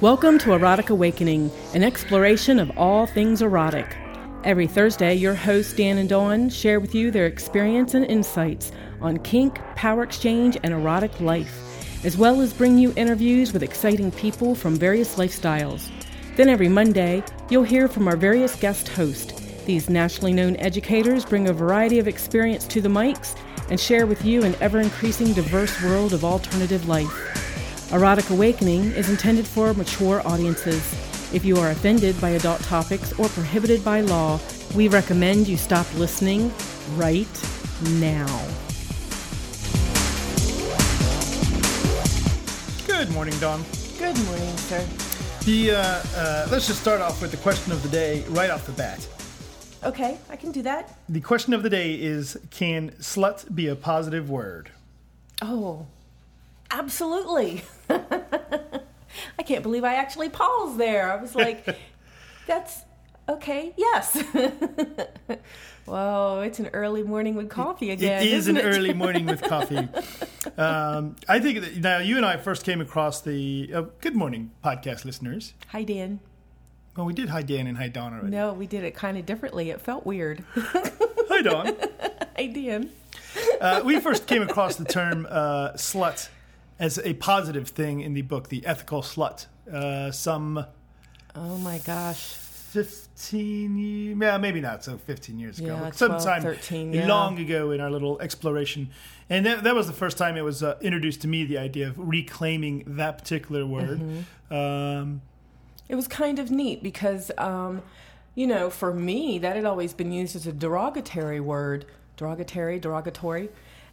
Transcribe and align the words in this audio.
Welcome 0.00 0.38
to 0.40 0.52
Erotic 0.52 0.90
Awakening, 0.90 1.50
an 1.74 1.82
exploration 1.82 2.60
of 2.60 2.70
all 2.78 3.04
things 3.04 3.42
erotic. 3.42 3.96
Every 4.44 4.68
Thursday, 4.68 5.16
your 5.16 5.34
hosts 5.34 5.72
Dan 5.72 5.98
and 5.98 6.08
Dawn 6.08 6.50
share 6.50 6.78
with 6.78 6.94
you 6.94 7.10
their 7.10 7.26
experience 7.26 7.94
and 7.94 8.04
insights 8.04 8.70
on 9.00 9.18
kink, 9.18 9.58
power 9.74 10.04
exchange, 10.04 10.56
and 10.62 10.72
erotic 10.72 11.20
life, 11.20 12.04
as 12.04 12.16
well 12.16 12.40
as 12.40 12.52
bring 12.52 12.78
you 12.78 12.92
interviews 12.94 13.52
with 13.52 13.64
exciting 13.64 14.12
people 14.12 14.54
from 14.54 14.76
various 14.76 15.16
lifestyles. 15.16 15.90
Then 16.36 16.48
every 16.48 16.68
Monday, 16.68 17.24
you'll 17.50 17.64
hear 17.64 17.88
from 17.88 18.06
our 18.06 18.16
various 18.16 18.54
guest 18.54 18.86
hosts. 18.90 19.32
These 19.64 19.90
nationally 19.90 20.32
known 20.32 20.54
educators 20.58 21.24
bring 21.24 21.48
a 21.48 21.52
variety 21.52 21.98
of 21.98 22.06
experience 22.06 22.68
to 22.68 22.80
the 22.80 22.88
mics 22.88 23.36
and 23.68 23.80
share 23.80 24.06
with 24.06 24.24
you 24.24 24.44
an 24.44 24.54
ever 24.60 24.78
increasing 24.78 25.32
diverse 25.32 25.82
world 25.82 26.12
of 26.12 26.24
alternative 26.24 26.86
life. 26.86 27.47
Erotic 27.90 28.28
Awakening 28.28 28.92
is 28.92 29.08
intended 29.08 29.46
for 29.46 29.72
mature 29.72 30.20
audiences. 30.26 30.82
If 31.32 31.42
you 31.42 31.56
are 31.56 31.70
offended 31.70 32.20
by 32.20 32.30
adult 32.30 32.60
topics 32.60 33.18
or 33.18 33.28
prohibited 33.30 33.82
by 33.82 34.02
law, 34.02 34.38
we 34.74 34.88
recommend 34.88 35.48
you 35.48 35.56
stop 35.56 35.86
listening 35.94 36.52
right 36.96 37.26
now. 37.92 38.26
Good 42.86 43.10
morning, 43.10 43.38
Dawn. 43.38 43.64
Good 43.98 44.22
morning, 44.26 44.54
sir. 44.58 44.86
The 45.46 45.70
uh, 45.70 46.02
uh, 46.14 46.48
let's 46.50 46.66
just 46.66 46.82
start 46.82 47.00
off 47.00 47.22
with 47.22 47.30
the 47.30 47.38
question 47.38 47.72
of 47.72 47.82
the 47.82 47.88
day 47.88 48.22
right 48.28 48.50
off 48.50 48.66
the 48.66 48.72
bat. 48.72 49.08
Okay, 49.82 50.18
I 50.28 50.36
can 50.36 50.52
do 50.52 50.60
that. 50.60 50.98
The 51.08 51.22
question 51.22 51.54
of 51.54 51.62
the 51.62 51.70
day 51.70 51.94
is: 51.94 52.36
Can 52.50 52.90
slut 53.00 53.54
be 53.54 53.66
a 53.68 53.74
positive 53.74 54.28
word? 54.28 54.72
Oh, 55.40 55.86
absolutely. 56.70 57.62
I 57.90 59.42
can't 59.44 59.62
believe 59.62 59.84
I 59.84 59.94
actually 59.94 60.28
paused 60.28 60.78
there. 60.78 61.12
I 61.12 61.20
was 61.20 61.34
like, 61.34 61.66
that's 62.46 62.82
okay, 63.28 63.72
yes. 63.76 64.22
Whoa, 65.84 66.42
it's 66.44 66.58
an 66.58 66.68
early 66.74 67.02
morning 67.02 67.34
with 67.34 67.48
coffee 67.48 67.90
again. 67.90 68.22
It 68.22 68.26
is 68.26 68.32
isn't 68.48 68.58
an 68.58 68.66
it? 68.66 68.68
early 68.68 68.92
morning 68.92 69.24
with 69.24 69.40
coffee. 69.40 69.88
Um, 70.58 71.16
I 71.26 71.40
think 71.40 71.60
that 71.60 71.76
now 71.78 71.98
you 71.98 72.16
and 72.18 72.26
I 72.26 72.36
first 72.36 72.64
came 72.64 72.80
across 72.82 73.22
the 73.22 73.70
uh, 73.74 73.82
Good 74.00 74.14
Morning 74.14 74.50
podcast 74.62 75.06
listeners. 75.06 75.54
Hi, 75.68 75.84
Dan. 75.84 76.20
Well, 76.94 77.06
we 77.06 77.14
did 77.14 77.28
hi 77.28 77.42
Dan 77.42 77.68
and 77.68 77.78
hi 77.78 77.88
Dawn 77.88 78.12
already. 78.12 78.28
No, 78.28 78.52
we 78.52 78.66
did 78.66 78.82
it 78.84 78.94
kind 78.94 79.16
of 79.16 79.24
differently. 79.24 79.70
It 79.70 79.80
felt 79.80 80.04
weird. 80.04 80.44
Hi 80.56 81.42
Dawn. 81.42 81.76
Hi, 82.36 82.46
Dan. 82.46 82.90
Uh, 83.60 83.82
we 83.84 84.00
first 84.00 84.26
came 84.26 84.42
across 84.42 84.76
the 84.76 84.84
term 84.84 85.26
uh, 85.30 85.72
slut 85.74 86.28
as 86.78 86.98
a 86.98 87.14
positive 87.14 87.68
thing 87.68 88.00
in 88.00 88.14
the 88.14 88.22
book, 88.22 88.48
The 88.48 88.64
Ethical 88.66 89.02
Slut. 89.02 89.46
Uh, 89.70 90.10
some 90.10 90.66
Oh 91.34 91.56
my 91.58 91.78
gosh. 91.78 92.34
15 92.68 93.78
years, 93.78 94.18
yeah, 94.20 94.36
maybe 94.36 94.60
not 94.60 94.84
so 94.84 94.98
15 94.98 95.38
years 95.38 95.58
ago, 95.58 95.68
Yeah, 95.68 95.80
but 95.80 95.96
12, 95.96 96.22
sometime 96.22 96.42
13, 96.42 96.92
yeah. 96.92 97.06
long 97.06 97.38
ago 97.38 97.70
in 97.70 97.80
our 97.80 97.90
little 97.90 98.20
exploration. 98.20 98.90
And 99.30 99.46
that, 99.46 99.64
that 99.64 99.74
was 99.74 99.86
the 99.86 99.92
first 99.94 100.18
time 100.18 100.36
it 100.36 100.42
was 100.42 100.62
uh, 100.62 100.76
introduced 100.82 101.22
to 101.22 101.28
me 101.28 101.44
the 101.44 101.56
idea 101.58 101.88
of 101.88 101.94
reclaiming 101.96 102.84
that 102.86 103.18
particular 103.18 103.64
word. 103.66 104.00
Mm-hmm. 104.00 104.54
Um, 104.54 105.22
It 105.88 105.94
was 105.94 106.08
kind 106.08 106.38
of 106.38 106.50
neat 106.50 106.82
because, 106.82 107.30
um, 107.38 107.82
you 108.34 108.46
know, 108.46 108.68
for 108.68 108.92
me, 108.92 109.38
that 109.38 109.56
had 109.56 109.64
always 109.64 109.94
been 109.94 110.12
used 110.12 110.36
as 110.36 110.46
a 110.46 110.52
derogatory 110.52 111.40
word, 111.40 111.86
derogatory, 112.18 112.78
derogatory, 112.78 113.48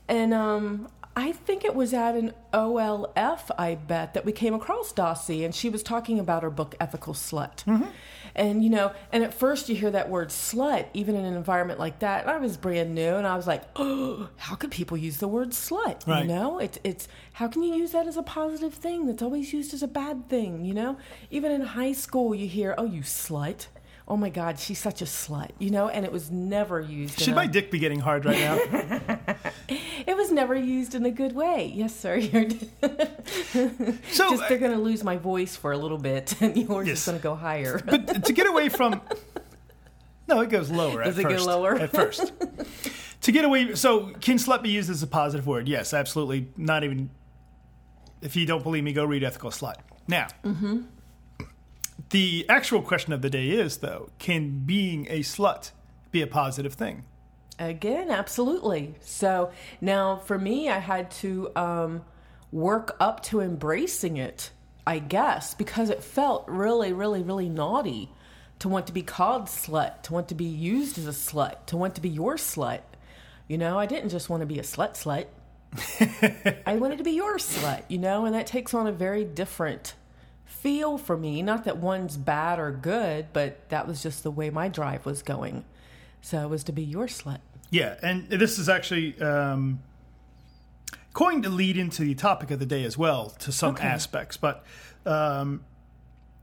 and 0.10 0.34
um, 0.34 0.90
I 1.18 1.32
think 1.32 1.64
it 1.64 1.74
was 1.74 1.94
at 1.94 2.16
an 2.16 2.34
OLF, 2.54 3.50
I 3.58 3.76
bet, 3.76 4.14
that 4.16 4.26
we 4.26 4.34
came 4.34 4.54
across 4.54 4.92
Dossie, 4.92 5.46
and 5.46 5.56
she 5.56 5.70
was 5.70 5.82
talking 5.82 6.20
about 6.20 6.44
her 6.44 6.50
book 6.50 6.76
Ethical 6.80 7.14
Slut, 7.14 7.64
mm-hmm. 7.64 7.90
and 8.36 8.62
you 8.62 8.70
know, 8.70 8.92
and 9.14 9.24
at 9.24 9.34
first 9.34 9.70
you 9.70 9.76
hear 9.76 9.92
that 9.92 10.10
word 10.10 10.28
slut, 10.28 10.88
even 10.94 11.16
in 11.16 11.24
an 11.24 11.34
environment 11.36 11.80
like 11.80 12.00
that, 12.00 12.24
and 12.24 12.30
I 12.30 12.38
was 12.38 12.58
brand 12.58 12.94
new, 12.94 13.16
and 13.16 13.26
I 13.26 13.38
was 13.38 13.48
like, 13.48 13.64
oh, 13.78 14.28
how 14.38 14.56
could 14.56 14.72
people 14.72 14.98
use 14.98 15.18
the 15.18 15.28
word 15.30 15.52
slut? 15.52 16.06
Right. 16.06 16.24
You 16.24 16.28
know, 16.28 16.60
it's 16.60 16.80
it's 16.84 17.08
how 17.34 17.48
can 17.48 17.64
you 17.64 17.74
use 17.74 17.94
that 17.94 18.08
as 18.08 18.18
a 18.18 18.24
positive 18.24 18.74
thing 18.74 19.06
that's 19.06 19.22
always 19.22 19.54
used 19.54 19.74
as 19.74 19.82
a 19.82 19.88
bad 19.88 20.28
thing? 20.28 20.66
You 20.66 20.74
know, 20.74 20.98
even 21.32 21.52
in 21.52 21.62
high 21.62 21.94
school 21.94 22.36
you 22.36 22.48
hear, 22.48 22.76
oh, 22.78 22.86
you 22.86 23.02
slut. 23.02 23.68
Oh 24.08 24.16
my 24.18 24.30
God, 24.30 24.60
she's 24.60 24.78
such 24.78 25.02
a 25.02 25.06
slut, 25.06 25.50
you 25.58 25.72
know, 25.72 25.90
and 25.90 26.06
it 26.06 26.12
was 26.12 26.30
never 26.30 26.80
used. 26.80 27.18
in 27.20 27.24
should 27.24 27.34
a- 27.34 27.36
my 27.36 27.48
dick 27.48 27.72
be 27.72 27.80
getting 27.80 28.00
hard 28.00 28.24
right 28.26 28.38
now? 28.38 28.56
it 30.06 30.16
was 30.16 30.32
never 30.32 30.54
used 30.54 30.94
in 30.94 31.06
a 31.08 31.12
good 31.12 31.34
way. 31.34 31.72
Yes, 31.74 31.96
sir. 31.96 32.16
You're 32.18 32.50
so, 34.12 34.30
just 34.30 34.48
they're 34.48 34.60
going 34.60 34.74
to 34.74 34.78
lose 34.78 35.04
my 35.04 35.18
voice 35.18 35.56
for 35.56 35.72
a 35.72 35.78
little 35.78 35.98
bit, 35.98 36.40
and 36.42 36.56
yours 36.56 36.88
Yes. 36.88 37.00
is 37.00 37.06
going 37.06 37.18
to 37.18 37.24
go 37.24 37.36
higher. 37.36 37.80
but 37.84 38.26
to 38.26 38.34
get 38.34 38.46
away 38.48 38.70
from. 38.70 39.02
No, 40.28 40.42
it 40.42 40.50
goes 40.50 40.70
lower 40.72 41.04
Does 41.04 41.18
at 41.18 41.22
it 41.26 41.30
go 41.30 41.30
first. 41.36 41.46
lower? 41.48 41.76
At 41.76 41.92
first. 41.92 42.34
to 43.22 43.32
get 43.32 43.44
away. 43.46 43.74
So, 43.76 44.08
can 44.22 44.38
slut 44.38 44.62
be 44.64 44.70
used 44.70 44.90
as 44.90 45.02
a 45.04 45.08
positive 45.08 45.48
word? 45.48 45.68
Yes, 45.68 45.94
absolutely. 45.94 46.48
Not 46.58 46.84
even. 46.84 47.10
If 48.22 48.36
you 48.36 48.46
don't 48.46 48.64
believe 48.64 48.84
me, 48.84 48.94
go 48.94 49.04
read 49.06 49.24
Ethical 49.24 49.50
Slut. 49.52 49.76
Now, 50.08 50.28
Mm-hmm. 50.44 50.82
The 52.10 52.46
actual 52.50 52.82
question 52.82 53.14
of 53.14 53.22
the 53.22 53.30
day 53.30 53.50
is, 53.50 53.78
though, 53.78 54.10
can 54.20 54.66
being 54.66 55.08
a 55.10 55.20
slut 55.20 55.72
be 56.12 56.22
a 56.22 56.28
positive 56.28 56.74
thing? 56.74 57.06
Again, 57.58 58.10
absolutely. 58.10 58.96
So 59.00 59.52
now 59.80 60.18
for 60.18 60.38
me, 60.38 60.70
I 60.70 60.80
had 60.80 61.10
to 61.12 61.52
um, 61.56 62.06
work 62.52 62.96
up 63.00 63.24
to 63.24 63.40
embracing 63.40 64.18
it, 64.18 64.52
I 64.86 65.00
guess, 65.00 65.54
because 65.54 65.90
it 65.90 66.04
felt 66.04 66.46
really, 66.48 66.92
really, 66.92 67.24
really 67.24 67.50
naughty 67.50 68.10
to 68.60 68.70
want 68.70 68.88
to 68.88 68.94
be 68.94 69.02
called 69.02 69.44
slut, 69.44 70.04
to 70.04 70.14
want 70.14 70.28
to 70.30 70.36
be 70.36 70.46
used 70.46 70.98
as 70.98 71.08
a 71.08 71.12
slut, 71.12 71.66
to 71.68 71.78
want 71.78 71.96
to 71.96 72.02
be 72.02 72.10
your 72.10 72.36
slut. 72.36 72.82
You 73.48 73.58
know, 73.58 73.80
I 73.80 73.86
didn't 73.86 74.10
just 74.10 74.30
want 74.30 74.42
to 74.42 74.48
be 74.48 74.60
a 74.60 74.64
slut 74.64 74.96
slut. 74.96 75.28
I 76.66 76.76
wanted 76.78 76.98
to 76.98 77.04
be 77.04 77.12
your 77.12 77.38
slut, 77.38 77.84
you 77.88 77.98
know, 77.98 78.26
and 78.26 78.36
that 78.36 78.48
takes 78.48 78.74
on 78.74 78.88
a 78.88 78.92
very 78.92 79.24
different 79.24 79.94
feel 80.66 80.98
for 80.98 81.16
me. 81.16 81.44
Not 81.44 81.64
that 81.66 81.78
one's 81.78 82.18
bad 82.18 82.58
or 82.58 82.72
good, 82.72 83.28
but 83.34 83.70
that 83.70 83.88
was 83.88 84.02
just 84.02 84.24
the 84.24 84.32
way 84.32 84.50
my 84.50 84.68
drive 84.68 85.06
was 85.06 85.22
going. 85.22 85.64
So 86.22 86.42
it 86.42 86.50
was 86.50 86.64
to 86.64 86.72
be 86.72 86.82
your 86.82 87.06
slut. 87.06 87.38
Yeah, 87.70 87.98
and 88.02 88.28
this 88.30 88.58
is 88.58 88.68
actually 88.68 89.22
um, 89.22 89.80
going 91.14 91.44
to 91.44 91.50
lead 91.50 91.78
into 91.78 92.02
the 92.02 92.16
topic 92.16 92.50
of 92.50 92.58
the 92.58 92.66
day 92.66 92.84
as 92.84 92.98
well 92.98 93.30
to 93.42 93.52
some 93.52 93.76
Okay. 93.76 93.86
aspects. 93.86 94.38
But 94.38 94.64
um, 95.06 95.64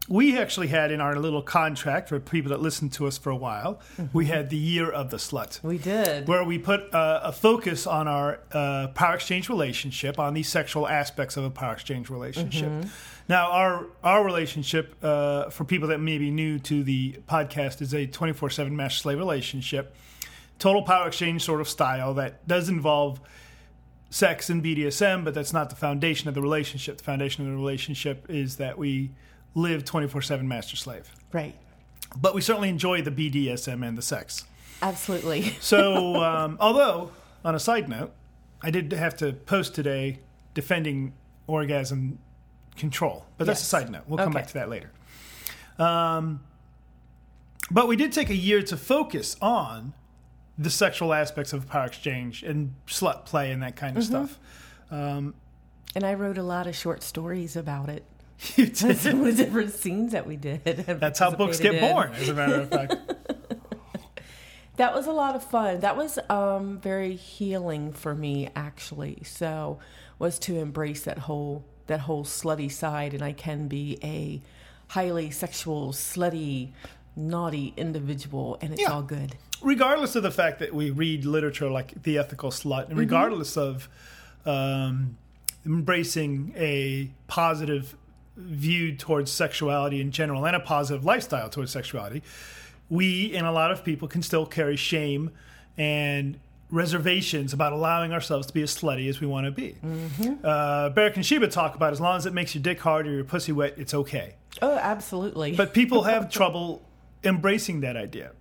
we 0.09 0.39
actually 0.39 0.69
had 0.69 0.93
in 0.93 1.00
our 1.00 1.16
little 1.16 1.43
contract 1.43 2.09
for 2.09 2.21
people 2.21 2.50
that 2.50 2.60
listened 2.60 2.93
to 2.93 3.09
us 3.09 3.19
for 3.19 3.31
a 3.31 3.37
while, 3.37 3.81
we 4.12 4.27
had 4.27 4.50
the 4.50 4.56
year 4.56 4.89
of 4.89 5.10
the 5.10 5.16
slut. 5.16 5.60
We 5.65 5.78
did. 5.78 6.28
Where 6.28 6.44
we 6.44 6.59
put 6.59 6.94
uh, 6.94 7.22
a 7.25 7.33
focus 7.33 7.89
on 7.89 8.06
our 8.06 8.39
uh, 8.53 8.87
power 8.94 9.16
exchange 9.16 9.49
relationship, 9.49 10.21
on 10.21 10.34
the 10.34 10.44
sexual 10.44 10.87
aspects 10.87 11.37
of 11.37 11.43
a 11.43 11.50
power 11.50 11.72
exchange 11.72 12.09
relationship. 12.09 12.71
Now, 13.28 13.50
our 13.50 13.87
our 14.03 14.25
relationship, 14.25 14.97
uh, 15.03 15.50
for 15.50 15.65
people 15.65 15.88
that 15.88 15.99
may 15.99 16.19
be 16.19 16.31
new 16.31 16.59
to 16.60 16.83
the 16.83 17.21
podcast, 17.28 17.81
is 17.81 17.94
a 17.94 18.06
24 18.06 18.50
7 18.50 18.75
master 18.75 18.99
slave 18.99 19.19
relationship. 19.19 19.94
Total 20.59 20.83
power 20.83 21.09
exchange 21.09 21.43
sort 21.43 21.60
of 21.60 21.69
style 21.69 22.15
that 22.15 22.47
does 22.47 22.69
involve 22.69 23.21
sex 24.10 24.50
and 24.50 24.62
BDSM, 24.62 25.25
but 25.25 25.34
that's 25.34 25.53
not 25.53 25.71
the 25.71 25.77
foundation 25.77 26.28
of 26.28 26.34
the 26.34 26.43
relationship. 26.43 26.99
The 26.99 27.05
foundation 27.05 27.44
of 27.44 27.50
the 27.50 27.56
relationship 27.56 28.27
is 28.28 28.56
that 28.56 28.77
we 28.78 29.10
live 29.54 29.84
24 29.84 30.22
7 30.22 30.47
master 30.47 30.77
slave. 30.77 31.10
Right. 31.33 31.54
But 32.16 32.34
we 32.34 32.41
certainly 32.41 32.69
enjoy 32.69 33.03
the 33.03 33.10
BDSM 33.10 33.87
and 33.87 33.97
the 33.97 34.03
sex. 34.03 34.44
Absolutely. 34.83 35.56
So, 35.60 36.16
um, 36.16 36.59
although, 36.60 37.12
on 37.44 37.54
a 37.54 37.60
side 37.60 37.89
note, 37.89 38.12
I 38.60 38.71
did 38.71 38.93
have 38.93 39.16
to 39.16 39.33
post 39.33 39.75
today 39.75 40.21
defending 40.54 41.15
orgasm 41.47 42.19
control, 42.77 43.27
but 43.39 43.47
that's 43.47 43.63
a 43.63 43.65
side 43.66 43.91
note. 43.91 44.03
We'll 44.07 44.19
come 44.19 44.33
back 44.33 44.47
to 44.48 44.54
that 44.54 44.69
later. 44.69 44.91
Um, 45.78 46.41
but 47.71 47.89
we 47.89 47.97
did 47.97 48.13
take 48.13 48.30
a 48.30 48.34
year 48.36 48.63
to 48.63 48.77
focus 48.77 49.36
on 49.41 49.95
the 50.59 50.71
sexual 50.71 51.15
aspects 51.15 51.53
of 51.53 51.66
power 51.69 51.86
exchange 51.86 52.42
and 52.42 52.74
slut 52.86 53.24
play 53.24 53.51
and 53.53 53.63
that 53.63 53.77
kind 53.77 53.97
of 53.97 54.03
Mm-hmm. 54.04 54.13
stuff. 54.27 54.39
Um, 54.91 55.34
And 55.95 56.04
I 56.04 56.15
wrote 56.15 56.39
a 56.39 56.42
lot 56.42 56.66
of 56.66 56.77
short 56.77 57.03
stories 57.03 57.57
about 57.57 57.89
it. 57.89 58.04
you 58.57 58.66
did. 58.66 58.91
Of 58.91 59.03
the 59.24 59.33
different 59.34 59.72
scenes 59.72 60.13
that 60.13 60.27
we 60.27 60.36
did. 60.36 60.65
That's 60.65 61.19
how 61.19 61.30
books 61.30 61.59
get 61.60 61.74
in. 61.77 61.80
born, 61.80 62.13
as 62.15 62.28
a 62.28 62.34
matter 62.34 62.60
of 62.60 62.69
fact. 62.71 62.95
That 64.77 64.95
was 64.95 65.07
a 65.07 65.13
lot 65.13 65.36
of 65.36 65.45
fun. 65.45 65.80
That 65.80 65.98
was 65.98 66.19
um, 66.30 66.78
very 66.80 67.15
healing 67.15 67.92
for 67.92 68.15
me, 68.15 68.48
actually. 68.57 69.22
So, 69.22 69.78
was 70.19 70.39
to 70.41 70.57
embrace 70.57 71.04
that 71.04 71.19
whole 71.19 71.65
that 71.87 72.01
whole 72.01 72.25
slutty 72.25 72.71
side, 72.71 73.15
and 73.15 73.23
I 73.23 73.33
can 73.33 73.69
be 73.69 73.99
a 74.03 74.41
highly 74.89 75.31
sexual, 75.31 75.93
slutty, 75.93 76.71
naughty 77.17 77.75
individual, 77.77 78.59
and 78.61 78.73
it's 78.73 78.81
Yeah. 78.83 78.89
all 78.93 79.03
good. 79.03 79.37
regardless 79.65 80.17
of 80.17 80.25
the 80.25 80.31
fact 80.33 80.59
that 80.59 80.75
we 80.75 80.91
read 80.91 81.25
literature 81.25 81.71
like 81.71 82.03
The 82.03 82.19
Ethical 82.19 82.51
Slut, 82.51 82.89
and 82.89 82.99
regardless 82.99 83.57
of 83.57 83.89
um, 84.45 85.17
embracing 85.65 86.53
a 86.57 87.11
positive 87.29 87.95
view 88.37 88.97
towards 88.97 89.31
sexuality 89.31 90.01
in 90.01 90.11
general 90.11 90.45
and 90.47 90.57
a 90.57 90.61
positive 90.61 91.05
lifestyle 91.05 91.49
towards 91.49 91.71
sexuality, 91.71 92.23
we 92.91 93.34
and 93.37 93.47
a 93.47 93.53
lot 93.53 93.71
of 93.71 93.84
people 93.84 94.09
can 94.09 94.21
still 94.23 94.47
carry 94.47 94.75
shame 94.77 95.31
and 95.79 96.39
reservations 96.72 97.53
about 97.53 97.72
allowing 97.72 98.13
ourselves 98.13 98.47
to 98.48 98.53
be 98.53 98.63
as 98.63 98.74
slutty 98.74 99.09
as 99.09 99.21
we 99.21 99.27
want 99.27 99.45
to 99.45 99.53
be. 99.53 99.77
Mm-hmm. 99.84 100.45
Uh, 100.45 100.91
and 100.97 101.24
Sheba 101.24 101.47
talk 101.48 101.77
about 101.77 101.92
as 101.92 102.01
long 102.01 102.16
as 102.16 102.27
it 102.27 102.33
makes 102.33 102.54
your 102.54 102.63
dick 102.63 102.80
hard 102.80 103.07
or 103.07 103.13
your 103.13 103.24
pussy 103.24 103.53
wet, 103.53 103.74
it's 103.77 103.95
okay. 103.95 104.34
Oh, 104.60 104.77
absolutely. 104.77 105.54
But 105.54 105.74
people 105.74 106.04
have 106.04 106.30
trouble 106.33 106.83
embracing 107.22 107.80
that 107.83 107.97
idea. 107.97 108.33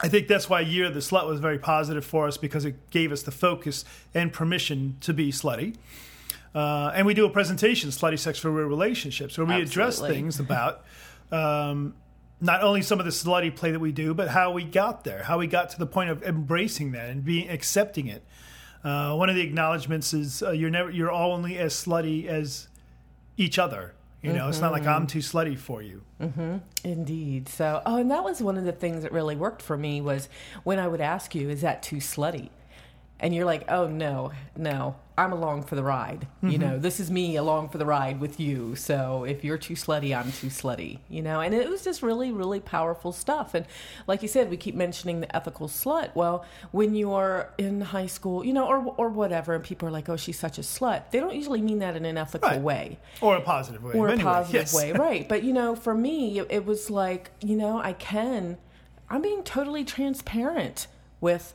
I 0.00 0.08
think 0.08 0.28
that's 0.28 0.48
why 0.48 0.60
Year 0.60 0.86
of 0.86 0.94
the 0.94 1.00
Slut 1.00 1.26
was 1.26 1.40
very 1.40 1.58
positive 1.58 2.04
for 2.04 2.28
us 2.28 2.36
because 2.36 2.64
it 2.64 2.90
gave 2.90 3.10
us 3.10 3.22
the 3.22 3.32
focus 3.32 3.84
and 4.14 4.32
permission 4.32 4.96
to 5.00 5.12
be 5.12 5.32
slutty. 5.32 5.74
Uh, 6.54 6.92
and 6.94 7.06
we 7.06 7.14
do 7.14 7.24
a 7.24 7.30
presentation, 7.30 7.90
Slutty 7.90 8.18
Sex 8.18 8.38
for 8.38 8.50
Real 8.50 8.68
Relationships, 8.68 9.36
where 9.36 9.46
we 9.46 9.54
Absolutely. 9.54 9.72
address 9.72 10.00
things 10.00 10.40
about 10.40 10.84
um, 11.32 11.94
not 12.40 12.62
only 12.62 12.82
some 12.82 13.00
of 13.00 13.04
the 13.04 13.10
slutty 13.10 13.54
play 13.54 13.72
that 13.72 13.80
we 13.80 13.92
do, 13.92 14.14
but 14.14 14.28
how 14.28 14.52
we 14.52 14.64
got 14.64 15.04
there, 15.04 15.24
how 15.24 15.38
we 15.38 15.46
got 15.46 15.70
to 15.70 15.78
the 15.78 15.86
point 15.86 16.10
of 16.10 16.22
embracing 16.22 16.92
that 16.92 17.10
and 17.10 17.24
being 17.24 17.48
accepting 17.48 18.06
it. 18.06 18.24
Uh, 18.84 19.14
one 19.16 19.28
of 19.28 19.34
the 19.34 19.42
acknowledgments 19.42 20.14
is 20.14 20.42
uh, 20.42 20.50
you're 20.50 20.70
never 20.70 20.90
you're 20.90 21.10
only 21.10 21.58
as 21.58 21.74
slutty 21.74 22.26
as 22.26 22.68
each 23.36 23.58
other. 23.58 23.94
You 24.22 24.32
know, 24.32 24.40
mm-hmm. 24.40 24.48
it's 24.48 24.60
not 24.60 24.72
like 24.72 24.84
I'm 24.84 25.06
too 25.06 25.20
slutty 25.20 25.56
for 25.56 25.80
you. 25.80 26.02
Mm-hmm. 26.20 26.56
Indeed. 26.82 27.48
So, 27.48 27.82
oh, 27.86 27.98
and 27.98 28.10
that 28.10 28.24
was 28.24 28.42
one 28.42 28.56
of 28.56 28.64
the 28.64 28.72
things 28.72 29.04
that 29.04 29.12
really 29.12 29.36
worked 29.36 29.62
for 29.62 29.76
me 29.76 30.00
was 30.00 30.28
when 30.64 30.80
I 30.80 30.88
would 30.88 31.00
ask 31.00 31.36
you, 31.36 31.48
"Is 31.48 31.60
that 31.60 31.82
too 31.84 31.96
slutty?" 31.96 32.50
And 33.20 33.34
you're 33.34 33.44
like, 33.44 33.64
oh 33.68 33.88
no, 33.88 34.32
no, 34.56 34.96
I'm 35.16 35.32
along 35.32 35.64
for 35.64 35.74
the 35.74 35.82
ride. 35.82 36.28
Mm-hmm. 36.36 36.48
You 36.50 36.58
know, 36.58 36.78
this 36.78 37.00
is 37.00 37.10
me 37.10 37.34
along 37.34 37.70
for 37.70 37.78
the 37.78 37.84
ride 37.84 38.20
with 38.20 38.38
you. 38.38 38.76
So 38.76 39.24
if 39.24 39.42
you're 39.42 39.58
too 39.58 39.74
slutty, 39.74 40.16
I'm 40.16 40.30
too 40.30 40.46
slutty. 40.46 40.98
You 41.08 41.22
know, 41.22 41.40
and 41.40 41.52
it 41.52 41.68
was 41.68 41.82
just 41.82 42.02
really, 42.02 42.30
really 42.30 42.60
powerful 42.60 43.10
stuff. 43.10 43.54
And 43.54 43.66
like 44.06 44.22
you 44.22 44.28
said, 44.28 44.48
we 44.48 44.56
keep 44.56 44.76
mentioning 44.76 45.20
the 45.20 45.34
ethical 45.36 45.66
slut. 45.66 46.14
Well, 46.14 46.44
when 46.70 46.94
you 46.94 47.12
are 47.12 47.50
in 47.58 47.80
high 47.80 48.06
school, 48.06 48.44
you 48.44 48.52
know, 48.52 48.66
or 48.66 48.94
or 48.96 49.08
whatever, 49.08 49.54
and 49.54 49.64
people 49.64 49.88
are 49.88 49.92
like, 49.92 50.08
oh, 50.08 50.16
she's 50.16 50.38
such 50.38 50.58
a 50.58 50.62
slut. 50.62 51.10
They 51.10 51.18
don't 51.18 51.34
usually 51.34 51.60
mean 51.60 51.80
that 51.80 51.96
in 51.96 52.04
an 52.04 52.16
ethical 52.16 52.50
right. 52.50 52.60
way 52.60 52.98
or 53.20 53.36
a 53.36 53.40
positive 53.40 53.82
way, 53.82 53.94
or 53.94 54.08
a 54.08 54.18
positive 54.18 54.60
yes. 54.60 54.74
way, 54.74 54.92
right? 54.92 55.28
But 55.28 55.42
you 55.42 55.52
know, 55.52 55.74
for 55.74 55.94
me, 55.94 56.38
it 56.38 56.64
was 56.64 56.90
like, 56.90 57.32
you 57.40 57.56
know, 57.56 57.80
I 57.80 57.92
can. 57.92 58.58
I'm 59.10 59.22
being 59.22 59.42
totally 59.42 59.84
transparent 59.84 60.86
with 61.20 61.54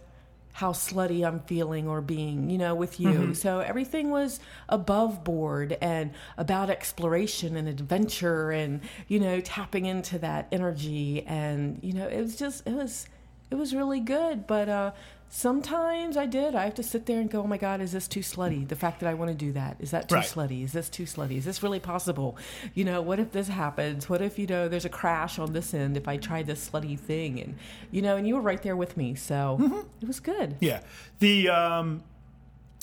how 0.54 0.72
slutty 0.72 1.26
I'm 1.26 1.40
feeling 1.42 1.88
or 1.88 2.00
being, 2.00 2.50
you 2.50 2.60
know, 2.60 2.76
with 2.76 3.00
you. 3.00 3.10
Mm-hmm. 3.10 3.34
So 3.34 3.60
everything 3.60 4.12
was 4.12 4.40
above 4.70 5.24
board 5.24 5.78
and 5.82 6.12
about 6.38 6.70
exploration 6.70 7.58
and 7.58 7.68
adventure 7.68 8.52
and, 8.52 8.82
you 9.08 9.20
know, 9.20 9.42
tapping 9.42 9.88
into 9.88 10.20
that 10.20 10.48
energy. 10.52 11.24
And, 11.26 11.80
you 11.82 11.94
know, 11.94 12.08
it 12.08 12.22
was 12.22 12.36
just, 12.36 12.68
it 12.68 12.74
was, 12.74 13.08
it 13.50 13.56
was 13.56 13.74
really 13.74 14.00
good. 14.00 14.46
But, 14.46 14.70
uh, 14.70 14.92
sometimes 15.34 16.16
I 16.16 16.28
did. 16.28 16.54
I 16.54 16.64
have 16.66 16.76
to 16.76 16.84
sit 16.84 17.08
there 17.08 17.20
and 17.20 17.30
go, 17.30 17.42
"Oh 17.42 17.48
my 17.48 17.58
God, 17.58 17.82
is 17.82 17.92
this 17.92 18.08
too 18.08 18.20
slutty?" 18.20 18.68
The 18.68 18.76
fact 18.76 19.00
that 19.00 19.10
I 19.10 19.16
want 19.16 19.32
to 19.32 19.36
do 19.36 19.52
that 19.54 19.78
is 19.80 19.92
that 19.92 20.08
too 20.08 20.16
right. 20.16 20.26
slutty? 20.26 20.64
Is 20.64 20.74
this 20.74 20.90
too 20.90 21.04
slutty? 21.04 21.38
Is 21.38 21.46
this 21.46 21.64
really 21.64 21.80
possible? 21.80 22.38
You 22.76 22.86
know, 22.86 23.02
what 23.02 23.20
if 23.20 23.32
this 23.32 23.48
happens? 23.48 24.08
What 24.08 24.22
if 24.22 24.38
you 24.38 24.46
know 24.46 24.70
there's 24.70 24.86
a 24.86 24.90
crash 24.90 25.40
on 25.40 25.52
this 25.52 25.74
end 25.74 25.98
if 25.98 26.08
I 26.08 26.18
try 26.18 26.44
this 26.44 26.70
slutty 26.70 27.00
thing? 27.00 27.42
And 27.42 27.56
you 27.92 28.02
know, 28.04 28.16
and 28.16 28.28
you 28.28 28.36
were 28.36 28.42
right 28.42 28.62
there 28.62 28.78
with 28.78 28.96
me, 28.96 29.16
so 29.16 29.58
mm-hmm. 29.60 29.80
it 30.02 30.08
was 30.08 30.20
good. 30.20 30.56
Yeah, 30.60 30.82
the 31.18 31.50
um, 31.50 32.04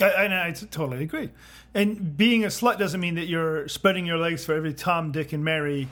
I, 0.02 0.10
I, 0.10 0.48
I 0.48 0.50
totally 0.50 1.04
agree. 1.04 1.30
And 1.72 2.16
being 2.16 2.44
a 2.44 2.48
slut 2.48 2.78
doesn't 2.78 3.00
mean 3.00 3.14
that 3.14 3.26
you're 3.26 3.68
spreading 3.68 4.06
your 4.06 4.18
legs 4.18 4.44
for 4.44 4.54
every 4.54 4.74
Tom, 4.74 5.12
Dick, 5.12 5.32
and 5.32 5.44
Mary. 5.44 5.88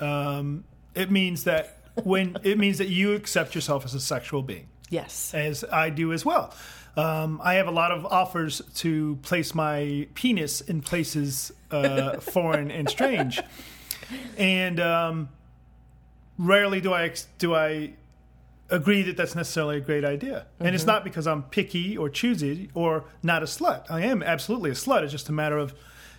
Um, 0.00 0.62
it 0.94 1.10
means 1.10 1.44
that 1.44 1.78
when 2.04 2.36
it 2.44 2.58
means 2.58 2.78
that 2.78 2.88
you 2.88 3.14
accept 3.14 3.56
yourself 3.56 3.84
as 3.84 3.94
a 3.94 4.00
sexual 4.00 4.42
being. 4.42 4.68
Yes. 4.88 5.34
As 5.34 5.64
I 5.64 5.90
do 5.90 6.12
as 6.12 6.24
well. 6.24 6.54
Um, 6.96 7.40
I 7.44 7.54
have 7.54 7.68
a 7.68 7.72
lot 7.72 7.90
of 7.90 8.06
offers 8.06 8.62
to 8.76 9.16
place 9.16 9.54
my 9.54 10.08
penis 10.14 10.62
in 10.62 10.80
places 10.80 11.52
uh, 11.70 12.16
foreign 12.20 12.70
and 12.70 12.88
strange, 12.88 13.42
and 14.38 14.80
um, 14.80 15.28
rarely 16.38 16.80
do 16.80 16.94
I 16.94 17.12
do 17.38 17.54
I 17.54 17.92
agree 18.70 19.02
that 19.02 19.16
that's 19.16 19.34
necessarily 19.34 19.76
a 19.76 19.80
great 19.80 20.04
idea. 20.04 20.46
Mm-hmm. 20.54 20.66
And 20.66 20.74
it's 20.74 20.84
mm-hmm. 20.84 20.92
not 20.92 21.04
because 21.04 21.26
I'm 21.26 21.42
picky 21.44 21.96
or 21.96 22.08
choosy 22.08 22.70
or 22.74 23.04
not 23.22 23.42
a 23.42 23.46
slut. 23.46 23.84
I 23.90 24.00
am 24.02 24.22
absolutely 24.22 24.70
a 24.70 24.74
slut. 24.74 25.02
It's 25.02 25.12
just 25.12 25.28
a 25.28 25.32
matter 25.32 25.58
of 25.58 25.74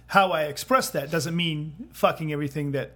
how 0.07 0.31
I 0.31 0.43
express 0.43 0.89
that. 0.91 1.11
Doesn't 1.11 1.35
mean 1.35 1.89
fucking 1.91 2.31
everything 2.31 2.71
that 2.71 2.93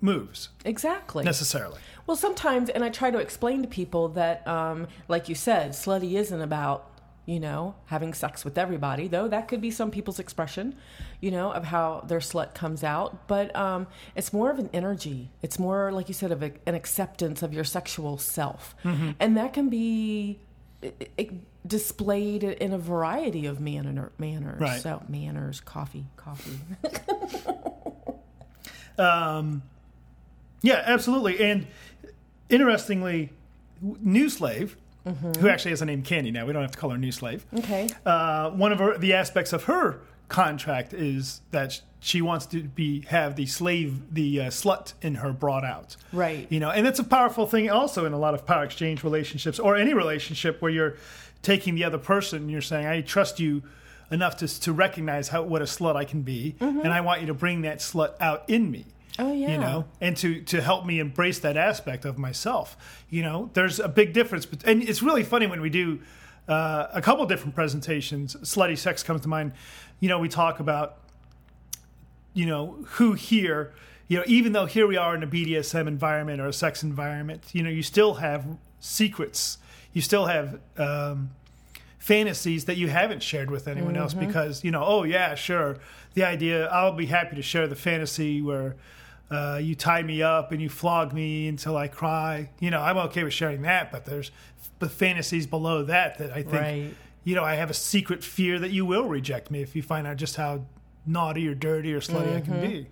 moves. 0.00 0.50
Exactly. 0.64 1.24
Necessarily. 1.24 1.80
Well, 2.06 2.16
sometimes, 2.16 2.70
and 2.70 2.84
I 2.84 2.88
try 2.88 3.10
to 3.10 3.18
explain 3.18 3.62
to 3.62 3.68
people 3.68 4.08
that, 4.10 4.46
um, 4.46 4.88
like 5.08 5.28
you 5.28 5.34
said, 5.34 5.72
slutty 5.72 6.14
isn't 6.14 6.40
about 6.40 6.88
you 7.28 7.38
know, 7.38 7.74
having 7.84 8.14
sex 8.14 8.42
with 8.42 8.56
everybody, 8.56 9.06
though 9.06 9.28
that 9.28 9.48
could 9.48 9.60
be 9.60 9.70
some 9.70 9.90
people's 9.90 10.18
expression, 10.18 10.74
you 11.20 11.30
know, 11.30 11.52
of 11.52 11.62
how 11.62 12.02
their 12.08 12.20
slut 12.20 12.54
comes 12.54 12.82
out. 12.82 13.28
But 13.28 13.54
um, 13.54 13.86
it's 14.16 14.32
more 14.32 14.50
of 14.50 14.58
an 14.58 14.70
energy. 14.72 15.28
It's 15.42 15.58
more, 15.58 15.92
like 15.92 16.08
you 16.08 16.14
said, 16.14 16.32
of 16.32 16.42
a, 16.42 16.52
an 16.64 16.74
acceptance 16.74 17.42
of 17.42 17.52
your 17.52 17.64
sexual 17.64 18.16
self. 18.16 18.74
Mm-hmm. 18.82 19.10
And 19.20 19.36
that 19.36 19.52
can 19.52 19.68
be 19.68 20.40
it, 20.80 21.10
it 21.18 21.32
displayed 21.68 22.44
in 22.44 22.72
a 22.72 22.78
variety 22.78 23.44
of 23.44 23.60
manner, 23.60 24.10
manners. 24.16 24.58
Right. 24.58 24.80
So, 24.80 25.02
manners, 25.06 25.60
coffee, 25.60 26.06
coffee. 26.16 26.58
um, 28.98 29.62
yeah, 30.62 30.82
absolutely. 30.84 31.40
And 31.40 31.66
interestingly, 32.48 33.30
New 33.80 34.28
Slave, 34.28 34.76
mm-hmm. 35.06 35.32
who 35.40 35.48
actually 35.48 35.70
has 35.70 35.82
a 35.82 35.86
name 35.86 36.02
Candy 36.02 36.30
now, 36.30 36.46
we 36.46 36.52
don't 36.52 36.62
have 36.62 36.72
to 36.72 36.78
call 36.78 36.90
her 36.90 36.98
New 36.98 37.12
Slave. 37.12 37.46
Okay. 37.58 37.88
Uh, 38.04 38.50
one 38.50 38.72
of 38.72 38.78
her, 38.78 38.98
the 38.98 39.14
aspects 39.14 39.52
of 39.52 39.64
her 39.64 40.00
contract 40.28 40.92
is 40.92 41.40
that 41.50 41.80
she 42.00 42.22
wants 42.22 42.46
to 42.46 42.62
be 42.62 43.00
have 43.02 43.36
the 43.36 43.46
slave 43.46 44.14
the 44.14 44.42
uh, 44.42 44.44
slut 44.48 44.92
in 45.02 45.16
her 45.16 45.32
brought 45.32 45.64
out 45.64 45.96
right 46.12 46.46
you 46.50 46.60
know 46.60 46.70
and 46.70 46.86
that's 46.86 46.98
a 46.98 47.04
powerful 47.04 47.46
thing 47.46 47.70
also 47.70 48.04
in 48.04 48.12
a 48.12 48.18
lot 48.18 48.34
of 48.34 48.46
power 48.46 48.64
exchange 48.64 49.02
relationships 49.02 49.58
or 49.58 49.74
any 49.74 49.94
relationship 49.94 50.60
where 50.60 50.70
you're 50.70 50.96
taking 51.42 51.74
the 51.74 51.84
other 51.84 51.98
person 51.98 52.42
and 52.42 52.50
you're 52.50 52.60
saying 52.60 52.86
i 52.86 53.00
trust 53.00 53.40
you 53.40 53.62
enough 54.10 54.36
to, 54.36 54.60
to 54.60 54.72
recognize 54.72 55.28
how 55.28 55.42
what 55.42 55.62
a 55.62 55.64
slut 55.64 55.96
i 55.96 56.04
can 56.04 56.22
be 56.22 56.54
mm-hmm. 56.60 56.80
and 56.80 56.92
i 56.92 57.00
want 57.00 57.20
you 57.20 57.26
to 57.26 57.34
bring 57.34 57.62
that 57.62 57.78
slut 57.78 58.14
out 58.20 58.44
in 58.48 58.70
me 58.70 58.84
Oh 59.18 59.32
yeah. 59.32 59.52
You 59.52 59.58
know, 59.58 59.84
and 60.00 60.16
to 60.18 60.40
to 60.42 60.60
help 60.60 60.86
me 60.86 61.00
embrace 61.00 61.40
that 61.40 61.56
aspect 61.56 62.04
of 62.04 62.18
myself. 62.18 63.04
You 63.10 63.22
know, 63.22 63.50
there's 63.54 63.80
a 63.80 63.88
big 63.88 64.12
difference, 64.12 64.46
but 64.46 64.64
and 64.64 64.82
it's 64.82 65.02
really 65.02 65.24
funny 65.24 65.46
when 65.46 65.60
we 65.60 65.70
do 65.70 66.00
uh, 66.46 66.86
a 66.92 67.02
couple 67.02 67.26
different 67.26 67.54
presentations. 67.54 68.36
Slutty 68.36 68.78
sex 68.78 69.02
comes 69.02 69.22
to 69.22 69.28
mind. 69.28 69.52
You 70.00 70.08
know, 70.08 70.18
we 70.18 70.28
talk 70.28 70.60
about 70.60 70.98
you 72.32 72.46
know 72.46 72.84
who 72.90 73.14
here. 73.14 73.74
You 74.06 74.18
know, 74.18 74.24
even 74.26 74.52
though 74.52 74.66
here 74.66 74.86
we 74.86 74.96
are 74.96 75.14
in 75.14 75.22
a 75.22 75.26
BDSM 75.26 75.86
environment 75.86 76.40
or 76.40 76.46
a 76.46 76.52
sex 76.52 76.82
environment, 76.82 77.44
you 77.52 77.62
know, 77.62 77.68
you 77.68 77.82
still 77.82 78.14
have 78.14 78.46
secrets. 78.80 79.58
You 79.92 80.00
still 80.00 80.26
have 80.26 80.60
um, 80.78 81.30
fantasies 81.98 82.64
that 82.66 82.78
you 82.78 82.88
haven't 82.88 83.22
shared 83.22 83.50
with 83.50 83.68
anyone 83.68 83.94
mm-hmm. 83.94 84.02
else 84.02 84.14
because 84.14 84.64
you 84.64 84.70
know, 84.70 84.84
oh 84.84 85.02
yeah, 85.02 85.34
sure. 85.34 85.76
The 86.14 86.24
idea, 86.24 86.68
I'll 86.68 86.92
be 86.92 87.06
happy 87.06 87.36
to 87.36 87.42
share 87.42 87.66
the 87.66 87.76
fantasy 87.76 88.40
where 88.40 88.76
uh, 89.30 89.60
you 89.62 89.74
tie 89.74 90.02
me 90.02 90.22
up 90.22 90.52
and 90.52 90.60
you 90.60 90.68
flog 90.68 91.12
me 91.12 91.48
until 91.48 91.76
I 91.76 91.88
cry. 91.88 92.50
You 92.60 92.70
know, 92.70 92.80
I'm 92.80 92.96
okay 93.08 93.24
with 93.24 93.34
sharing 93.34 93.62
that, 93.62 93.92
but 93.92 94.04
there's 94.04 94.30
the 94.78 94.88
fantasies 94.88 95.46
below 95.46 95.82
that 95.84 96.18
that 96.18 96.30
I 96.30 96.42
think, 96.42 96.52
right. 96.52 96.94
you 97.24 97.34
know, 97.34 97.44
I 97.44 97.54
have 97.54 97.70
a 97.70 97.74
secret 97.74 98.24
fear 98.24 98.58
that 98.58 98.70
you 98.70 98.86
will 98.86 99.04
reject 99.04 99.50
me 99.50 99.60
if 99.60 99.76
you 99.76 99.82
find 99.82 100.06
out 100.06 100.16
just 100.16 100.36
how 100.36 100.64
naughty 101.04 101.46
or 101.46 101.54
dirty 101.54 101.92
or 101.92 102.00
slutty 102.00 102.26
mm-hmm. 102.26 102.36
I 102.36 102.40
can 102.40 102.54
mm-hmm. 102.54 102.68
be. 102.68 102.86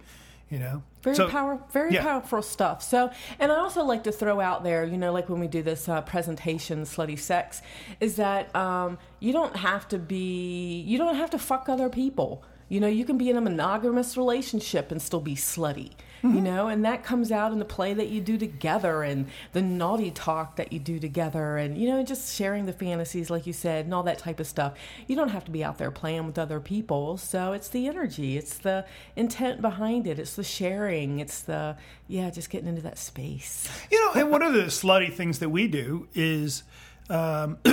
You 0.50 0.60
know, 0.60 0.84
very 1.02 1.16
so, 1.16 1.28
power, 1.28 1.60
very 1.72 1.92
yeah. 1.92 2.02
powerful 2.02 2.40
stuff. 2.40 2.80
So, 2.80 3.10
and 3.40 3.50
I 3.50 3.56
also 3.56 3.82
like 3.82 4.04
to 4.04 4.12
throw 4.12 4.40
out 4.40 4.62
there, 4.62 4.84
you 4.84 4.96
know, 4.96 5.12
like 5.12 5.28
when 5.28 5.40
we 5.40 5.48
do 5.48 5.60
this 5.60 5.88
uh, 5.88 6.02
presentation, 6.02 6.82
slutty 6.82 7.18
sex, 7.18 7.62
is 7.98 8.14
that 8.14 8.54
um, 8.54 8.96
you 9.18 9.32
don't 9.32 9.56
have 9.56 9.88
to 9.88 9.98
be, 9.98 10.82
you 10.82 10.98
don't 10.98 11.16
have 11.16 11.30
to 11.30 11.38
fuck 11.40 11.68
other 11.68 11.88
people. 11.88 12.44
You 12.68 12.78
know, 12.78 12.86
you 12.86 13.04
can 13.04 13.18
be 13.18 13.28
in 13.28 13.36
a 13.36 13.40
monogamous 13.40 14.16
relationship 14.16 14.92
and 14.92 15.02
still 15.02 15.20
be 15.20 15.34
slutty 15.34 15.94
mm-hmm. 16.22 16.34
you 16.34 16.40
know, 16.40 16.68
and 16.68 16.84
that 16.84 17.04
comes 17.04 17.30
out 17.32 17.52
in 17.52 17.58
the 17.58 17.64
play 17.64 17.94
that 17.94 18.08
you 18.08 18.20
do 18.20 18.38
together 18.38 19.02
and 19.02 19.26
the 19.52 19.62
naughty 19.62 20.10
talk 20.10 20.56
that 20.56 20.72
you 20.72 20.78
do 20.78 20.98
together 20.98 21.56
and, 21.56 21.78
you 21.78 21.88
know, 21.88 22.02
just 22.02 22.34
sharing 22.34 22.66
the 22.66 22.72
fantasies, 22.72 23.30
like 23.30 23.46
you 23.46 23.52
said, 23.52 23.84
and 23.84 23.94
all 23.94 24.02
that 24.02 24.18
type 24.18 24.40
of 24.40 24.46
stuff. 24.46 24.74
You 25.06 25.16
don't 25.16 25.30
have 25.30 25.44
to 25.44 25.50
be 25.50 25.64
out 25.64 25.78
there 25.78 25.90
playing 25.90 26.26
with 26.26 26.38
other 26.38 26.60
people. 26.60 27.16
So 27.16 27.52
it's 27.52 27.68
the 27.68 27.88
energy, 27.88 28.36
it's 28.36 28.58
the 28.58 28.84
intent 29.14 29.60
behind 29.60 30.06
it, 30.06 30.18
it's 30.18 30.36
the 30.36 30.44
sharing, 30.44 31.20
it's 31.20 31.42
the, 31.42 31.76
yeah, 32.08 32.30
just 32.30 32.50
getting 32.50 32.68
into 32.68 32.82
that 32.82 32.98
space. 32.98 33.68
You 33.88 34.00
know, 34.04 34.20
and 34.20 34.30
one 34.30 34.42
of 34.42 34.52
the 34.52 34.64
slutty 34.64 35.12
things 35.12 35.38
that 35.38 35.48
we 35.48 35.68
do 35.68 36.08
is, 36.12 36.64
um, 37.08 37.58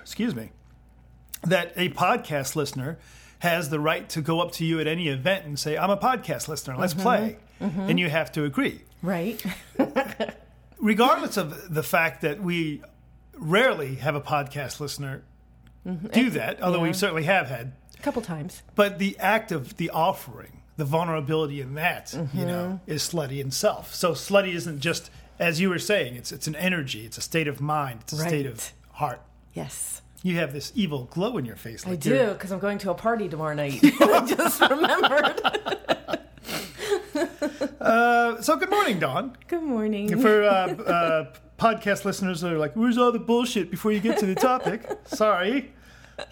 excuse 0.00 0.34
me, 0.34 0.50
that 1.42 1.72
a 1.76 1.90
podcast 1.90 2.56
listener 2.56 2.98
has 3.40 3.70
the 3.70 3.78
right 3.78 4.08
to 4.10 4.20
go 4.20 4.40
up 4.40 4.52
to 4.52 4.64
you 4.64 4.80
at 4.80 4.86
any 4.86 5.08
event 5.08 5.44
and 5.44 5.58
say, 5.58 5.76
"I'm 5.76 5.90
a 5.90 5.96
podcast 5.96 6.48
listener. 6.48 6.76
Let's 6.76 6.94
play," 6.94 7.38
and 7.60 7.98
you 7.98 8.08
have 8.08 8.30
to 8.32 8.44
agree, 8.44 8.82
Right. 9.02 9.42
regardless 10.80 11.36
of 11.36 11.74
the 11.74 11.82
fact 11.82 12.20
that 12.22 12.40
we 12.42 12.82
rarely 13.36 13.96
have 13.96 14.14
a 14.14 14.20
podcast 14.20 14.80
listener 14.80 15.22
do 16.12 16.28
that. 16.30 16.62
Although 16.62 16.80
we 16.80 16.92
certainly 16.92 17.22
have 17.24 17.48
had 17.48 17.72
A 17.98 18.02
couple 18.02 18.20
times. 18.20 18.62
But 18.74 18.98
the 18.98 19.16
act 19.18 19.52
of 19.52 19.76
the 19.78 19.88
offering, 19.90 20.60
the 20.76 20.84
vulnerability 20.84 21.60
in 21.62 21.74
that, 21.74 22.12
you 22.34 22.44
know, 22.44 22.80
Mm-hmm. 22.84 22.90
is 22.90 23.02
slutty 23.02 23.40
in 23.40 23.50
self. 23.50 23.94
So 23.94 24.12
slutty 24.12 24.52
isn't 24.54 24.80
just, 24.80 25.10
as 25.38 25.60
you 25.60 25.70
were 25.70 25.78
saying, 25.78 26.14
it's 26.16 26.30
it's 26.30 26.46
an 26.46 26.56
energy, 26.56 27.06
it's 27.06 27.16
a 27.16 27.22
state 27.22 27.48
of 27.48 27.60
mind, 27.60 28.00
it's 28.02 28.12
a 28.12 28.16
state 28.18 28.44
of 28.46 28.72
heart. 28.92 29.22
Yes. 29.54 30.02
You 30.22 30.34
have 30.36 30.52
this 30.52 30.72
evil 30.74 31.04
glow 31.10 31.38
in 31.38 31.44
your 31.46 31.56
face. 31.56 31.86
I 31.86 31.94
do, 31.94 32.32
because 32.32 32.50
I'm 32.52 32.58
going 32.58 32.78
to 32.78 32.90
a 32.90 32.94
party 32.94 33.28
tomorrow 33.28 33.54
night. 33.54 33.78
I 33.82 34.26
just 34.26 34.60
remembered. 34.60 35.40
Uh, 37.80 38.40
so 38.42 38.56
good 38.56 38.70
morning, 38.70 38.98
Dawn. 38.98 39.36
Good 39.46 39.62
morning. 39.62 40.20
For 40.20 40.42
uh, 40.42 40.48
uh, 40.48 41.32
podcast 41.58 42.04
listeners 42.04 42.40
that 42.40 42.52
are 42.52 42.58
like, 42.58 42.74
"Where's 42.74 42.98
all 42.98 43.12
the 43.12 43.18
bullshit?" 43.18 43.70
Before 43.70 43.92
you 43.92 44.00
get 44.00 44.18
to 44.18 44.26
the 44.26 44.34
topic, 44.34 44.84
sorry, 45.06 45.72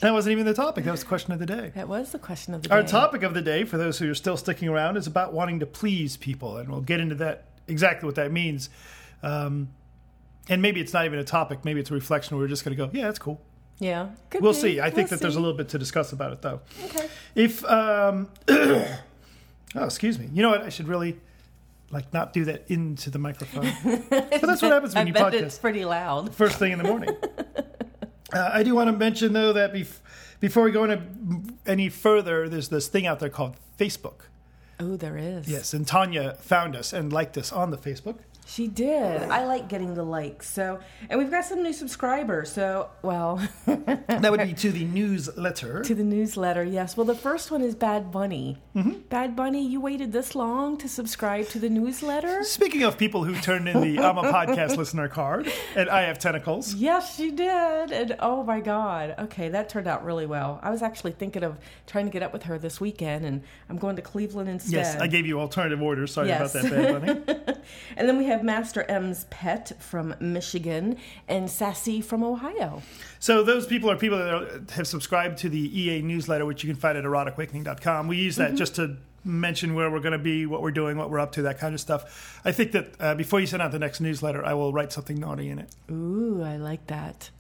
that 0.01 0.13
wasn't 0.13 0.33
even 0.33 0.45
the 0.45 0.53
topic. 0.53 0.85
That 0.85 0.91
was 0.91 1.01
the 1.01 1.07
question 1.07 1.33
of 1.33 1.39
the 1.39 1.47
day. 1.47 1.73
That 1.75 1.89
was 1.89 2.11
the 2.13 2.19
question 2.19 2.53
of 2.53 2.63
the 2.63 2.69
day. 2.69 2.75
Our 2.75 2.83
topic 2.83 3.23
of 3.23 3.33
the 3.33 3.43
day, 3.43 3.65
for 3.65 3.79
those 3.79 3.99
who 3.99 4.11
are 4.11 4.15
still 4.15 4.37
sticking 4.37 4.69
around, 4.69 4.97
is 4.97 5.07
about 5.07 5.33
wanting 5.33 5.61
to 5.61 5.67
please 5.67 6.17
people, 6.17 6.57
and 6.57 6.69
we'll 6.69 6.81
get 6.81 7.01
into 7.01 7.15
that 7.17 7.45
exactly 7.69 8.07
what 8.07 8.17
that 8.17 8.33
means. 8.33 8.69
Um, 9.23 9.69
and 10.49 10.61
maybe 10.61 10.81
it's 10.81 10.93
not 10.93 11.05
even 11.07 11.19
a 11.21 11.25
topic; 11.25 11.65
maybe 11.65 11.81
it's 11.81 11.91
a 11.91 11.95
reflection. 11.95 12.37
We're 12.37 12.49
just 12.49 12.65
going 12.65 12.77
to 12.77 12.87
go, 12.87 12.91
"Yeah, 12.93 13.05
that's 13.05 13.21
cool." 13.21 13.41
Yeah. 13.79 14.11
We'll 14.41 14.53
be. 14.53 14.59
see. 14.59 14.81
I 14.81 14.91
think 14.91 15.11
We'll 15.11 15.19
that 15.19 15.23
there's 15.23 15.37
a 15.37 15.41
little 15.41 15.57
bit 15.57 15.69
to 15.71 15.79
discuss 15.79 16.13
about 16.13 16.33
it, 16.33 16.43
though. 16.43 16.61
Okay. 16.87 17.09
If 17.35 17.65
um, 17.65 18.29
oh, 19.79 19.85
excuse 19.85 20.19
me, 20.19 20.29
you 20.33 20.43
know 20.43 20.51
what? 20.51 20.63
I 20.63 20.69
should 20.69 20.89
really 20.89 21.19
like 21.91 22.13
not 22.13 22.33
do 22.33 22.45
that 22.47 22.65
into 22.69 23.11
the 23.11 23.19
microphone. 23.19 23.73
but 24.11 24.31
that's 24.31 24.63
what 24.63 24.73
happens 24.73 24.95
when 24.95 25.05
I 25.05 25.09
you 25.09 25.13
bet 25.13 25.33
podcast 25.33 25.43
it's 25.43 25.59
pretty 25.59 25.85
loud. 25.85 26.35
first 26.35 26.59
thing 26.59 26.73
in 26.73 26.79
the 26.79 26.85
morning. 26.85 27.11
uh, 28.33 28.51
I 28.53 28.63
do 28.63 28.75
want 28.75 28.89
to 28.89 28.97
mention 28.97 29.33
though 29.33 29.53
that 29.53 29.73
bef- 29.73 30.01
before 30.41 30.65
we 30.65 30.73
go 30.73 30.85
into 30.85 31.03
any 31.67 31.89
further, 31.89 32.49
there's 32.49 32.69
this 32.69 32.89
thing 32.89 33.07
out 33.07 33.21
there 33.21 33.31
called 33.31 33.57
Facebook. 33.79 34.23
Oh, 34.79 34.97
there 34.97 35.17
is. 35.17 35.49
Yes, 35.49 35.73
and 35.73 35.87
Tanya 35.87 36.35
found 36.35 36.77
us 36.77 36.93
and 36.93 37.13
liked 37.13 37.39
us 37.39 37.53
on 37.53 37.71
the 37.71 37.79
Facebook. 37.79 38.19
She 38.49 38.69
did. 38.69 39.23
I 39.23 39.45
like 39.45 39.69
getting 39.69 39.95
the 39.95 40.05
likes. 40.05 40.49
So, 40.49 40.79
and 41.11 41.19
we've 41.19 41.31
got 41.31 41.45
some 41.45 41.63
new 41.65 41.73
subscribers. 41.73 42.51
So, 42.53 42.89
well, 43.03 43.37
That 43.67 44.31
would 44.31 44.41
be 44.41 44.55
to 44.55 44.71
the 44.71 44.85
newsletter. 44.85 45.83
to 45.83 45.95
the 45.95 46.05
newsletter. 46.05 46.63
Yes. 46.63 46.97
Well, 46.97 47.07
the 47.07 47.15
first 47.17 47.51
one 47.51 47.61
is 47.61 47.75
Bad 47.75 48.13
Bunny. 48.13 48.59
Mm-hmm. 48.77 49.01
Bad 49.09 49.35
Bunny, 49.35 49.67
you 49.67 49.81
waited 49.81 50.13
this 50.13 50.35
long 50.37 50.77
to 50.79 50.89
subscribe 50.89 51.49
to 51.49 51.59
the 51.59 51.69
newsletter? 51.69 52.45
Speaking 52.45 52.85
of 52.85 52.97
people 52.97 53.25
who 53.25 53.35
turned 53.35 53.69
in 53.69 53.81
the 53.81 53.99
I'm 54.03 54.17
a 54.19 54.23
podcast 54.33 54.77
listener 54.77 55.09
card, 55.09 55.51
and 55.75 55.91
I 55.91 56.03
have 56.03 56.19
tentacles. 56.21 56.73
Yes, 56.75 57.17
she 57.17 57.33
did. 57.33 57.91
And 57.91 58.15
oh 58.21 58.45
my 58.45 58.61
God. 58.61 59.17
Okay, 59.19 59.49
that 59.49 59.69
turned 59.69 59.89
out 59.89 60.05
really 60.05 60.27
well. 60.27 60.61
I 60.63 60.71
was 60.71 60.83
actually 60.83 61.13
thinking 61.13 61.43
of 61.43 61.59
trying 61.89 62.05
to 62.07 62.13
get 62.13 62.23
up 62.23 62.33
with 62.33 62.45
her 62.45 62.59
this 62.59 62.81
weekend, 62.81 63.25
and 63.25 63.43
I'm 63.69 63.77
going 63.79 63.97
to 63.97 64.03
Cleveland 64.03 64.49
instead. 64.49 64.73
Yes, 64.73 64.97
I 65.01 65.09
gave 65.09 65.27
you 65.27 65.41
alternative 65.41 65.83
orders. 65.83 66.13
Sorry 66.13 66.29
Yes. 66.29 66.55
about 66.55 66.71
that, 66.71 67.03
Bad 67.03 67.27
Bunny. 67.27 67.57
and 67.97 68.09
then 68.09 68.17
we 68.19 68.25
have 68.27 68.36
Master 68.45 68.83
M's 68.85 69.27
Pet 69.31 69.73
from 69.81 70.15
Michigan 70.21 70.97
and 71.29 71.51
Sassy 71.51 72.01
from 72.01 72.23
Ohio. 72.25 72.83
So 73.19 73.43
those 73.43 73.67
people 73.67 73.91
are 73.91 73.97
people 73.97 74.19
that 74.19 74.29
are, 74.35 74.61
have 74.75 74.87
subscribed 74.87 75.39
to 75.39 75.49
the 75.49 75.81
EA 75.81 76.03
newsletter, 76.03 76.45
which 76.47 76.63
you 76.65 76.71
can 76.73 76.79
find 76.81 76.97
at 76.99 77.05
eroticawakening.com. 77.05 78.09
We 78.09 78.17
use 78.17 78.37
that 78.37 78.49
Mm-hmm. 78.49 78.57
just 78.57 78.77
to 78.77 78.97
mention 79.25 79.75
where 79.75 79.91
we're 79.91 79.99
going 80.01 80.13
to 80.13 80.19
be, 80.19 80.47
what 80.47 80.63
we're 80.63 80.71
doing, 80.71 80.97
what 80.97 81.11
we're 81.11 81.19
up 81.19 81.33
to, 81.33 81.43
that 81.43 81.59
kind 81.59 81.75
of 81.75 81.81
stuff. 81.81 82.41
I 82.45 82.53
think 82.53 82.73
that 82.73 82.87
uh, 83.01 83.15
before 83.17 83.41
you 83.41 83.47
send 83.47 83.61
out 83.61 83.73
the 83.73 83.79
next 83.79 84.01
newsletter, 84.01 84.45
I 84.45 84.55
will 84.55 84.73
write 84.73 84.93
something 84.93 85.19
naughty 85.19 85.49
in 85.51 85.59
it. 85.59 85.69
Ooh, 85.91 86.43
I 86.45 86.57
like 86.57 86.87
that. 86.87 87.31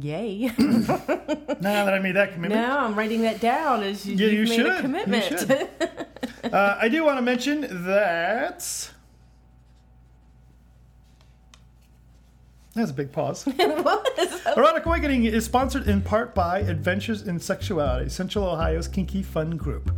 Yay. 0.00 0.52
now 0.58 1.84
that 1.84 1.92
I 1.92 1.98
made 1.98 2.12
that 2.14 2.32
commitment. 2.34 2.60
now 2.62 2.84
I'm 2.84 2.94
writing 2.94 3.22
that 3.22 3.40
down 3.40 3.82
as 3.82 4.06
you, 4.06 4.14
Yeah, 4.14 4.28
you 4.32 4.42
made 4.44 4.54
should. 4.54 4.66
a 4.66 4.74
You 4.76 4.80
commitment. 4.80 5.24
should. 5.40 5.68
Uh, 6.44 6.78
I 6.80 6.88
do 6.88 7.04
want 7.04 7.18
to 7.18 7.22
mention 7.22 7.66
that. 7.86 8.90
That's 12.78 12.92
a 12.92 12.94
big 12.94 13.10
pause. 13.10 13.44
it 13.58 13.84
was. 13.84 14.56
Erotic 14.56 14.86
Awakening 14.86 15.24
is 15.24 15.44
sponsored 15.44 15.88
in 15.88 16.00
part 16.00 16.32
by 16.32 16.60
Adventures 16.60 17.22
in 17.26 17.40
Sexuality, 17.40 18.08
Central 18.08 18.44
Ohio's 18.44 18.86
kinky 18.86 19.20
fun 19.20 19.56
group. 19.56 19.90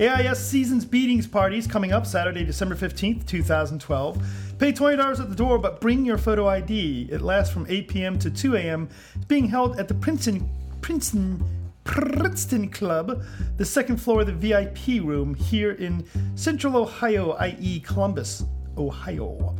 AIS 0.00 0.38
Seasons 0.38 0.86
Beatings 0.86 1.26
Parties 1.26 1.66
coming 1.66 1.92
up 1.92 2.06
Saturday, 2.06 2.42
December 2.42 2.74
15th, 2.74 3.26
2012. 3.26 4.56
Pay 4.58 4.72
$20 4.72 5.20
at 5.20 5.28
the 5.28 5.34
door, 5.34 5.58
but 5.58 5.78
bring 5.82 6.06
your 6.06 6.16
photo 6.16 6.48
ID. 6.48 7.10
It 7.12 7.20
lasts 7.20 7.52
from 7.52 7.66
8 7.68 7.88
p.m. 7.88 8.18
to 8.20 8.30
2 8.30 8.56
a.m. 8.56 8.88
It's 9.14 9.26
being 9.26 9.46
held 9.46 9.78
at 9.78 9.88
the 9.88 9.94
Princeton, 9.94 10.48
Princeton, 10.80 11.44
Princeton 11.84 12.70
Club, 12.70 13.24
the 13.58 13.66
second 13.66 13.98
floor 13.98 14.22
of 14.22 14.26
the 14.28 14.32
VIP 14.32 15.04
room 15.04 15.34
here 15.34 15.72
in 15.72 16.06
Central 16.34 16.78
Ohio, 16.78 17.32
i.e., 17.32 17.80
Columbus, 17.80 18.44
Ohio. 18.78 19.54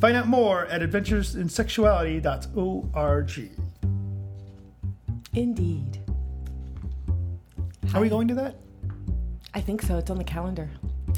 Find 0.00 0.16
out 0.16 0.26
more 0.28 0.66
at 0.66 0.82
adventuresinsexuality.org. 0.82 3.50
Indeed. 5.32 6.00
Are 7.94 8.00
we 8.00 8.08
going 8.08 8.28
to 8.28 8.34
that? 8.34 8.56
I 9.54 9.60
think 9.60 9.82
so. 9.82 9.98
It's 9.98 10.10
on 10.10 10.18
the 10.18 10.24
calendar. 10.24 10.70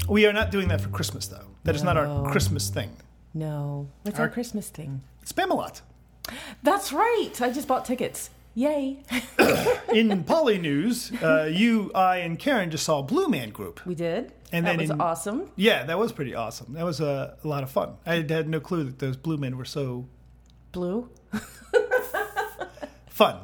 We 0.09 0.25
are 0.25 0.33
not 0.33 0.49
doing 0.51 0.67
that 0.69 0.81
for 0.81 0.89
Christmas, 0.89 1.27
though. 1.27 1.45
That 1.63 1.75
is 1.75 1.83
not 1.83 1.97
our 1.97 2.29
Christmas 2.31 2.69
thing. 2.69 2.91
No. 3.33 3.87
What's 4.03 4.19
Our- 4.19 4.25
our 4.25 4.31
Christmas 4.31 4.69
thing? 4.69 5.01
Spamalot. 5.25 5.81
That's 6.61 6.93
right. 6.93 7.31
I 7.41 7.51
just 7.51 7.67
bought 7.67 7.85
tickets. 7.85 8.29
Yay. 8.55 9.03
In 9.93 10.23
Poly 10.23 10.57
News, 10.59 11.11
uh, 11.21 11.49
you, 11.51 11.91
I, 11.95 12.17
and 12.17 12.37
Karen 12.37 12.69
just 12.71 12.83
saw 12.85 13.01
Blue 13.01 13.27
Man 13.27 13.49
Group. 13.49 13.83
We 13.85 13.95
did. 13.95 14.31
And 14.51 14.65
that 14.65 14.71
then 14.71 14.77
was 14.77 14.89
in- 14.91 15.01
awesome. 15.01 15.49
Yeah, 15.55 15.83
that 15.85 15.97
was 15.97 16.11
pretty 16.11 16.35
awesome. 16.35 16.73
That 16.73 16.85
was 16.85 16.99
a, 16.99 17.35
a 17.43 17.47
lot 17.47 17.63
of 17.63 17.71
fun. 17.71 17.95
I 18.05 18.15
had, 18.17 18.29
had 18.29 18.47
no 18.49 18.59
clue 18.59 18.83
that 18.83 18.99
those 18.99 19.17
Blue 19.17 19.37
Men 19.37 19.57
were 19.57 19.65
so 19.65 20.07
Blue. 20.71 21.09
fun. 23.07 23.37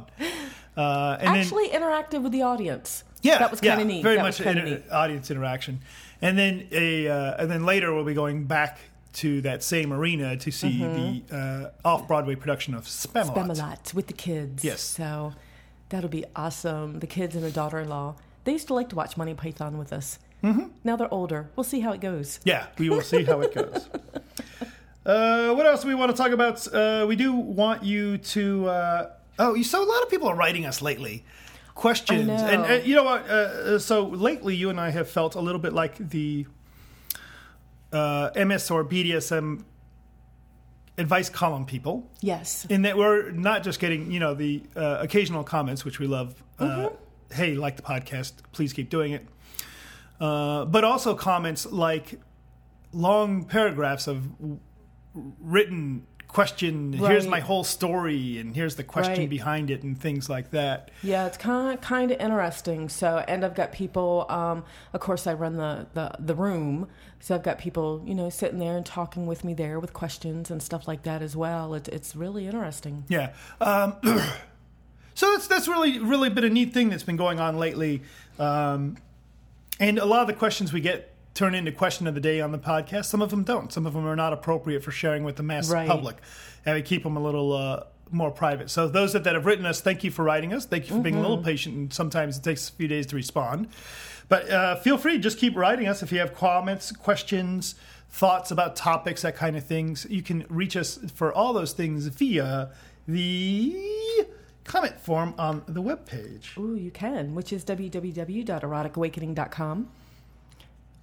Uh, 0.78 1.18
and 1.20 1.30
then, 1.36 1.42
Actually 1.42 1.70
interactive 1.70 2.22
with 2.22 2.32
the 2.32 2.42
audience. 2.44 3.04
Yeah, 3.22 3.40
That 3.40 3.52
was 3.52 3.60
kinda 3.60 3.84
neat. 3.84 4.02
Very 4.04 4.16
That 4.16 4.22
much 4.24 4.40
inter- 4.40 4.64
neat. 4.64 4.84
audience 4.92 5.30
interaction, 5.30 5.82
and 6.22 6.38
then 6.38 6.68
a 6.72 7.08
uh, 7.10 7.36
and 7.42 7.52
then 7.52 7.66
later 7.66 7.94
we'll 7.94 8.06
be 8.06 8.14
going 8.14 8.46
back 8.46 8.80
to 9.14 9.42
that 9.42 9.64
same 9.64 9.92
arena 9.92 10.38
to 10.38 10.52
see 10.52 10.80
the 10.80 11.36
uh, 11.36 11.88
off 11.88 12.08
Broadway 12.08 12.36
production 12.36 12.74
of 12.74 12.86
Spamalot. 12.86 13.36
Mm-hmm. 13.36 13.52
Spamalot 13.52 13.94
with 13.94 14.08
the 14.08 14.14
kids. 14.14 14.64
Yes. 14.64 14.82
So 14.82 15.34
that'll 15.90 16.10
be 16.10 16.26
awesome. 16.36 17.00
The 17.00 17.08
kids 17.08 17.36
and 17.36 17.44
the 17.44 17.52
daughter 17.52 17.80
in 17.80 17.90
law. 17.90 18.16
They 18.44 18.54
used 18.54 18.68
to 18.68 18.74
like 18.74 18.90
to 18.90 18.96
watch 18.96 19.18
Monty 19.18 19.34
Python 19.34 19.78
with 19.78 19.92
us. 19.92 20.20
Mm-hmm. 20.44 20.68
Now 20.84 20.96
they're 20.96 21.14
older. 21.14 21.50
We'll 21.56 21.64
see 21.64 21.82
how 21.82 21.92
it 21.92 22.02
goes. 22.02 22.40
Yeah, 22.44 22.68
we 22.78 22.90
will 22.90 23.02
see 23.02 23.24
how 23.24 23.42
it 23.42 23.54
goes. 23.54 23.90
Uh, 25.06 25.54
what 25.54 25.66
else 25.66 25.82
do 25.82 25.88
we 25.88 25.96
want 25.96 26.12
to 26.12 26.18
talk 26.18 26.32
about? 26.32 26.72
Uh, 26.72 27.04
we 27.08 27.16
do 27.16 27.34
want 27.34 27.84
you 27.84 28.18
to. 28.20 28.68
Uh, 28.68 29.10
oh, 29.40 29.56
you 29.56 29.64
so 29.64 29.84
a 29.84 29.88
lot 29.90 30.04
of 30.04 30.10
people 30.10 30.28
are 30.28 30.36
writing 30.36 30.68
us 30.68 30.84
lately. 30.84 31.26
Questions 31.74 32.28
know. 32.28 32.36
and 32.36 32.66
uh, 32.66 32.86
you 32.86 32.96
know 32.96 33.06
what? 33.06 33.28
Uh, 33.28 33.34
uh, 33.34 33.80
so 33.80 34.06
lately, 34.06 34.56
you 34.56 34.70
and 34.70 34.80
I 34.80 34.90
have 34.90 35.10
felt 35.10 35.34
a 35.34 35.40
little 35.40 35.62
bit 35.62 35.74
like 35.74 35.98
the 35.98 36.46
uh, 37.92 38.30
MS 38.36 38.70
or 38.72 38.84
BDSM 38.86 39.64
advice 40.98 41.30
column 41.30 41.66
people. 41.66 42.10
Yes. 42.22 42.66
in 42.70 42.82
that 42.84 42.98
we're 42.98 43.32
not 43.32 43.64
just 43.64 43.80
getting 43.80 44.12
you 44.12 44.20
know 44.20 44.34
the 44.34 44.64
uh, 44.76 44.98
occasional 45.00 45.44
comments 45.44 45.86
which 45.86 45.98
we 46.00 46.08
love 46.08 46.44
uh, 46.60 46.90
hey 47.32 47.54
like 47.56 47.78
the 47.78 47.82
podcast 47.82 48.34
please 48.52 48.74
keep 48.74 48.90
doing 48.90 49.14
it 49.14 49.26
uh, 50.20 50.66
but 50.66 50.84
also 50.84 51.16
comments 51.16 51.66
like 51.66 52.20
long 52.92 53.46
paragraphs 53.46 54.08
of 54.08 54.38
w- 54.40 54.60
written 55.40 56.06
question 56.30 56.94
here's 56.94 57.26
my 57.28 57.40
whole 57.40 57.64
story 57.64 58.38
and 58.38 58.56
here's 58.56 58.76
the 58.76 58.84
question 58.84 59.22
Right. 59.22 59.30
behind 59.30 59.72
it 59.72 59.82
and 59.82 60.00
things 60.00 60.30
like 60.30 60.52
that 60.52 60.92
Yeah, 61.02 61.26
it's 61.26 61.38
kind 61.38 61.74
of 61.74 61.82
kind 61.82 62.12
of 62.12 62.20
interesting. 62.22 62.88
So, 62.88 63.24
and 63.28 63.44
I've 63.44 63.56
got 63.56 63.72
people. 63.72 64.26
Um, 64.30 64.64
of 64.94 65.00
course, 65.02 65.26
I 65.26 65.34
run 65.34 65.58
the, 65.58 65.88
the 65.96 66.12
the 66.20 66.36
room, 66.36 66.88
so 67.20 67.34
I've 67.34 67.42
got 67.44 67.58
people, 67.58 68.04
you 68.06 68.14
know, 68.14 68.30
sitting 68.30 68.60
there 68.60 68.78
and 68.78 68.86
talking 68.86 69.26
with 69.26 69.44
me 69.44 69.54
there 69.56 69.80
with 69.80 69.92
questions 69.92 70.52
and 70.52 70.62
stuff 70.62 70.88
like 70.88 71.02
that 71.04 71.22
as 71.24 71.36
well. 71.36 71.74
It's 71.74 71.90
it's 71.90 72.16
really 72.16 72.46
interesting. 72.46 73.06
Yeah. 73.10 73.32
Um, 73.60 73.96
so 75.16 75.32
that's 75.32 75.48
that's 75.48 75.68
really 75.68 76.00
really 76.00 76.30
been 76.30 76.44
a 76.44 76.50
neat 76.50 76.74
thing 76.74 76.90
that's 76.90 77.04
been 77.04 77.18
going 77.18 77.40
on 77.40 77.58
lately, 77.58 78.04
um, 78.38 78.98
and 79.80 79.98
a 79.98 80.06
lot 80.06 80.22
of 80.22 80.28
the 80.28 80.34
questions 80.34 80.72
we 80.72 80.82
get 80.82 81.16
turn 81.40 81.56
into 81.56 81.72
question 81.72 82.06
of 82.06 82.14
the 82.14 82.20
day 82.20 82.42
on 82.42 82.52
the 82.52 82.60
podcast. 82.60 83.06
Some 83.06 83.22
of 83.22 83.30
them 83.30 83.44
don't. 83.44 83.72
Some 83.72 83.86
of 83.86 83.94
them 83.94 84.06
are 84.06 84.16
not 84.16 84.34
appropriate 84.34 84.84
for 84.84 84.92
sharing 84.92 85.24
with 85.24 85.38
the 85.38 85.44
mass 85.44 85.70
Right. 85.72 85.88
public, 85.88 86.18
and 86.66 86.76
we 86.76 86.82
keep 86.82 87.04
them 87.04 87.16
a 87.16 87.20
little 87.24 87.54
uh, 87.54 87.84
more 88.12 88.30
private. 88.30 88.70
So 88.70 88.90
those 88.90 89.14
that, 89.14 89.24
that 89.24 89.36
have 89.36 89.46
written 89.46 89.66
us, 89.66 89.80
thank 89.80 90.04
you 90.04 90.12
for 90.12 90.24
writing 90.26 90.52
us. 90.54 90.66
Thank 90.66 90.90
you 90.90 90.98
for 90.98 91.02
being 91.02 91.16
a 91.16 91.22
little 91.22 91.38
Mm-hmm. 91.38 91.46
patient, 91.46 91.76
and 91.78 91.94
sometimes 91.94 92.38
it 92.38 92.44
takes 92.44 92.68
a 92.70 92.74
few 92.74 92.90
days 92.90 93.06
to 93.08 93.16
respond. 93.16 93.70
But 94.28 94.50
uh, 94.52 94.76
feel 94.76 94.98
free, 94.98 95.18
just 95.18 95.38
keep 95.40 95.56
writing 95.56 95.88
us 95.88 96.04
if 96.04 96.12
you 96.12 96.20
have 96.20 96.36
comments, 96.36 96.92
questions, 96.92 97.76
thoughts 98.10 98.52
about 98.52 98.76
topics, 98.76 99.22
that 99.22 99.36
kind 99.38 99.56
of 99.56 99.64
things. 99.64 100.06
You 100.10 100.22
can 100.22 100.46
reach 100.50 100.76
us 100.76 101.00
for 101.16 101.32
all 101.34 101.54
those 101.54 101.72
things 101.74 102.08
via 102.08 102.72
the 103.08 103.78
comment 104.66 105.00
form 105.00 105.34
on 105.38 105.64
the 105.68 105.82
webpage. 105.82 106.58
Ooh, 106.58 106.76
you 106.76 106.92
can, 106.92 107.34
which 107.34 107.52
is 107.54 107.64
www.eroticawakening.com 107.66 109.90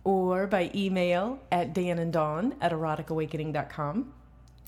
or 0.07 0.47
by 0.47 0.71
email 0.73 1.41
at 1.51 1.75
Dan 1.75 1.99
and 1.99 2.13
Dawn 2.13 2.55
at 2.61 2.71
eroticawakening.com. 2.71 4.13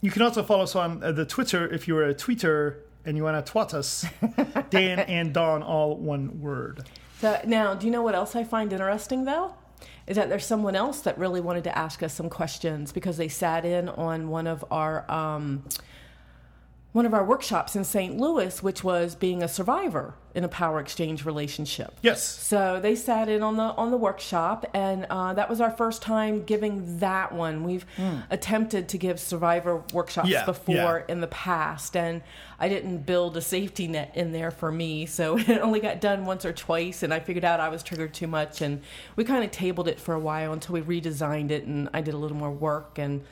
You 0.00 0.10
can 0.10 0.22
also 0.22 0.42
follow 0.42 0.64
us 0.64 0.74
on 0.74 1.02
uh, 1.02 1.12
the 1.12 1.24
Twitter 1.24 1.72
if 1.72 1.86
you're 1.86 2.08
a 2.08 2.12
tweeter 2.12 2.78
and 3.04 3.16
you 3.16 3.22
want 3.22 3.46
to 3.46 3.52
twat 3.52 3.72
us. 3.72 4.04
Dan 4.70 4.98
and 4.98 5.32
Dawn, 5.32 5.62
all 5.62 5.96
one 5.96 6.40
word. 6.40 6.88
So 7.20 7.40
now, 7.46 7.74
do 7.74 7.86
you 7.86 7.92
know 7.92 8.02
what 8.02 8.16
else 8.16 8.34
I 8.34 8.42
find 8.42 8.72
interesting 8.72 9.26
though? 9.26 9.54
Is 10.08 10.16
that 10.16 10.28
there's 10.28 10.44
someone 10.44 10.74
else 10.74 11.02
that 11.02 11.16
really 11.16 11.40
wanted 11.40 11.62
to 11.64 11.78
ask 11.78 12.02
us 12.02 12.12
some 12.12 12.28
questions 12.28 12.90
because 12.90 13.16
they 13.16 13.28
sat 13.28 13.64
in 13.64 13.88
on 13.88 14.30
one 14.30 14.48
of 14.48 14.64
our 14.72 15.08
um, 15.08 15.62
one 16.92 17.04
of 17.04 17.12
our 17.12 17.24
workshops 17.24 17.76
in 17.76 17.84
St. 17.84 18.16
Louis, 18.16 18.62
which 18.62 18.82
was 18.82 19.14
being 19.14 19.42
a 19.42 19.48
survivor 19.48 20.14
in 20.34 20.42
a 20.42 20.48
power 20.48 20.80
exchange 20.80 21.24
relationship. 21.24 21.92
Yes. 22.00 22.22
So 22.22 22.80
they 22.80 22.94
sat 22.94 23.28
in 23.28 23.42
on 23.42 23.56
the 23.56 23.64
on 23.64 23.90
the 23.90 23.96
workshop, 23.96 24.64
and 24.72 25.06
uh, 25.10 25.34
that 25.34 25.50
was 25.50 25.60
our 25.60 25.70
first 25.70 26.00
time 26.00 26.44
giving 26.44 26.98
that 27.00 27.32
one. 27.32 27.62
We've 27.62 27.84
attempted 28.30 28.88
to 28.88 28.98
give 28.98 29.20
survivor 29.20 29.82
workshops. 29.92 30.28
Yeah, 30.28 30.46
before 30.46 31.04
yeah. 31.06 31.12
in 31.12 31.20
the 31.20 31.26
past, 31.26 31.94
and 31.94 32.22
I 32.58 32.68
didn't 32.68 33.04
build 33.04 33.36
a 33.36 33.42
safety 33.42 33.86
net 33.86 34.12
in 34.14 34.32
there 34.32 34.50
for 34.50 34.72
me, 34.72 35.04
so 35.04 35.36
it 35.38 35.60
only 35.60 35.80
got 35.80 36.00
done 36.00 36.24
once 36.24 36.46
or 36.46 36.52
twice, 36.54 37.02
and 37.02 37.12
I 37.12 37.20
figured 37.20 37.44
out 37.44 37.60
I 37.60 37.68
was 37.68 37.82
triggered 37.82 38.14
too 38.14 38.28
much, 38.28 38.62
and 38.62 38.80
we 39.14 39.24
kind 39.24 39.44
of 39.44 39.50
tabled 39.50 39.88
it 39.88 40.00
for 40.00 40.14
a 40.14 40.20
while 40.20 40.54
until 40.54 40.74
we 40.74 40.80
redesigned 40.80 41.50
it, 41.50 41.64
and 41.64 41.90
I 41.92 42.00
did 42.00 42.14
a 42.14 42.18
little 42.18 42.36
more 42.36 42.50
work 42.50 42.98
and 42.98 43.24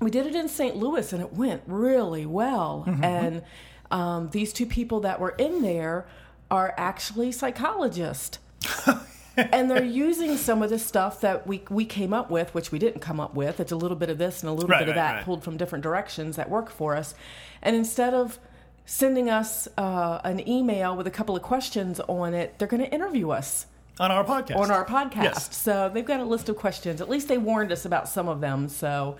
we 0.00 0.10
did 0.10 0.26
it 0.26 0.34
in 0.34 0.48
St. 0.48 0.76
Louis 0.76 1.12
and 1.12 1.22
it 1.22 1.32
went 1.32 1.62
really 1.66 2.26
well. 2.26 2.84
And 3.02 3.42
um, 3.90 4.30
these 4.30 4.52
two 4.52 4.66
people 4.66 5.00
that 5.00 5.20
were 5.20 5.30
in 5.30 5.62
there 5.62 6.06
are 6.50 6.74
actually 6.76 7.32
psychologists. 7.32 8.38
and 9.36 9.70
they're 9.70 9.84
using 9.84 10.36
some 10.36 10.62
of 10.62 10.70
the 10.70 10.78
stuff 10.78 11.20
that 11.20 11.46
we, 11.46 11.62
we 11.70 11.84
came 11.84 12.12
up 12.12 12.30
with, 12.30 12.54
which 12.54 12.70
we 12.72 12.78
didn't 12.78 13.00
come 13.00 13.18
up 13.20 13.34
with. 13.34 13.60
It's 13.60 13.72
a 13.72 13.76
little 13.76 13.96
bit 13.96 14.10
of 14.10 14.18
this 14.18 14.42
and 14.42 14.50
a 14.50 14.52
little 14.52 14.68
Right, 14.68 14.80
bit 14.80 14.88
of 14.88 14.96
right, 14.96 15.02
that 15.02 15.14
right. 15.16 15.24
pulled 15.24 15.42
from 15.44 15.56
different 15.56 15.82
directions 15.82 16.36
that 16.36 16.48
work 16.50 16.70
for 16.70 16.96
us. 16.96 17.14
And 17.62 17.74
instead 17.76 18.14
of 18.14 18.38
sending 18.86 19.30
us 19.30 19.66
uh, 19.78 20.20
an 20.24 20.46
email 20.48 20.94
with 20.96 21.06
a 21.06 21.10
couple 21.10 21.34
of 21.36 21.42
questions 21.42 22.00
on 22.00 22.34
it, 22.34 22.58
they're 22.58 22.68
going 22.68 22.82
to 22.84 22.92
interview 22.92 23.30
us 23.30 23.66
On 23.98 24.10
our 24.10 24.24
podcast. 24.24 24.56
on 24.56 24.70
our 24.70 24.84
podcast. 24.84 25.22
Yes. 25.22 25.56
So 25.56 25.90
they've 25.92 26.04
got 26.04 26.20
a 26.20 26.24
list 26.24 26.48
of 26.48 26.56
questions. 26.56 27.00
At 27.00 27.08
least 27.08 27.28
they 27.28 27.38
warned 27.38 27.72
us 27.72 27.84
about 27.84 28.08
some 28.08 28.28
of 28.28 28.40
them. 28.40 28.68
So, 28.68 29.16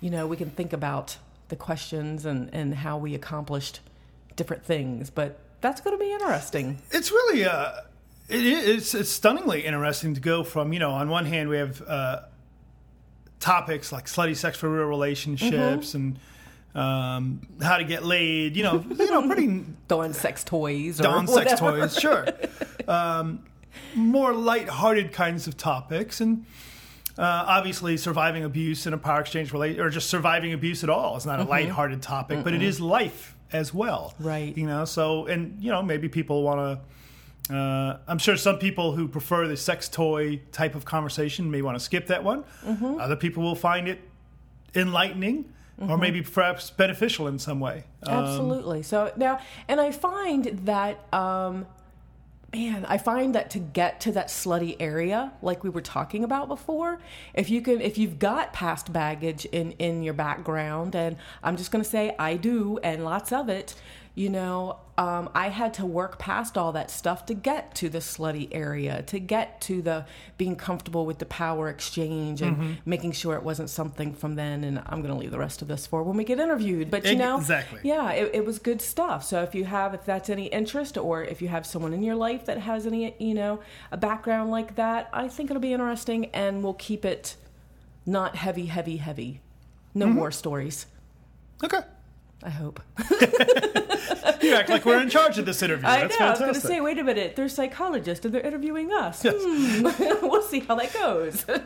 you 0.00 0.10
know, 0.10 0.26
we 0.26 0.36
can 0.36 0.50
think 0.50 0.72
about 0.72 1.16
the 1.48 1.56
questions 1.56 2.24
and, 2.24 2.52
and 2.52 2.74
how 2.74 2.98
we 2.98 3.14
accomplished 3.14 3.80
different 4.36 4.64
things. 4.64 5.10
But 5.10 5.38
that's 5.60 5.80
going 5.80 5.96
to 5.96 6.04
be 6.04 6.12
interesting. 6.12 6.78
it's 6.90 7.10
really 7.10 7.44
uh, 7.44 7.72
it 8.28 8.44
is 8.44 8.94
it's 8.94 9.10
stunningly 9.10 9.64
interesting 9.64 10.14
to 10.14 10.20
go 10.20 10.44
from 10.44 10.72
you 10.72 10.78
know 10.78 10.90
on 10.90 11.08
one 11.08 11.26
hand 11.26 11.48
we 11.48 11.56
have 11.56 11.82
uh, 11.86 12.20
topics 13.40 13.92
like 13.92 14.06
slutty 14.06 14.36
sex 14.36 14.58
for 14.58 14.68
real 14.68 14.86
relationships 14.86 15.94
and 15.94 16.18
um, 16.74 17.46
how 17.62 17.76
to 17.76 17.84
get 17.84 18.04
laid, 18.04 18.56
you 18.56 18.64
know, 18.64 18.84
you 18.98 19.10
know, 19.10 19.26
pretty 19.26 19.64
Throwing 19.88 20.12
sex 20.12 20.42
toys 20.42 20.98
or 20.98 21.04
Dawn 21.04 21.26
sex 21.28 21.58
toys, 21.58 21.98
sure. 21.98 22.26
Um, 22.86 23.44
more 23.94 24.34
light-hearted 24.34 25.12
kinds 25.12 25.46
of 25.46 25.56
topics, 25.56 26.20
and 26.20 26.44
uh, 27.18 27.44
obviously 27.46 27.96
surviving 27.96 28.44
abuse 28.44 28.86
in 28.86 28.92
a 28.92 28.98
power 28.98 29.20
exchange 29.20 29.52
relate 29.52 29.78
or 29.78 29.88
just 29.90 30.08
surviving 30.10 30.52
abuse 30.52 30.82
at 30.82 30.90
all 30.90 31.16
is 31.16 31.24
not 31.26 31.40
a 31.40 31.44
light-hearted 31.44 32.02
topic, 32.02 32.42
but 32.42 32.52
it 32.54 32.62
is 32.62 32.80
life 32.80 33.36
as 33.52 33.72
well, 33.72 34.14
Right. 34.18 34.56
You 34.56 34.66
know, 34.66 34.84
so 34.84 35.26
and 35.26 35.62
you 35.62 35.70
know 35.70 35.82
maybe 35.82 36.08
people 36.08 36.42
want 36.42 36.80
to. 37.48 37.54
Uh, 37.54 37.98
I'm 38.08 38.18
sure 38.18 38.36
some 38.38 38.58
people 38.58 38.92
who 38.96 39.06
prefer 39.06 39.46
the 39.46 39.56
sex 39.56 39.88
toy 39.88 40.40
type 40.50 40.74
of 40.74 40.84
conversation 40.86 41.50
may 41.50 41.60
want 41.62 41.76
to 41.78 41.84
skip 41.84 42.06
that 42.06 42.24
one. 42.24 42.42
Other 42.98 43.16
people 43.16 43.42
will 43.42 43.54
find 43.54 43.86
it 43.86 44.00
enlightening 44.74 45.52
or 45.88 45.98
maybe 45.98 46.22
perhaps 46.22 46.70
beneficial 46.70 47.26
in 47.28 47.38
some 47.38 47.60
way. 47.60 47.84
Um, 48.04 48.24
Absolutely. 48.24 48.82
So 48.82 49.12
now, 49.16 49.40
and 49.68 49.80
I 49.80 49.90
find 49.90 50.44
that, 50.64 51.12
um, 51.12 51.66
man, 52.54 52.84
I 52.86 52.98
find 52.98 53.34
that 53.34 53.50
to 53.50 53.58
get 53.58 54.00
to 54.02 54.12
that 54.12 54.28
slutty 54.28 54.76
area, 54.78 55.32
like 55.42 55.64
we 55.64 55.70
were 55.70 55.80
talking 55.80 56.22
about 56.22 56.46
before, 56.48 57.00
if 57.34 57.50
you 57.50 57.60
can, 57.60 57.80
if 57.80 57.98
you've 57.98 58.18
got 58.18 58.52
past 58.52 58.92
baggage 58.92 59.44
in 59.46 59.72
in 59.72 60.02
your 60.02 60.14
background, 60.14 60.94
and 60.94 61.16
I'm 61.42 61.56
just 61.56 61.72
to 61.82 61.90
say 61.90 62.14
I 62.18 62.36
do, 62.36 62.78
and 62.82 63.04
lots 63.04 63.32
of 63.32 63.48
it. 63.48 63.74
You 64.14 64.28
know, 64.28 64.78
um, 64.96 65.28
I 65.34 65.48
had 65.48 65.74
to 65.74 65.86
work 65.86 66.18
past 66.18 66.56
all 66.56 66.70
that 66.72 66.90
stuff 66.90 67.26
to 67.26 67.34
get 67.34 67.74
to 67.76 67.88
the 67.88 67.98
slutty 67.98 68.48
area, 68.52 69.02
to 69.02 69.18
get 69.18 69.60
to 69.62 69.82
the 69.82 70.06
being 70.38 70.54
comfortable 70.54 71.04
with 71.04 71.18
the 71.18 71.26
power 71.26 71.68
exchange 71.68 72.40
and 72.42 72.78
making 72.86 73.10
sure 73.12 73.34
it 73.34 73.42
wasn't 73.42 73.70
something 73.70 74.14
from 74.14 74.36
then. 74.36 74.62
And 74.62 74.78
I'm 74.86 75.02
going 75.02 75.12
to 75.12 75.18
leave 75.20 75.32
the 75.32 75.38
rest 75.38 75.62
of 75.62 75.68
this 75.68 75.86
for 75.86 76.02
when 76.04 76.16
we 76.16 76.22
get 76.24 76.38
interviewed. 76.38 76.90
But 76.90 77.04
you 77.06 77.16
know, 77.16 77.38
Exactly. 77.38 77.80
yeah, 77.82 78.12
it, 78.12 78.30
it 78.34 78.44
was 78.46 78.58
good 78.60 78.80
stuff. 78.80 79.24
So 79.24 79.42
if 79.42 79.54
you 79.54 79.64
have, 79.64 79.94
if 79.94 80.04
that's 80.04 80.30
any 80.30 80.46
interest, 80.46 80.96
or 80.96 81.24
if 81.24 81.42
you 81.42 81.48
have 81.48 81.66
someone 81.66 81.92
in 81.92 82.02
your 82.04 82.14
life 82.16 82.44
that 82.46 82.58
has 82.58 82.86
any, 82.86 83.14
you 83.18 83.34
know, 83.34 83.60
a 83.90 83.96
background 83.96 84.50
like 84.52 84.76
that, 84.76 85.08
I 85.12 85.26
think 85.28 85.50
it'll 85.50 85.60
be 85.60 85.72
interesting, 85.72 86.26
and 86.26 86.62
we'll 86.62 86.74
keep 86.74 87.04
it 87.04 87.36
not 88.06 88.36
heavy, 88.36 88.66
heavy, 88.66 88.98
heavy. 88.98 89.40
No 89.94 90.06
Mm-hmm. 90.06 90.18
war 90.18 90.30
stories. 90.30 90.86
Okay. 91.62 91.80
I 92.44 92.50
hope. 92.50 92.80
You 94.44 94.54
act 94.54 94.68
like 94.68 94.84
we're 94.84 95.00
in 95.00 95.08
charge 95.08 95.38
of 95.38 95.46
this 95.46 95.62
interview. 95.62 95.86
I 95.86 96.02
know. 96.02 96.08
That's 96.08 96.20
I 96.20 96.30
was 96.30 96.38
going 96.38 96.54
to 96.54 96.60
say, 96.60 96.80
wait 96.80 96.98
a 96.98 97.04
minute. 97.04 97.34
They're 97.34 97.48
psychologists, 97.48 98.24
and 98.24 98.34
they're 98.34 98.42
interviewing 98.42 98.92
us. 98.92 99.24
Hmm. 99.26 99.82
we'll 100.22 100.42
see 100.42 100.60
how 100.60 100.74
that 100.76 100.92
goes. 100.92 101.46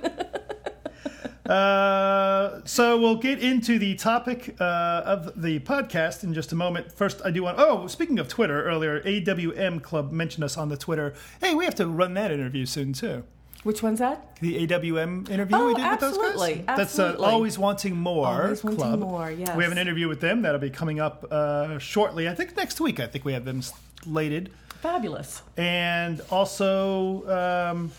Uh, 1.48 2.60
so 2.66 3.00
we'll 3.00 3.16
get 3.16 3.38
into 3.38 3.78
the 3.78 3.94
topic 3.94 4.54
uh, 4.60 5.00
of 5.06 5.40
the 5.40 5.58
podcast 5.60 6.22
in 6.22 6.34
just 6.34 6.52
a 6.52 6.54
moment. 6.54 6.92
First, 6.92 7.22
I 7.24 7.30
do 7.30 7.42
want. 7.42 7.58
Oh, 7.58 7.86
speaking 7.86 8.18
of 8.18 8.28
Twitter, 8.28 8.62
earlier 8.64 9.00
AWM 9.00 9.82
Club 9.82 10.12
mentioned 10.12 10.44
us 10.44 10.58
on 10.58 10.68
the 10.68 10.76
Twitter. 10.76 11.14
Hey, 11.40 11.54
we 11.54 11.64
have 11.64 11.74
to 11.76 11.86
run 11.86 12.12
that 12.14 12.30
interview 12.30 12.66
soon 12.66 12.92
too. 12.92 13.24
Which 13.64 13.82
one's 13.82 13.98
that? 13.98 14.36
The 14.40 14.66
AWM 14.66 15.28
interview 15.28 15.56
Oh, 15.56 15.66
we 15.66 15.74
did 15.74 15.90
with 15.90 16.00
those 16.00 16.16
absolutely, 16.16 16.54
guys. 16.66 16.76
That's 16.76 16.98
uh, 16.98 17.16
always 17.18 17.58
wanting 17.58 17.96
more. 17.96 18.26
Always 18.26 18.62
Wanting 18.62 18.78
club. 18.78 19.00
More, 19.00 19.30
yes. 19.30 19.56
We 19.56 19.64
have 19.64 19.72
an 19.72 19.78
interview 19.78 20.08
with 20.08 20.20
them 20.20 20.42
that'll 20.42 20.60
be 20.60 20.70
coming 20.70 21.00
up 21.00 21.26
uh, 21.30 21.78
shortly. 21.78 22.28
I 22.28 22.34
think 22.34 22.56
next 22.56 22.80
week. 22.80 23.00
I 23.00 23.06
think 23.06 23.24
we 23.24 23.32
have 23.32 23.44
them 23.44 23.62
slated. 23.62 24.50
Fabulous. 24.80 25.42
And 25.56 26.20
also, 26.30 27.28
um, 27.28 27.90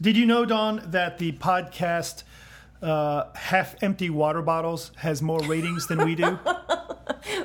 did 0.00 0.16
you 0.16 0.24
know, 0.24 0.46
Dawn, 0.46 0.82
that 0.86 1.18
the 1.18 1.32
podcast 1.32 2.22
uh, 2.80 3.24
Half 3.34 3.82
Empty 3.82 4.08
Water 4.08 4.40
Bottles 4.40 4.90
has 4.96 5.20
more 5.20 5.40
ratings 5.40 5.86
than 5.86 6.04
we 6.04 6.14
do? 6.14 6.38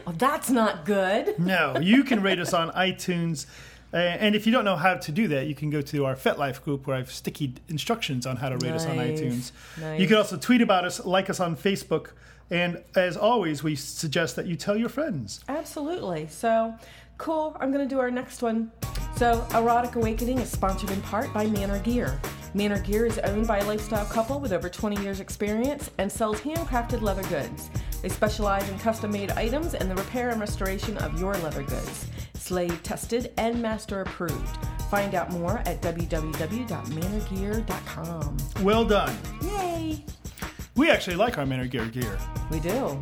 Well, 0.05 0.15
that's 0.17 0.49
not 0.49 0.85
good. 0.85 1.37
no, 1.39 1.77
you 1.79 2.03
can 2.03 2.21
rate 2.21 2.39
us 2.39 2.53
on 2.53 2.71
iTunes. 2.71 3.45
And 3.93 4.35
if 4.35 4.45
you 4.45 4.51
don't 4.51 4.65
know 4.65 4.75
how 4.75 4.95
to 4.95 5.11
do 5.11 5.27
that, 5.29 5.47
you 5.47 5.55
can 5.55 5.69
go 5.69 5.81
to 5.81 6.05
our 6.05 6.15
FetLife 6.15 6.63
group 6.63 6.87
where 6.87 6.95
I've 6.95 7.11
sticky 7.11 7.55
instructions 7.67 8.25
on 8.25 8.37
how 8.37 8.49
to 8.49 8.57
rate 8.57 8.73
us 8.73 8.85
on 8.85 8.97
iTunes. 8.97 9.51
nice. 9.79 9.99
You 9.99 10.07
can 10.07 10.17
also 10.17 10.37
tweet 10.37 10.61
about 10.61 10.85
us, 10.85 11.03
like 11.05 11.29
us 11.29 11.39
on 11.39 11.55
Facebook. 11.55 12.11
And 12.49 12.83
as 12.95 13.15
always, 13.15 13.63
we 13.63 13.75
suggest 13.75 14.35
that 14.35 14.45
you 14.45 14.55
tell 14.55 14.75
your 14.75 14.89
friends. 14.89 15.41
Absolutely. 15.47 16.27
So, 16.27 16.73
cool. 17.17 17.55
I'm 17.59 17.71
going 17.71 17.87
to 17.87 17.95
do 17.95 17.99
our 17.99 18.11
next 18.11 18.41
one. 18.41 18.71
So, 19.15 19.45
Erotic 19.53 19.95
Awakening 19.95 20.39
is 20.39 20.49
sponsored 20.49 20.91
in 20.91 21.01
part 21.01 21.33
by 21.33 21.47
Manor 21.47 21.79
Gear. 21.79 22.19
Manor 22.53 22.79
Gear 22.79 23.05
is 23.05 23.19
owned 23.19 23.47
by 23.47 23.59
a 23.59 23.65
lifestyle 23.65 24.05
couple 24.05 24.41
with 24.41 24.51
over 24.51 24.67
20 24.67 25.01
years' 25.01 25.21
experience 25.21 25.89
and 25.97 26.11
sells 26.11 26.41
handcrafted 26.41 27.01
leather 27.01 27.23
goods. 27.23 27.69
They 28.01 28.09
specialize 28.09 28.67
in 28.67 28.77
custom 28.79 29.11
made 29.11 29.31
items 29.31 29.73
and 29.73 29.89
the 29.89 29.95
repair 29.95 30.29
and 30.29 30.39
restoration 30.41 30.97
of 30.97 31.17
your 31.17 31.33
leather 31.35 31.63
goods. 31.63 32.07
Slave 32.51 32.83
tested 32.83 33.31
and 33.37 33.61
master 33.61 34.01
approved. 34.01 34.57
Find 34.89 35.15
out 35.15 35.31
more 35.31 35.59
at 35.59 35.81
www.manorgear.com. 35.81 38.37
Well 38.61 38.83
done. 38.83 39.17
Yay! 39.41 40.03
We 40.75 40.91
actually 40.91 41.15
like 41.15 41.37
our 41.37 41.45
Manor 41.45 41.67
Gear 41.67 41.85
gear. 41.85 42.19
We 42.49 42.59
do. 42.59 43.01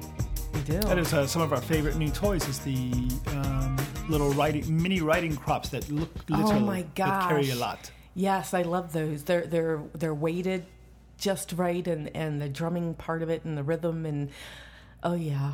We 0.54 0.62
do. 0.62 0.80
That 0.82 1.00
is 1.00 1.16
uh, 1.16 1.26
some 1.26 1.42
of 1.42 1.52
our 1.52 1.62
favorite 1.62 1.96
new 1.96 2.12
toys. 2.12 2.48
Is 2.48 2.60
the 2.60 2.92
um, 3.30 3.76
little 4.08 4.30
riding 4.34 4.80
mini 4.80 5.02
riding 5.02 5.36
crops 5.36 5.70
that 5.70 5.90
look 5.90 6.14
little 6.30 6.52
Oh 6.52 6.60
my 6.60 6.84
but 6.96 7.28
carry 7.28 7.50
a 7.50 7.56
lot. 7.56 7.90
Yes, 8.14 8.54
I 8.54 8.62
love 8.62 8.94
those. 8.94 9.24
They're 9.24 9.48
they're 9.48 9.82
they're 9.96 10.14
weighted 10.14 10.68
just 11.18 11.54
right, 11.54 11.88
and 11.88 12.16
and 12.16 12.40
the 12.40 12.50
drumming 12.50 12.94
part 12.94 13.24
of 13.24 13.32
it, 13.32 13.46
and 13.46 13.58
the 13.58 13.64
rhythm, 13.64 14.06
and 14.06 14.30
Oh, 15.04 15.16
yeah. 15.16 15.54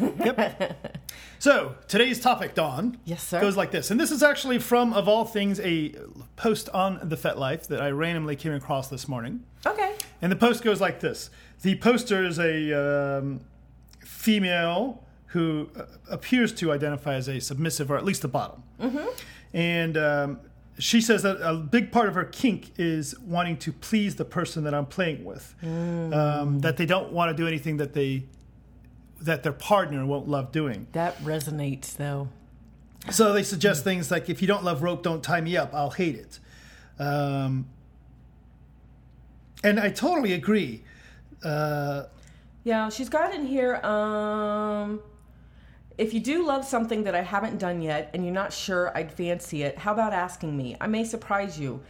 Yep. 0.00 0.98
so 1.38 1.76
today's 1.88 2.20
topic, 2.20 2.54
Dawn, 2.54 2.98
Yes, 3.04 3.26
sir. 3.26 3.40
goes 3.40 3.56
like 3.56 3.70
this, 3.70 3.90
and 3.90 3.98
this 3.98 4.10
is 4.10 4.22
actually 4.22 4.58
from, 4.58 4.92
of 4.92 5.08
all 5.08 5.24
things, 5.24 5.60
a 5.60 5.94
post 6.36 6.68
on 6.70 7.00
the 7.02 7.16
FetLife 7.16 7.68
that 7.68 7.80
I 7.80 7.90
randomly 7.90 8.36
came 8.36 8.52
across 8.52 8.88
this 8.88 9.08
morning. 9.08 9.44
Okay. 9.66 9.94
And 10.20 10.30
the 10.30 10.36
post 10.36 10.62
goes 10.62 10.80
like 10.80 11.00
this: 11.00 11.30
The 11.62 11.76
poster 11.76 12.24
is 12.24 12.38
a 12.38 13.18
um, 13.18 13.40
female 14.00 15.02
who 15.26 15.70
uh, 15.74 15.84
appears 16.10 16.52
to 16.52 16.70
identify 16.70 17.14
as 17.14 17.28
a 17.28 17.40
submissive, 17.40 17.90
or 17.90 17.96
at 17.96 18.04
least 18.04 18.22
a 18.24 18.28
bottom. 18.28 18.62
Mm-hmm. 18.80 19.08
And 19.54 19.96
um, 19.96 20.40
she 20.78 21.00
says 21.00 21.22
that 21.22 21.38
a 21.40 21.54
big 21.56 21.90
part 21.92 22.08
of 22.08 22.14
her 22.14 22.24
kink 22.24 22.72
is 22.76 23.18
wanting 23.20 23.56
to 23.58 23.72
please 23.72 24.16
the 24.16 24.24
person 24.24 24.64
that 24.64 24.74
I'm 24.74 24.86
playing 24.86 25.24
with. 25.24 25.54
Um, 25.62 26.60
that 26.60 26.76
they 26.76 26.86
don't 26.86 27.12
want 27.12 27.34
to 27.34 27.40
do 27.40 27.48
anything 27.48 27.78
that 27.78 27.94
they 27.94 28.24
that 29.24 29.42
their 29.42 29.52
partner 29.52 30.04
won't 30.06 30.28
love 30.28 30.52
doing. 30.52 30.86
That 30.92 31.16
resonates, 31.18 31.96
though. 31.96 32.28
So 33.10 33.32
they 33.32 33.42
suggest 33.42 33.82
things 33.84 34.10
like, 34.10 34.28
"If 34.30 34.40
you 34.42 34.48
don't 34.48 34.64
love 34.64 34.82
rope, 34.82 35.02
don't 35.02 35.22
tie 35.22 35.40
me 35.40 35.56
up. 35.56 35.74
I'll 35.74 35.90
hate 35.90 36.14
it." 36.14 36.38
Um, 36.98 37.66
and 39.64 39.80
I 39.80 39.90
totally 39.90 40.32
agree. 40.32 40.82
Uh, 41.42 42.04
Yeah, 42.64 42.88
she's 42.90 43.08
got 43.08 43.34
in 43.34 43.44
here. 43.46 43.76
Um, 43.84 45.00
if 45.98 46.14
you 46.14 46.20
do 46.20 46.46
love 46.46 46.64
something 46.64 47.02
that 47.04 47.14
I 47.14 47.22
haven't 47.22 47.58
done 47.58 47.82
yet 47.82 48.10
and 48.14 48.24
you're 48.24 48.32
not 48.32 48.52
sure 48.52 48.96
I'd 48.96 49.12
fancy 49.12 49.62
it, 49.64 49.78
how 49.78 49.92
about 49.92 50.12
asking 50.12 50.56
me? 50.56 50.76
I 50.80 50.86
may 50.86 51.04
surprise 51.04 51.58
you. 51.58 51.82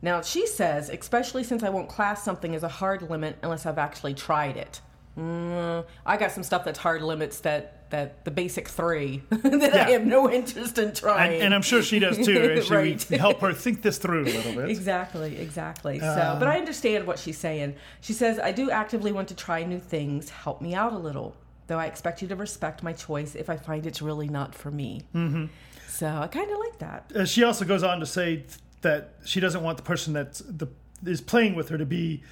Now, 0.00 0.22
she 0.22 0.46
says, 0.46 0.88
especially 0.90 1.42
since 1.44 1.62
I 1.64 1.70
won't 1.70 1.88
class 1.88 2.22
something 2.24 2.54
as 2.54 2.62
a 2.62 2.68
hard 2.68 3.08
limit 3.10 3.36
unless 3.42 3.66
I've 3.66 3.78
actually 3.78 4.14
tried 4.14 4.56
it. 4.56 4.80
Mm, 5.18 5.84
I 6.06 6.16
got 6.16 6.32
some 6.32 6.42
stuff 6.42 6.64
that's 6.64 6.78
hard 6.78 7.02
limits 7.02 7.40
that, 7.40 7.90
that 7.90 8.24
the 8.24 8.30
basic 8.30 8.68
three 8.68 9.22
that 9.30 9.74
I 9.74 9.90
have 9.90 10.06
no 10.06 10.30
interest 10.30 10.78
in 10.78 10.94
trying. 10.94 11.34
and, 11.34 11.42
and 11.44 11.54
I'm 11.54 11.60
sure 11.62 11.82
she 11.82 11.98
does 11.98 12.16
too. 12.16 12.54
Actually, 12.58 12.76
Right. 12.92 13.02
help 13.08 13.40
her 13.40 13.52
think 13.52 13.82
this 13.82 13.98
through 13.98 14.22
a 14.22 14.32
little 14.32 14.54
bit. 14.54 14.70
Exactly, 14.70 15.36
exactly. 15.38 16.00
Uh, 16.00 16.14
so, 16.34 16.36
but 16.38 16.48
I 16.48 16.56
understand 16.58 17.06
what 17.06 17.18
she's 17.18 17.36
saying. 17.36 17.74
She 18.00 18.14
says, 18.14 18.38
I 18.38 18.52
do 18.52 18.70
actively 18.70 19.12
want 19.12 19.28
to 19.28 19.34
try 19.34 19.62
new 19.64 19.78
things. 19.80 20.30
Help 20.30 20.62
me 20.62 20.74
out 20.74 20.92
a 20.94 20.98
little. 20.98 21.36
Though 21.66 21.78
I 21.78 21.86
expect 21.86 22.22
you 22.22 22.28
to 22.28 22.36
respect 22.36 22.82
my 22.82 22.92
choice 22.92 23.34
if 23.34 23.48
I 23.50 23.56
find 23.56 23.86
it's 23.86 24.00
really 24.02 24.28
not 24.28 24.54
for 24.54 24.70
me. 24.70 25.02
Mm-hmm. 25.14 25.46
So 25.88 26.06
I 26.06 26.26
kind 26.26 26.50
of 26.50 26.58
like 26.58 26.78
that. 26.78 27.12
Uh, 27.14 27.24
she 27.26 27.44
also 27.44 27.64
goes 27.66 27.82
on 27.82 28.00
to 28.00 28.06
say 28.06 28.44
that 28.80 29.14
she 29.24 29.40
doesn't 29.40 29.62
want 29.62 29.76
the 29.76 29.82
person 29.84 30.14
that 30.14 30.40
the, 30.48 30.66
is 31.04 31.20
playing 31.20 31.54
with 31.54 31.68
her 31.68 31.78
to 31.78 31.86
be, 31.86 32.22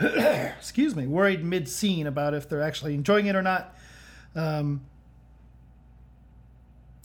excuse 0.58 0.94
me, 0.94 1.06
worried 1.06 1.44
mid 1.44 1.68
scene 1.68 2.06
about 2.06 2.34
if 2.34 2.48
they're 2.48 2.62
actually 2.62 2.94
enjoying 2.94 3.26
it 3.26 3.34
or 3.36 3.42
not. 3.42 3.76
Um, 4.34 4.82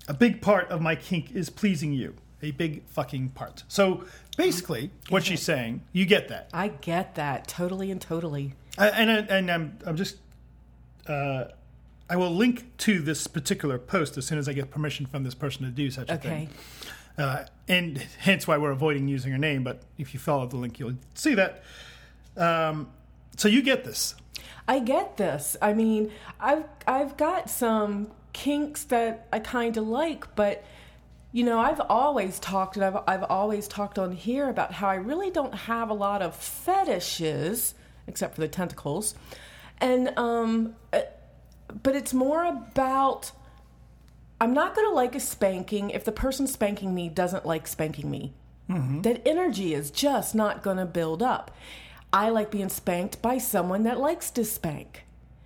a 0.08 0.14
big 0.14 0.42
part 0.42 0.70
of 0.70 0.82
my 0.82 0.96
kink 0.96 1.32
is 1.32 1.50
pleasing 1.50 1.94
you. 1.94 2.16
A 2.42 2.52
big 2.52 2.84
fucking 2.88 3.30
part. 3.30 3.64
So 3.70 4.04
basically, 4.36 4.92
what 5.08 5.24
she's 5.24 5.42
saying, 5.42 5.82
you 5.94 6.06
get 6.06 6.28
that. 6.28 6.50
I 6.54 6.68
get 6.68 7.16
that 7.16 7.48
totally 7.48 7.90
and 7.90 8.02
totally. 8.02 8.54
I, 8.78 8.90
and 8.90 9.10
I, 9.10 9.16
and 9.38 9.50
I'm 9.50 9.78
I'm 9.86 9.96
just 9.96 10.18
uh, 11.08 11.46
I 12.10 12.18
will 12.18 12.32
link 12.32 12.76
to 12.80 13.00
this 13.00 13.28
particular 13.28 13.78
post 13.80 14.18
as 14.18 14.26
soon 14.26 14.38
as 14.40 14.50
I 14.50 14.54
get 14.54 14.72
permission 14.72 15.06
from 15.06 15.24
this 15.24 15.36
person 15.36 15.64
to 15.64 15.72
do 15.72 15.90
such 15.90 16.10
a 16.10 16.16
Okay. 16.16 16.30
thing. 16.30 16.50
Uh, 17.18 17.46
and 17.70 17.98
hence 18.20 18.46
why 18.46 18.58
we're 18.58 18.72
avoiding 18.72 19.08
using 19.08 19.32
her 19.32 19.38
name. 19.38 19.64
But 19.64 19.84
if 19.98 20.14
you 20.14 20.20
follow 20.20 20.46
the 20.46 20.58
link, 20.58 20.80
you'll 20.80 20.96
see 21.14 21.36
that. 21.36 21.64
Um, 22.38 22.90
so 23.38 23.48
you 23.48 23.62
get 23.62 23.84
this. 23.84 24.16
I 24.68 24.80
get 24.80 25.18
this. 25.18 25.58
I 25.62 25.74
mean, 25.74 26.12
I've 26.40 26.66
I've 26.88 27.18
got 27.18 27.50
some 27.50 28.12
kinks 28.32 28.86
that 28.86 29.28
I 29.32 29.40
kind 29.40 29.78
of 29.78 29.88
like, 29.88 30.36
but 30.36 30.64
you 31.32 31.44
know, 31.44 31.60
I've 31.60 31.82
always 31.82 32.40
talked 32.40 32.78
and 32.78 32.86
I've 32.86 33.04
I've 33.08 33.24
always 33.24 33.68
talked 33.68 34.00
on 34.00 34.12
here 34.12 34.50
about 34.50 34.74
how 34.74 34.88
I 34.88 34.96
really 34.96 35.32
don't 35.32 35.54
have 35.54 35.90
a 35.90 35.94
lot 35.94 36.22
of 36.22 36.36
fetishes 36.36 37.76
except 38.08 38.36
for 38.36 38.42
the 38.42 38.48
tentacles. 38.48 39.16
And 39.80 40.18
um 40.18 40.76
uh, 40.94 41.02
but 41.82 41.96
it's 41.96 42.14
more 42.14 42.46
about 42.46 43.32
I'm 44.40 44.54
not 44.54 44.76
going 44.76 44.88
to 44.90 44.94
like 44.94 45.16
a 45.16 45.20
spanking 45.20 45.90
if 45.90 46.04
the 46.04 46.12
person 46.12 46.48
spanking 46.48 46.94
me 46.94 47.08
doesn't 47.08 47.46
like 47.46 47.66
spanking 47.66 48.12
me. 48.12 48.34
That 49.02 49.22
energy 49.26 49.74
is 49.74 49.90
just 49.90 50.36
not 50.36 50.64
going 50.64 50.78
to 50.78 50.86
build 50.86 51.24
up. 51.24 51.52
I 52.14 52.30
like 52.30 52.52
being 52.52 52.70
spanked 52.70 53.22
by 53.24 53.40
someone 53.40 53.84
that 53.84 54.00
likes 54.00 54.30
to 54.32 54.46
spank. 54.46 55.06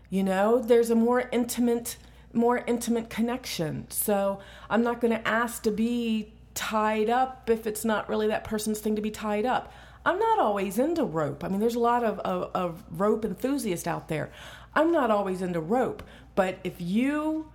You 0.09 0.23
know, 0.23 0.59
there's 0.59 0.89
a 0.89 0.95
more 0.95 1.29
intimate, 1.31 1.95
more 2.33 2.63
intimate 2.67 3.09
connection. 3.09 3.89
So 3.89 4.39
I'm 4.69 4.83
not 4.83 4.99
going 4.99 5.13
to 5.13 5.25
ask 5.25 5.63
to 5.63 5.71
be 5.71 6.33
tied 6.53 7.09
up 7.09 7.49
if 7.49 7.65
it's 7.65 7.85
not 7.85 8.09
really 8.09 8.27
that 8.27 8.43
person's 8.43 8.79
thing 8.79 8.97
to 8.97 9.01
be 9.01 9.11
tied 9.11 9.45
up. 9.45 9.71
I'm 10.05 10.19
not 10.19 10.39
always 10.39 10.77
into 10.77 11.03
rope. 11.03 11.43
I 11.43 11.47
mean, 11.47 11.59
there's 11.59 11.75
a 11.75 11.79
lot 11.79 12.03
of, 12.03 12.19
of, 12.19 12.51
of 12.53 12.83
rope 12.91 13.23
enthusiasts 13.23 13.87
out 13.87 14.09
there. 14.09 14.29
I'm 14.75 14.91
not 14.91 15.09
always 15.09 15.41
into 15.41 15.59
rope. 15.61 16.03
But 16.35 16.59
if 16.63 16.79
you 16.79 17.49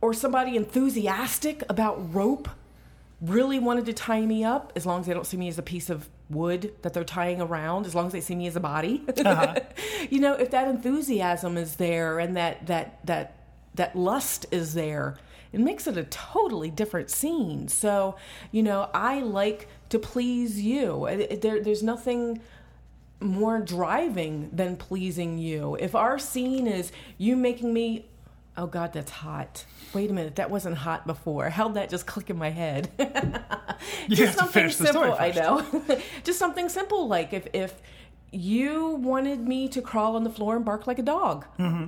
or 0.00 0.14
somebody 0.14 0.56
enthusiastic 0.56 1.62
about 1.68 2.14
rope 2.14 2.48
really 3.20 3.58
wanted 3.58 3.86
to 3.86 3.92
tie 3.92 4.26
me 4.26 4.42
up, 4.42 4.72
as 4.74 4.84
long 4.84 5.00
as 5.00 5.06
they 5.06 5.14
don't 5.14 5.26
see 5.26 5.36
me 5.36 5.48
as 5.48 5.58
a 5.58 5.62
piece 5.62 5.88
of 5.88 6.08
wood 6.32 6.74
that 6.82 6.92
they're 6.92 7.04
tying 7.04 7.40
around, 7.40 7.86
as 7.86 7.94
long 7.94 8.06
as 8.06 8.12
they 8.12 8.20
see 8.20 8.34
me 8.34 8.46
as 8.46 8.56
a 8.56 8.60
body, 8.60 9.04
uh-huh. 9.08 9.54
you 10.10 10.20
know, 10.20 10.34
if 10.34 10.50
that 10.50 10.68
enthusiasm 10.68 11.56
is 11.56 11.76
there 11.76 12.18
and 12.18 12.36
that 12.36 12.66
that 12.66 13.04
that 13.06 13.36
that 13.74 13.96
lust 13.96 14.46
is 14.50 14.74
there, 14.74 15.16
it 15.52 15.60
makes 15.60 15.86
it 15.86 15.96
a 15.96 16.04
totally 16.04 16.70
different 16.70 17.10
scene. 17.10 17.68
So, 17.68 18.16
you 18.50 18.62
know, 18.62 18.90
I 18.94 19.20
like 19.20 19.68
to 19.90 19.98
please 19.98 20.60
you. 20.60 21.06
There, 21.40 21.62
there's 21.62 21.82
nothing 21.82 22.40
more 23.20 23.60
driving 23.60 24.50
than 24.52 24.76
pleasing 24.76 25.38
you. 25.38 25.76
If 25.78 25.94
our 25.94 26.18
scene 26.18 26.66
is 26.66 26.92
you 27.18 27.36
making 27.36 27.72
me, 27.72 28.06
oh 28.56 28.66
God, 28.66 28.92
that's 28.92 29.10
hot. 29.10 29.64
Wait 29.94 30.10
a 30.10 30.12
minute, 30.12 30.36
that 30.36 30.50
wasn't 30.50 30.76
hot 30.76 31.06
before. 31.06 31.50
How'd 31.50 31.74
that 31.74 31.90
just 31.90 32.06
click 32.06 32.30
in 32.30 32.36
my 32.38 32.50
head? 32.50 32.90
You 34.06 34.26
have 34.26 34.36
to 34.36 34.46
finish 34.46 34.76
the 34.76 34.86
story 34.86 35.10
simple. 35.10 35.24
I 35.24 35.30
know. 35.32 35.98
just 36.24 36.38
something 36.38 36.68
simple 36.68 37.08
like 37.08 37.32
if 37.32 37.48
if 37.52 37.74
you 38.30 38.90
wanted 38.90 39.40
me 39.46 39.68
to 39.68 39.82
crawl 39.82 40.14
on 40.16 40.22
the 40.24 40.30
floor 40.30 40.54
and 40.56 40.64
bark 40.64 40.86
like 40.86 40.98
a 41.00 41.02
dog. 41.02 41.44
Mm-hmm. 41.58 41.86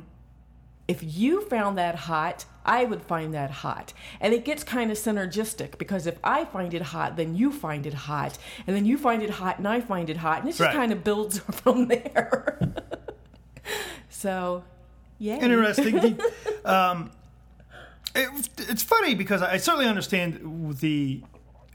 If 0.88 1.02
you 1.02 1.40
found 1.42 1.78
that 1.78 1.94
hot, 1.94 2.44
I 2.64 2.84
would 2.84 3.00
find 3.02 3.32
that 3.32 3.50
hot. 3.50 3.92
And 4.20 4.34
it 4.34 4.44
gets 4.44 4.62
kind 4.64 4.90
of 4.90 4.98
synergistic 4.98 5.78
because 5.78 6.06
if 6.06 6.18
I 6.22 6.44
find 6.44 6.74
it 6.74 6.82
hot, 6.82 7.16
then 7.16 7.34
you 7.36 7.52
find 7.52 7.86
it 7.86 7.94
hot. 7.94 8.36
And 8.66 8.74
then 8.76 8.84
you 8.84 8.98
find 8.98 9.22
it 9.22 9.30
hot 9.30 9.58
and 9.58 9.66
I 9.68 9.80
find 9.80 10.10
it 10.10 10.18
hot. 10.18 10.40
And 10.40 10.48
it 10.48 10.52
just 10.52 10.60
Right. 10.60 10.74
kind 10.74 10.92
of 10.92 11.02
builds 11.04 11.38
from 11.62 11.86
there. 11.88 12.58
so, 14.10 14.64
yeah. 15.24 15.36
Interesting. 15.36 16.20
Um, 16.64 17.10
it, 18.14 18.48
it's 18.56 18.82
funny 18.82 19.14
because 19.14 19.42
I 19.42 19.58
certainly 19.58 19.86
understand 19.86 20.78
the 20.80 21.20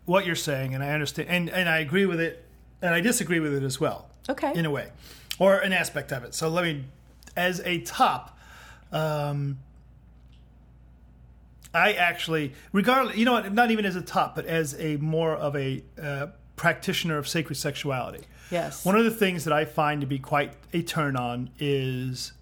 what 0.06 0.26
you're 0.26 0.36
saying, 0.36 0.74
and 0.74 0.84
I 0.84 0.90
understand, 0.94 1.30
and, 1.30 1.48
and 1.48 1.70
I 1.70 1.78
agree 1.78 2.08
with 2.08 2.20
it, 2.20 2.44
and 2.82 2.96
I 2.96 3.02
disagree 3.02 3.40
with 3.40 3.54
it 3.54 3.62
as 3.62 3.80
well. 3.80 4.10
Okay. 4.28 4.52
In 4.56 4.66
a 4.66 4.72
way, 4.72 4.90
or 5.38 5.60
an 5.60 5.74
aspect 5.74 6.12
of 6.12 6.24
it. 6.24 6.34
So 6.34 6.50
let 6.50 6.64
me, 6.64 6.86
as 7.38 7.60
a 7.60 7.82
top, 7.82 8.40
um, 8.92 9.60
I 11.72 11.94
actually, 11.94 12.54
regardless, 12.74 13.16
you 13.16 13.26
know 13.26 13.34
what, 13.34 13.54
not 13.54 13.70
even 13.70 13.86
as 13.86 13.96
a 13.96 14.02
top, 14.02 14.36
but 14.36 14.48
as 14.48 14.76
a 14.80 14.98
more 14.98 15.36
of 15.36 15.56
a 15.56 15.84
uh, 16.02 16.28
practitioner 16.56 17.20
of 17.20 17.28
sacred 17.28 17.58
sexuality. 17.58 18.26
Yes. 18.50 18.84
One 18.84 18.96
of 18.96 19.04
the 19.04 19.12
things 19.12 19.44
that 19.44 19.54
I 19.54 19.66
find 19.66 20.02
to 20.02 20.08
be 20.08 20.18
quite 20.18 20.54
a 20.74 20.82
turn 20.82 21.16
on 21.16 21.52
is 21.60 22.34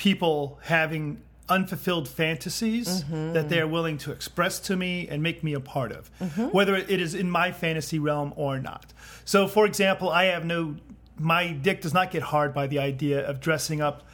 people 0.00 0.58
having 0.62 1.20
unfulfilled 1.50 2.08
fantasies 2.08 3.04
that 3.10 3.50
they 3.50 3.60
are 3.60 3.66
willing 3.66 3.98
to 3.98 4.10
express 4.12 4.58
to 4.58 4.74
me 4.74 5.06
and 5.08 5.22
make 5.22 5.44
me 5.44 5.52
a 5.52 5.60
part 5.60 5.92
of, 5.92 6.08
whether 6.52 6.74
it 6.74 6.88
is 7.02 7.14
in 7.14 7.30
my 7.30 7.52
fantasy 7.52 7.98
realm 7.98 8.32
or 8.34 8.58
not. 8.58 8.94
So, 9.26 9.46
for 9.46 9.66
example, 9.66 10.08
I 10.08 10.24
have 10.24 10.46
no, 10.46 10.76
my 11.18 11.52
dick 11.52 11.82
does 11.82 11.92
not 11.92 12.10
get 12.10 12.22
hard 12.22 12.54
by 12.54 12.66
the 12.66 12.78
idea 12.78 13.28
of 13.28 13.40
dressing 13.40 13.82
up 13.82 14.04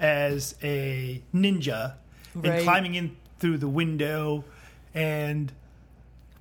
as 0.00 0.56
a 0.64 1.22
ninja 1.32 1.94
and 2.34 2.64
climbing 2.64 2.96
in 2.96 3.16
through 3.38 3.58
the 3.58 3.68
window 3.68 4.44
and 4.94 5.52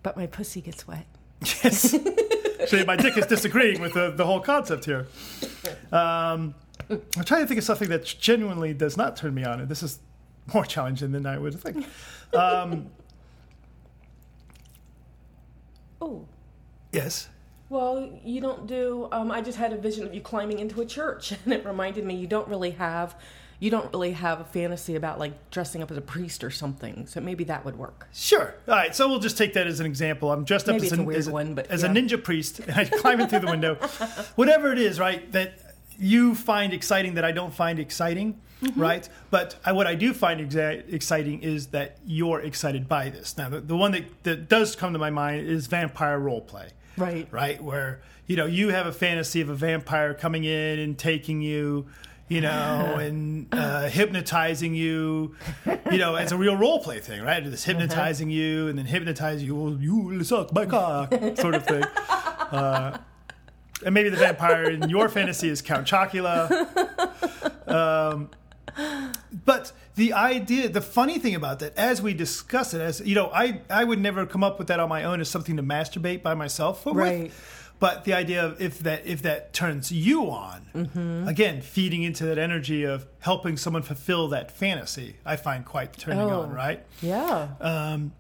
but 0.02 0.18
my 0.18 0.26
pussy 0.28 0.62
gets 0.62 0.88
wet. 0.88 1.06
Yes. 1.64 1.92
so 2.68 2.86
my 2.86 2.96
dick 2.96 3.18
is 3.18 3.28
disagreeing 3.28 3.80
with 3.82 3.94
the, 3.94 4.10
the 4.12 4.26
whole 4.26 4.40
concept 4.40 4.86
here. 4.86 5.06
Um, 5.92 6.56
I'm 6.90 7.24
trying 7.24 7.42
to 7.42 7.48
think 7.48 7.58
of 7.58 7.64
something 7.64 7.90
that 7.90 8.06
genuinely 8.06 8.74
does 8.74 8.98
not 8.98 9.16
turn 9.16 9.34
me 9.34 9.44
on, 9.44 9.60
and 9.60 9.70
this 9.70 9.82
is 9.82 10.00
more 10.54 10.66
challenging 10.66 11.12
than 11.12 11.26
I 11.26 11.38
would 11.38 11.60
think. 11.60 11.86
Um, 12.34 12.90
Oh. 16.02 16.28
yes. 16.92 17.30
Well, 17.70 18.20
you 18.24 18.42
don't 18.42 18.68
do. 18.68 19.08
Um, 19.12 19.32
I 19.32 19.42
just 19.42 19.58
had 19.58 19.74
a 19.74 19.78
vision 19.78 20.06
of 20.06 20.14
you 20.14 20.22
climbing 20.22 20.60
into 20.60 20.82
a 20.82 20.86
church, 20.86 21.32
and 21.46 21.54
it 21.54 21.66
reminded 21.66 22.06
me 22.06 22.16
you 22.16 22.28
don't 22.28 22.48
really 22.48 22.72
have 22.72 23.16
you 23.60 23.72
don't 23.72 23.92
really 23.94 24.12
have 24.12 24.42
a 24.42 24.44
fantasy 24.44 24.96
about 24.96 25.18
like 25.18 25.50
dressing 25.50 25.82
up 25.82 25.90
as 25.90 25.98
a 25.98 26.02
priest 26.02 26.44
or 26.44 26.52
something. 26.52 27.08
So 27.08 27.22
maybe 27.22 27.46
that 27.46 27.64
would 27.64 27.78
work. 27.78 28.08
Sure. 28.14 28.54
All 28.68 28.76
right. 28.76 28.96
So 28.96 29.08
we'll 29.08 29.20
just 29.20 29.38
take 29.38 29.54
that 29.54 29.66
as 29.66 29.80
an 29.80 29.86
example. 29.86 30.32
I'm 30.32 30.44
dressed 30.44 30.68
up 30.68 30.76
as, 30.76 30.92
a 30.92 31.02
as, 31.02 31.30
one, 31.30 31.56
but 31.56 31.68
as 31.68 31.84
yeah. 31.84 31.90
a 31.90 31.94
ninja 31.94 32.22
priest, 32.22 32.60
and 32.68 32.76
I 32.76 32.86
climb 32.86 33.22
in 33.22 33.30
through 33.30 33.40
the 33.40 33.48
window. 33.48 33.76
Whatever 34.36 34.72
it 34.74 34.80
is, 34.80 35.00
right? 35.00 35.32
That 35.32 35.58
you 36.00 36.36
find 36.36 36.74
exciting 36.74 37.14
that 37.16 37.26
I 37.26 37.32
don't 37.32 37.54
find 37.54 37.80
exciting, 37.80 38.40
Mm-hmm. 38.64 38.80
right? 38.80 39.08
But 39.32 39.58
I, 39.66 39.74
what 39.74 39.86
I 39.86 39.96
do 39.96 40.14
find 40.14 40.40
exa- 40.40 40.92
exciting 40.92 41.42
is 41.44 41.68
that 41.68 41.98
you're 42.06 42.40
excited 42.40 42.88
by 42.88 43.10
this. 43.10 43.38
Now, 43.38 43.50
the, 43.50 43.60
the 43.60 43.76
one 43.76 43.92
that, 43.92 44.24
that 44.24 44.48
does 44.48 44.78
come 44.78 44.94
to 44.94 44.98
my 45.00 45.10
mind 45.10 45.46
is 45.46 45.68
vampire 45.68 46.18
role 46.18 46.40
play. 46.40 46.70
Right. 46.98 47.28
right? 47.32 47.62
Where 47.62 48.00
you 48.28 48.38
know 48.38 48.46
you 48.46 48.70
have 48.70 48.88
a 48.88 48.94
fantasy 48.94 49.42
of 49.42 49.50
a 49.50 49.54
vampire 49.56 50.14
coming 50.14 50.46
in 50.46 50.80
and 50.80 50.98
taking 50.98 51.42
you, 51.42 51.88
you 52.30 52.40
know, 52.40 52.96
and 53.00 53.48
uh, 53.54 53.90
hypnotizing 53.90 54.74
you, 54.74 55.36
you 55.92 55.98
know, 55.98 56.16
as 56.16 56.32
a 56.32 56.38
real 56.38 56.56
role 56.56 56.80
play 56.80 57.00
thing, 57.02 57.22
right? 57.24 57.44
This 57.44 57.66
hypnotizing 57.66 58.30
you 58.30 58.70
and 58.70 58.80
then 58.80 58.86
hypnotizing 58.86 59.46
you, 59.46 59.56
well, 59.56 59.78
you 59.80 59.96
will 59.98 60.24
suck 60.24 60.54
my 60.54 60.66
cock, 60.66 61.14
sort 61.38 61.56
of 61.56 61.66
thing. 61.68 61.84
Uh, 62.52 62.96
and 63.86 63.94
maybe 63.94 64.10
the 64.10 64.18
vampire 64.18 64.64
in 64.70 64.90
your 64.90 65.08
fantasy 65.08 65.48
is 65.48 65.62
Count 65.62 65.88
Chocula. 65.88 66.50
Um, 67.68 68.30
but 69.46 69.72
the 69.96 70.14
idea, 70.14 70.68
the 70.70 70.82
funny 70.82 71.20
thing 71.20 71.36
about 71.36 71.60
that, 71.60 71.78
as 71.78 72.02
we 72.02 72.14
discuss 72.14 72.74
it, 72.74 72.82
as 72.82 73.00
you 73.02 73.16
know, 73.16 73.30
I 73.34 73.62
I 73.70 73.84
would 73.84 74.00
never 74.00 74.26
come 74.26 74.44
up 74.44 74.60
with 74.60 74.68
that 74.68 74.80
on 74.80 74.90
my 74.90 75.04
own 75.04 75.22
as 75.22 75.30
something 75.30 75.56
to 75.58 75.64
masturbate 75.64 76.22
by 76.22 76.34
myself 76.34 76.86
with. 76.86 77.34
But 77.78 78.06
the 78.06 78.14
idea 78.14 78.44
of 78.46 78.62
if 78.62 78.80
that 78.80 79.06
if 79.06 79.22
that 79.24 79.52
turns 79.54 79.92
you 79.92 80.30
on, 80.32 80.66
Mm-hmm. 80.74 81.28
again, 81.28 81.62
feeding 81.62 82.04
into 82.04 82.26
that 82.26 82.38
energy 82.38 82.84
of 82.86 83.06
helping 83.20 83.58
someone 83.58 83.82
fulfill 83.84 84.30
that 84.30 84.50
fantasy, 84.52 85.18
I 85.26 85.36
find 85.36 85.66
quite 85.66 85.94
turning 85.98 86.22
Oh. 86.22 86.42
on. 86.44 86.52
Right. 86.54 86.86
Yeah. 87.02 87.50
Um, 87.60 88.14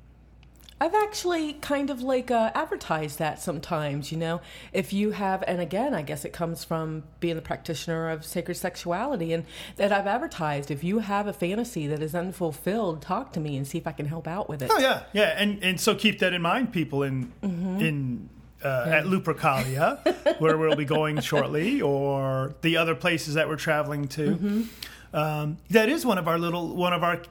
I've 0.79 0.93
actually 0.93 1.53
kind 1.53 1.89
of 1.89 2.01
like 2.01 2.29
uh, 2.29 2.51
advertised 2.53 3.17
that 3.19 3.41
sometimes, 3.41 4.11
you 4.11 4.17
know. 4.17 4.41
If 4.73 4.91
you 4.91 5.11
have, 5.11 5.41
and 5.47 5.61
again, 5.61 5.93
I 5.93 6.01
guess 6.01 6.25
it 6.25 6.33
comes 6.33 6.65
from 6.65 7.03
being 7.21 7.35
the 7.35 7.41
practitioner 7.41 8.09
of 8.09 8.25
sacred 8.25 8.55
sexuality, 8.55 9.31
and 9.31 9.45
that 9.77 9.93
I've 9.93 10.05
advertised. 10.07 10.69
If 10.71 10.83
you 10.83 10.99
have 10.99 11.27
a 11.27 11.33
fantasy 11.33 11.88
that 11.88 12.01
is 12.01 12.13
unfulfilled, 12.13 13.01
talk 13.01 13.31
to 13.33 13.39
me 13.39 13.55
and 13.55 13.65
see 13.65 13.77
if 13.77 13.88
I 13.88 13.93
can 13.93 14.07
help 14.07 14.27
out 14.27 14.49
with 14.49 14.61
it. 14.61 14.69
Oh 14.73 14.79
yeah, 14.79 15.03
yeah, 15.13 15.33
and 15.38 15.63
and 15.63 15.79
so 15.79 15.95
keep 15.95 16.19
that 16.19 16.33
in 16.33 16.41
mind, 16.41 16.73
people 16.73 17.03
in 17.03 17.31
Mm-hmm. 17.41 17.79
in 17.79 18.29
uh, 18.63 18.85
at 18.88 19.05
Lupercalia, 19.05 19.99
where 20.39 20.57
we'll 20.57 20.75
be 20.75 20.85
going 20.85 21.19
shortly, 21.21 21.81
or 21.81 22.55
the 22.61 22.77
other 22.77 22.95
places 22.95 23.35
that 23.35 23.47
we're 23.47 23.55
traveling 23.55 24.07
to. 24.09 24.31
Mm-hmm. 24.31 24.61
Um, 25.13 25.57
that 25.69 25.88
is 25.88 26.05
one 26.05 26.17
of 26.17 26.27
our 26.27 26.38
little 26.38 26.75
one 26.75 26.91
of 26.91 27.03
our 27.03 27.21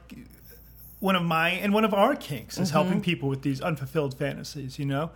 one 1.05 1.15
of 1.15 1.23
my 1.23 1.49
and 1.63 1.73
one 1.73 1.85
of 1.85 1.93
our 1.93 2.15
kinks 2.15 2.57
is 2.57 2.69
Mm-hmm. 2.69 2.73
helping 2.77 3.01
people 3.01 3.29
with 3.29 3.41
these 3.41 3.61
unfulfilled 3.61 4.17
fantasies. 4.17 4.77
You 4.79 4.85
know. 4.85 5.11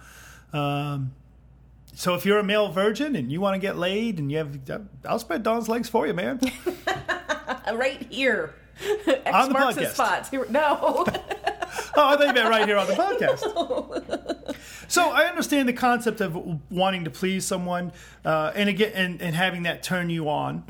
Um, 0.54 1.14
so 1.96 2.16
if 2.16 2.26
you're 2.26 2.40
a 2.40 2.44
male 2.44 2.70
virgin 2.72 3.16
and 3.16 3.32
you 3.32 3.42
want 3.42 3.56
to 3.56 3.60
get 3.60 3.78
laid 3.78 4.20
and 4.20 4.32
you 4.32 4.38
have, 4.38 4.58
I'll 5.06 5.20
spread 5.20 5.44
Dawn's 5.44 5.68
legs 5.68 5.90
for 5.90 6.08
you, 6.08 6.14
man. 6.14 6.40
Right 7.74 8.02
here. 8.10 8.56
X 9.06 9.30
On 9.34 9.50
the 9.50 9.54
marks 9.54 9.76
the 9.76 9.82
podcast. 9.82 9.94
spots. 9.94 10.30
Here, 10.30 10.46
no. 10.50 11.06
Oh, 11.96 12.08
I 12.08 12.16
thought 12.18 12.28
you 12.28 12.34
meant 12.34 12.50
right 12.50 12.66
here 12.68 12.78
on 12.78 12.88
the 12.88 12.94
podcast. 12.94 14.56
So 14.88 15.12
I 15.12 15.26
understand 15.26 15.70
the 15.70 15.74
concept 15.74 16.20
of 16.20 16.36
wanting 16.72 17.04
to 17.04 17.12
please 17.12 17.46
someone, 17.46 17.92
uh, 18.26 18.52
and 18.56 18.68
again, 18.70 18.92
and, 18.96 19.22
and 19.22 19.36
having 19.36 19.64
that 19.64 19.84
turn 19.84 20.10
you 20.10 20.28
on. 20.30 20.64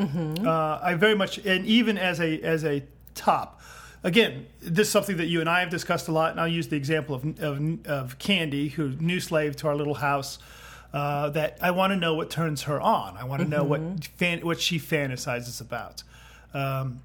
Uh, 0.46 0.80
I 0.84 0.96
very 0.96 1.16
much, 1.16 1.38
and 1.38 1.66
even 1.66 1.98
as 1.98 2.20
a 2.20 2.42
as 2.42 2.66
a 2.66 2.84
top, 3.16 3.59
again, 4.04 4.48
this 4.62 4.88
is 4.88 4.92
something 4.92 5.18
that 5.18 5.28
you 5.28 5.40
and 5.40 5.50
I 5.50 5.60
have 5.62 5.70
discussed 5.70 6.08
a 6.08 6.12
lot. 6.12 6.32
And 6.32 6.40
I'll 6.40 6.48
use 6.48 6.68
the 6.68 6.78
example 6.78 7.16
of 7.16 7.40
of, 7.42 7.86
of 7.88 8.20
Candy, 8.20 8.70
who 8.70 8.90
new 9.00 9.20
slave 9.20 9.56
to 9.58 9.68
our 9.68 9.76
little 9.76 9.96
house. 9.96 10.40
Uh, 10.92 11.30
that 11.30 11.56
I 11.62 11.70
want 11.70 11.94
to 11.94 11.98
know 11.98 12.16
what 12.16 12.32
turns 12.32 12.64
her 12.64 12.82
on. 12.82 13.16
I 13.16 13.24
want 13.24 13.44
to 13.44 13.48
know 13.48 13.64
what 13.64 14.06
fan, 14.18 14.40
what 14.40 14.60
she 14.60 14.80
fantasizes 14.80 15.62
about. 15.62 16.02
Um, 16.52 17.02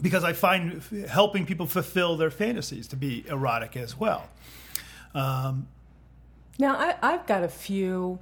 because 0.00 0.24
I 0.24 0.32
find 0.32 0.76
f- 0.78 1.10
helping 1.10 1.44
people 1.44 1.66
fulfill 1.66 2.16
their 2.16 2.30
fantasies 2.30 2.88
to 2.88 2.96
be 2.96 3.22
erotic 3.28 3.76
as 3.76 4.00
well. 4.00 4.30
Um, 5.14 5.68
Now, 6.58 6.76
I, 6.76 6.96
I've 7.02 7.26
got 7.26 7.44
a 7.44 7.48
few. 7.48 8.18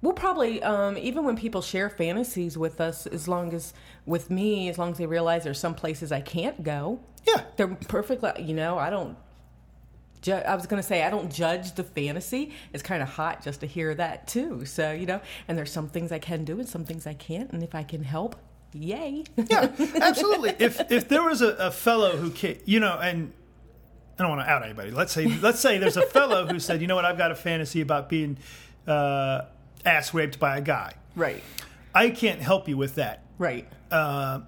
We'll 0.00 0.12
probably, 0.12 0.62
um, 0.62 0.96
even 0.96 1.24
when 1.24 1.36
people 1.36 1.60
share 1.60 1.90
fantasies 1.90 2.56
with 2.56 2.80
us, 2.80 3.08
as 3.08 3.26
long 3.26 3.52
as, 3.52 3.74
with 4.06 4.30
me, 4.30 4.68
as 4.68 4.78
long 4.78 4.92
as 4.92 4.98
they 4.98 5.06
realize 5.06 5.42
there's 5.42 5.58
some 5.58 5.74
places 5.74 6.12
I 6.12 6.20
can't 6.20 6.62
go, 6.62 7.00
yeah, 7.26 7.44
they're 7.56 7.68
perfectly, 7.68 8.42
you 8.42 8.54
know, 8.54 8.78
I 8.78 8.90
don't, 8.90 9.16
ju- 10.22 10.32
I 10.32 10.54
was 10.54 10.66
going 10.66 10.80
to 10.82 10.86
say, 10.86 11.02
I 11.02 11.10
don't 11.10 11.30
judge 11.32 11.72
the 11.74 11.84
fantasy. 11.84 12.52
It's 12.72 12.82
kind 12.82 13.02
of 13.02 13.08
hot 13.08 13.42
just 13.44 13.60
to 13.60 13.66
hear 13.66 13.94
that 13.94 14.26
too. 14.26 14.64
So, 14.64 14.92
you 14.92 15.06
know, 15.06 15.20
and 15.48 15.56
there's 15.58 15.72
some 15.72 15.88
things 15.88 16.12
I 16.12 16.18
can 16.18 16.44
do 16.44 16.58
and 16.58 16.68
some 16.68 16.84
things 16.84 17.06
I 17.06 17.14
can't. 17.14 17.50
And 17.52 17.62
if 17.62 17.74
I 17.74 17.82
can 17.82 18.02
help, 18.02 18.36
yay. 18.72 19.24
yeah, 19.36 19.70
absolutely. 20.00 20.54
If 20.58 20.90
if 20.90 21.08
there 21.08 21.22
was 21.22 21.42
a, 21.42 21.48
a 21.56 21.70
fellow 21.70 22.16
who, 22.16 22.30
ca- 22.30 22.60
you 22.64 22.80
know, 22.80 22.98
and 22.98 23.32
I 24.18 24.22
don't 24.22 24.30
want 24.36 24.46
to 24.46 24.50
out 24.50 24.62
anybody. 24.62 24.90
Let's 24.90 25.12
say 25.12 25.26
let's 25.40 25.60
say 25.60 25.78
there's 25.78 25.96
a 25.96 26.06
fellow 26.06 26.46
who 26.46 26.58
said, 26.60 26.80
you 26.80 26.86
know 26.86 26.94
what, 26.96 27.04
I've 27.04 27.18
got 27.18 27.30
a 27.30 27.34
fantasy 27.34 27.80
about 27.80 28.08
being 28.08 28.38
uh, 28.86 29.42
ass 29.84 30.12
raped 30.14 30.38
by 30.38 30.58
a 30.58 30.60
guy. 30.60 30.94
right, 31.16 31.42
I 31.94 32.10
can't 32.10 32.40
help 32.40 32.68
you 32.68 32.76
with 32.76 32.94
that. 32.96 33.24
right. 33.38 33.66
Uh, 33.90 34.40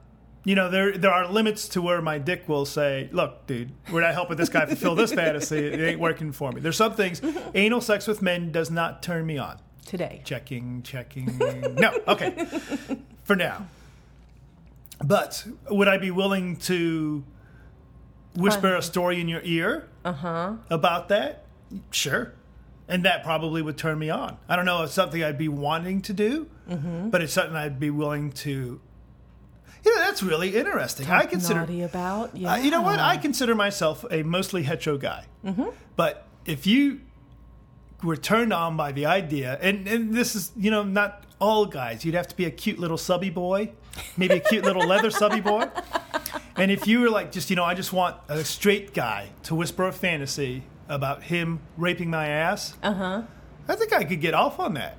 you 0.44 0.54
know, 0.54 0.68
there 0.70 0.96
there 0.98 1.12
are 1.12 1.28
limits 1.28 1.68
to 1.70 1.82
where 1.82 2.02
my 2.02 2.18
dick 2.18 2.48
will 2.48 2.64
say, 2.64 3.08
"Look, 3.12 3.46
dude, 3.46 3.72
we're 3.92 4.00
not 4.00 4.14
helping 4.14 4.36
this 4.36 4.48
guy 4.48 4.66
fulfill 4.66 4.94
this 4.94 5.12
fantasy. 5.22 5.58
It 5.58 5.80
ain't 5.80 6.00
working 6.00 6.32
for 6.32 6.50
me." 6.52 6.60
There's 6.60 6.76
some 6.76 6.94
things. 6.94 7.20
Anal 7.54 7.80
sex 7.80 8.06
with 8.06 8.22
men 8.22 8.50
does 8.52 8.70
not 8.70 9.02
turn 9.02 9.24
me 9.26 9.38
on. 9.38 9.58
Today. 9.86 10.22
Checking, 10.24 10.82
checking. 10.82 11.38
No, 11.74 11.98
okay. 12.08 12.46
For 13.24 13.34
now. 13.36 13.66
But 15.04 15.44
would 15.68 15.88
I 15.88 15.98
be 15.98 16.10
willing 16.10 16.56
to 16.58 17.24
whisper 18.36 18.76
a 18.76 18.82
story 18.82 19.20
in 19.20 19.28
your 19.28 19.40
ear 19.42 19.88
Uh-huh. 20.04 20.54
about 20.70 21.08
that? 21.08 21.44
Sure. 21.90 22.32
And 22.88 23.04
that 23.04 23.24
probably 23.24 23.62
would 23.62 23.76
turn 23.78 23.98
me 23.98 24.10
on. 24.10 24.36
I 24.48 24.56
don't 24.56 24.64
know 24.64 24.82
if 24.82 24.86
it's 24.86 24.94
something 24.94 25.22
I'd 25.22 25.38
be 25.38 25.48
wanting 25.48 26.02
to 26.02 26.12
do, 26.12 26.48
Mm-hmm. 26.70 27.10
but 27.10 27.20
it's 27.22 27.32
something 27.32 27.56
I'd 27.56 27.80
be 27.80 27.90
willing 27.90 28.30
to. 28.32 28.80
You 29.84 29.94
know, 29.94 30.00
that's 30.02 30.22
really 30.22 30.56
interesting. 30.56 31.08
I 31.08 31.26
consider. 31.26 31.66
About, 31.84 32.36
yeah. 32.36 32.52
Uh, 32.52 32.56
you 32.56 32.70
know 32.70 32.82
what? 32.82 32.98
I 33.00 33.16
consider 33.16 33.54
myself 33.54 34.04
a 34.10 34.22
mostly 34.22 34.62
hetero 34.62 34.96
guy. 34.96 35.26
Mm-hmm. 35.44 35.70
But 35.96 36.26
if 36.46 36.66
you 36.66 37.00
were 38.02 38.16
turned 38.16 38.52
on 38.52 38.76
by 38.76 38.92
the 38.92 39.06
idea, 39.06 39.58
and, 39.60 39.86
and 39.88 40.14
this 40.14 40.34
is, 40.36 40.52
you 40.56 40.70
know, 40.70 40.82
not 40.84 41.24
all 41.40 41.66
guys, 41.66 42.04
you'd 42.04 42.14
have 42.14 42.28
to 42.28 42.36
be 42.36 42.44
a 42.44 42.50
cute 42.50 42.78
little 42.78 42.98
subby 42.98 43.30
boy, 43.30 43.72
maybe 44.16 44.34
a 44.34 44.40
cute 44.40 44.64
little 44.64 44.86
leather 44.86 45.10
subby 45.22 45.40
boy. 45.40 45.68
And 46.56 46.70
if 46.70 46.86
you 46.86 47.00
were 47.00 47.10
like, 47.10 47.32
just, 47.32 47.50
you 47.50 47.56
know, 47.56 47.64
I 47.64 47.74
just 47.74 47.92
want 47.92 48.16
a 48.28 48.44
straight 48.44 48.94
guy 48.94 49.30
to 49.44 49.54
whisper 49.54 49.86
a 49.88 49.92
fantasy 49.92 50.62
about 50.88 51.24
him 51.24 51.60
raping 51.76 52.10
my 52.10 52.28
ass, 52.28 52.74
Uh 52.82 52.94
huh. 52.94 53.22
I 53.68 53.76
think 53.76 53.92
I 53.92 54.04
could 54.04 54.20
get 54.20 54.34
off 54.34 54.58
on 54.58 54.74
that, 54.74 54.96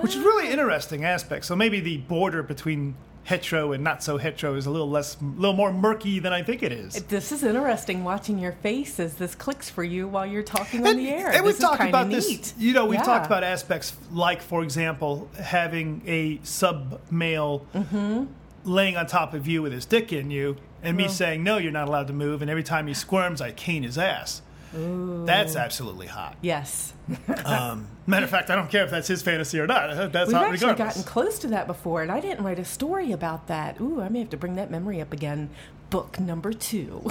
which 0.00 0.14
is 0.16 0.22
really 0.24 0.50
interesting 0.52 1.04
aspect. 1.04 1.44
So 1.44 1.54
maybe 1.56 1.80
the 1.80 1.98
border 1.98 2.42
between 2.42 2.94
hetero 3.24 3.72
and 3.72 3.82
not 3.82 4.02
so 4.02 4.18
hetero 4.18 4.54
is 4.54 4.66
a 4.66 4.70
little 4.70 4.90
less, 4.90 5.16
a 5.18 5.24
little 5.24 5.56
more 5.56 5.72
murky 5.72 6.18
than 6.18 6.32
I 6.34 6.42
think 6.42 6.62
it 6.62 6.72
is. 6.72 6.92
This 7.04 7.32
is 7.32 7.42
interesting 7.42 8.04
watching 8.04 8.38
your 8.38 8.52
face 8.52 9.00
as 9.00 9.14
this 9.14 9.34
clicks 9.34 9.70
for 9.70 9.82
you 9.82 10.06
while 10.06 10.26
you're 10.26 10.42
talking 10.42 10.86
on 10.86 10.96
the 10.98 11.08
air. 11.08 11.30
And 11.32 11.42
we've 11.44 11.58
talked 11.58 11.82
about 11.82 12.08
neat. 12.08 12.16
this. 12.16 12.54
You 12.58 12.74
know, 12.74 12.84
we've 12.84 12.98
Yeah. 13.00 13.04
talked 13.04 13.24
about 13.26 13.42
aspects 13.42 13.94
like, 14.12 14.42
for 14.42 14.62
example, 14.62 15.30
having 15.42 16.02
a 16.06 16.38
sub 16.42 17.00
male 17.10 17.64
Mm-hmm. 17.74 18.24
laying 18.64 18.96
on 18.98 19.06
top 19.06 19.32
of 19.32 19.46
you 19.46 19.62
with 19.62 19.72
his 19.72 19.86
dick 19.86 20.12
in 20.12 20.30
you, 20.30 20.56
and 20.82 20.94
me 20.96 21.08
saying, 21.08 21.42
"No, 21.42 21.56
you're 21.56 21.72
not 21.72 21.88
allowed 21.88 22.08
to 22.08 22.12
move." 22.12 22.42
And 22.42 22.50
every 22.50 22.62
time 22.62 22.86
he 22.88 22.94
squirms, 22.94 23.40
I 23.40 23.52
cane 23.52 23.82
his 23.84 23.96
ass. 23.96 24.42
That's 24.74 25.56
absolutely 25.56 26.06
hot. 26.06 26.36
Yes. 26.42 26.92
Um, 27.44 27.88
matter 28.06 28.24
of 28.24 28.30
fact, 28.30 28.48
I 28.50 28.56
don't 28.56 28.70
care 28.70 28.84
if 28.84 28.90
that's 28.90 29.06
his 29.08 29.20
fantasy 29.22 29.60
or 29.60 29.66
not. 29.66 30.12
That's 30.12 30.28
We've 30.28 30.36
hot 30.36 30.52
actually 30.52 30.70
regardless. 30.70 30.96
gotten 30.96 31.02
close 31.02 31.38
to 31.40 31.48
that 31.48 31.66
before, 31.66 32.00
and 32.02 32.10
I 32.10 32.20
didn't 32.20 32.42
write 32.44 32.58
a 32.58 32.64
story 32.64 33.12
about 33.12 33.46
that. 33.48 33.80
Ooh, 33.80 34.00
I 34.00 34.08
may 34.08 34.20
have 34.20 34.30
to 34.30 34.36
bring 34.38 34.54
that 34.56 34.70
memory 34.70 35.00
up 35.00 35.12
again. 35.12 35.50
Book 35.90 36.18
number 36.18 36.52
two. 36.52 37.10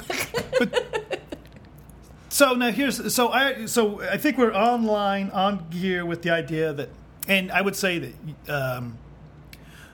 So 2.29 2.55
now 2.55 2.71
here's 2.71 3.13
so 3.13 3.29
I 3.29 3.67
so 3.67 4.01
I 4.01 4.17
think 4.17 4.39
we're 4.39 4.55
online 4.55 5.29
on 5.29 5.67
gear 5.69 6.03
with 6.03 6.23
the 6.23 6.31
idea 6.31 6.73
that, 6.73 6.89
and 7.27 7.51
I 7.51 7.61
would 7.61 7.75
say 7.75 7.99
that 7.99 8.49
um, 8.49 8.97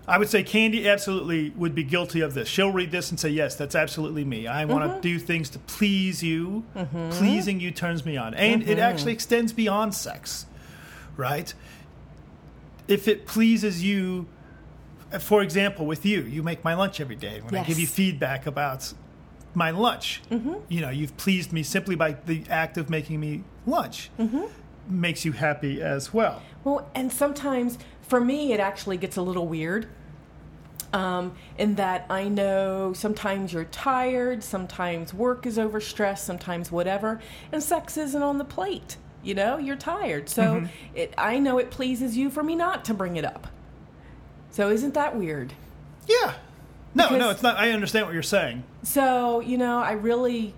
I 0.09 0.17
would 0.17 0.29
say 0.29 0.43
Candy 0.43 0.87
absolutely 0.89 1.51
would 1.51 1.75
be 1.75 1.83
guilty 1.83 2.21
of 2.21 2.33
this. 2.33 2.47
She'll 2.47 2.71
read 2.71 2.91
this 2.91 3.09
and 3.11 3.19
say, 3.19 3.29
"Yes, 3.29 3.55
that's 3.55 3.75
absolutely 3.75 4.25
me. 4.25 4.47
I 4.47 4.65
want 4.65 4.83
to 4.93 5.01
do 5.01 5.19
things 5.19 5.49
to 5.51 5.59
please 5.59 6.23
you. 6.23 6.63
Pleasing 7.11 7.59
you 7.59 7.71
turns 7.71 8.05
me 8.05 8.17
on, 8.17 8.33
and 8.33 8.63
it 8.67 8.79
actually 8.79 9.13
extends 9.13 9.53
beyond 9.53 9.93
sex, 9.95 10.45
right? 11.17 11.53
If 12.87 13.07
it 13.07 13.25
pleases 13.25 13.83
you." 13.83 14.27
for 15.19 15.41
example, 15.41 15.87
with 15.87 16.05
you, 16.05 16.21
you 16.21 16.43
make 16.43 16.63
my 16.63 16.75
lunch 16.75 16.99
every 17.01 17.15
day. 17.15 17.41
When 17.41 17.59
I 17.59 17.63
give 17.63 17.79
you 17.79 17.87
feedback 17.87 18.45
about 18.45 18.93
my 19.55 19.71
lunch, 19.71 20.21
Mm-hmm. 20.29 20.53
you 20.67 20.81
know, 20.81 20.91
you've 20.91 21.17
pleased 21.17 21.51
me 21.51 21.63
simply 21.63 21.95
by 21.95 22.11
the 22.27 22.43
act 22.47 22.77
of 22.77 22.91
making 22.91 23.19
me 23.19 23.43
lunch. 23.65 24.11
Mm-hmm. 24.19 24.43
Makes 24.87 25.25
you 25.25 25.31
happy 25.31 25.81
as 25.81 26.13
well. 26.13 26.43
Well, 26.63 26.87
and 26.93 27.11
sometimes 27.11 27.79
for 28.03 28.21
me, 28.21 28.53
it 28.53 28.59
actually 28.59 28.97
gets 28.97 29.17
a 29.17 29.23
little 29.23 29.47
weird. 29.47 29.87
Um, 30.91 31.33
in 31.57 31.75
that 31.75 32.07
I 32.09 32.27
know 32.29 32.93
sometimes 32.93 33.53
you're 33.53 33.65
tired, 33.65 34.43
sometimes 34.43 35.13
work 35.13 35.45
is 35.45 35.57
overstressed, 35.59 36.19
sometimes 36.19 36.71
whatever, 36.71 37.19
and 37.51 37.61
sex 37.61 37.95
isn't 37.95 38.23
on 38.23 38.39
the 38.39 38.43
plate. 38.43 38.97
You 39.21 39.35
know, 39.35 39.57
you're 39.57 39.75
tired. 39.75 40.29
So 40.29 40.41
Mm-hmm. 40.41 40.65
it, 40.95 41.13
I 41.17 41.37
know 41.37 41.59
it 41.59 41.69
pleases 41.69 42.17
you 42.17 42.31
for 42.31 42.41
me 42.41 42.55
not 42.55 42.85
to 42.85 42.93
bring 42.95 43.17
it 43.17 43.25
up. 43.25 43.47
So 44.49 44.69
isn't 44.71 44.95
that 44.95 45.15
weird? 45.15 45.53
Yeah. 46.07 46.33
No, 46.95 47.15
no, 47.15 47.29
it's 47.29 47.43
not. 47.43 47.57
I 47.57 47.69
understand 47.71 48.07
what 48.07 48.13
you're 48.13 48.23
saying. 48.23 48.63
So, 48.81 49.41
you 49.41 49.59
know, 49.59 49.77
I 49.77 49.91
really, 49.91 50.55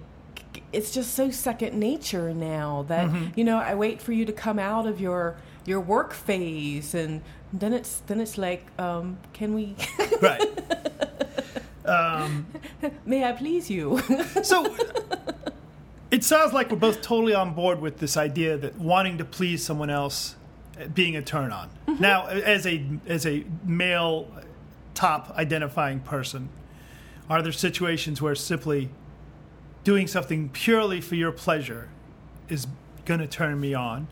it's 0.71 0.91
just 0.91 1.13
so 1.13 1.29
second 1.29 1.77
nature 1.77 2.33
now 2.33 2.85
that, 2.87 3.09
you 3.35 3.43
know, 3.43 3.57
I 3.57 3.75
wait 3.75 4.01
for 4.01 4.13
you 4.13 4.23
to 4.25 4.31
come 4.31 4.57
out 4.59 4.87
of 4.87 5.01
your, 5.01 5.35
your 5.65 5.79
work 5.79 6.13
phase 6.13 6.93
and 6.93 7.21
then 7.53 7.73
it's, 7.73 7.99
then 8.07 8.19
it's 8.21 8.37
like, 8.37 8.65
um, 8.79 9.17
can 9.33 9.53
we, 9.53 9.75
Right. 10.21 10.41
may 13.05 13.23
I 13.23 13.31
please 13.33 13.69
you? 13.69 14.01
So 14.43 14.75
it 16.09 16.23
sounds 16.23 16.53
like 16.53 16.69
we're 16.71 16.77
both 16.77 17.01
totally 17.01 17.33
on 17.33 17.53
board 17.53 17.79
with 17.81 17.99
this 17.99 18.17
idea 18.17 18.57
that 18.57 18.77
wanting 18.77 19.17
to 19.17 19.25
please 19.25 19.63
someone 19.65 19.89
else 19.89 20.35
uh, 20.79 20.87
being 20.87 21.15
a 21.15 21.21
turn 21.21 21.51
on. 21.51 21.69
Now, 21.99 22.27
as 22.27 22.65
a 22.65 22.83
as 23.07 23.25
a 23.25 23.45
male 23.63 24.27
top 24.93 25.31
identifying 25.37 26.01
person, 26.01 26.49
are 27.29 27.41
there 27.41 27.51
situations 27.51 28.21
where 28.21 28.35
simply 28.35 28.89
doing 29.83 30.07
something 30.07 30.49
purely 30.49 31.01
for 31.01 31.15
your 31.15 31.31
pleasure 31.31 31.89
is 32.49 32.67
going 33.05 33.19
to 33.19 33.27
turn 33.27 33.59
me 33.59 33.73
on? 33.73 34.07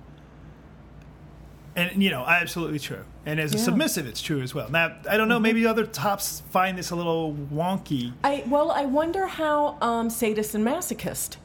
And 1.80 2.04
you 2.04 2.10
know, 2.10 2.26
absolutely 2.26 2.80
true. 2.80 3.06
And 3.26 3.40
as 3.40 3.54
a 3.54 3.58
submissive, 3.58 4.06
it's 4.06 4.22
true 4.22 4.42
as 4.42 4.54
well. 4.54 4.70
Now, 4.70 4.98
I 5.10 5.18
don't 5.18 5.30
know. 5.30 5.40
Maybe 5.40 5.66
other 5.66 5.86
tops 5.86 6.42
find 6.50 6.78
this 6.78 6.92
a 6.92 6.96
little 6.96 7.34
wonky. 7.34 8.14
I, 8.24 8.44
well, 8.48 8.72
I 8.72 8.86
wonder 8.86 9.28
how, 9.28 9.78
um, 9.82 10.10
sadist 10.10 10.56
and 10.56 10.66
masochist 10.66 11.38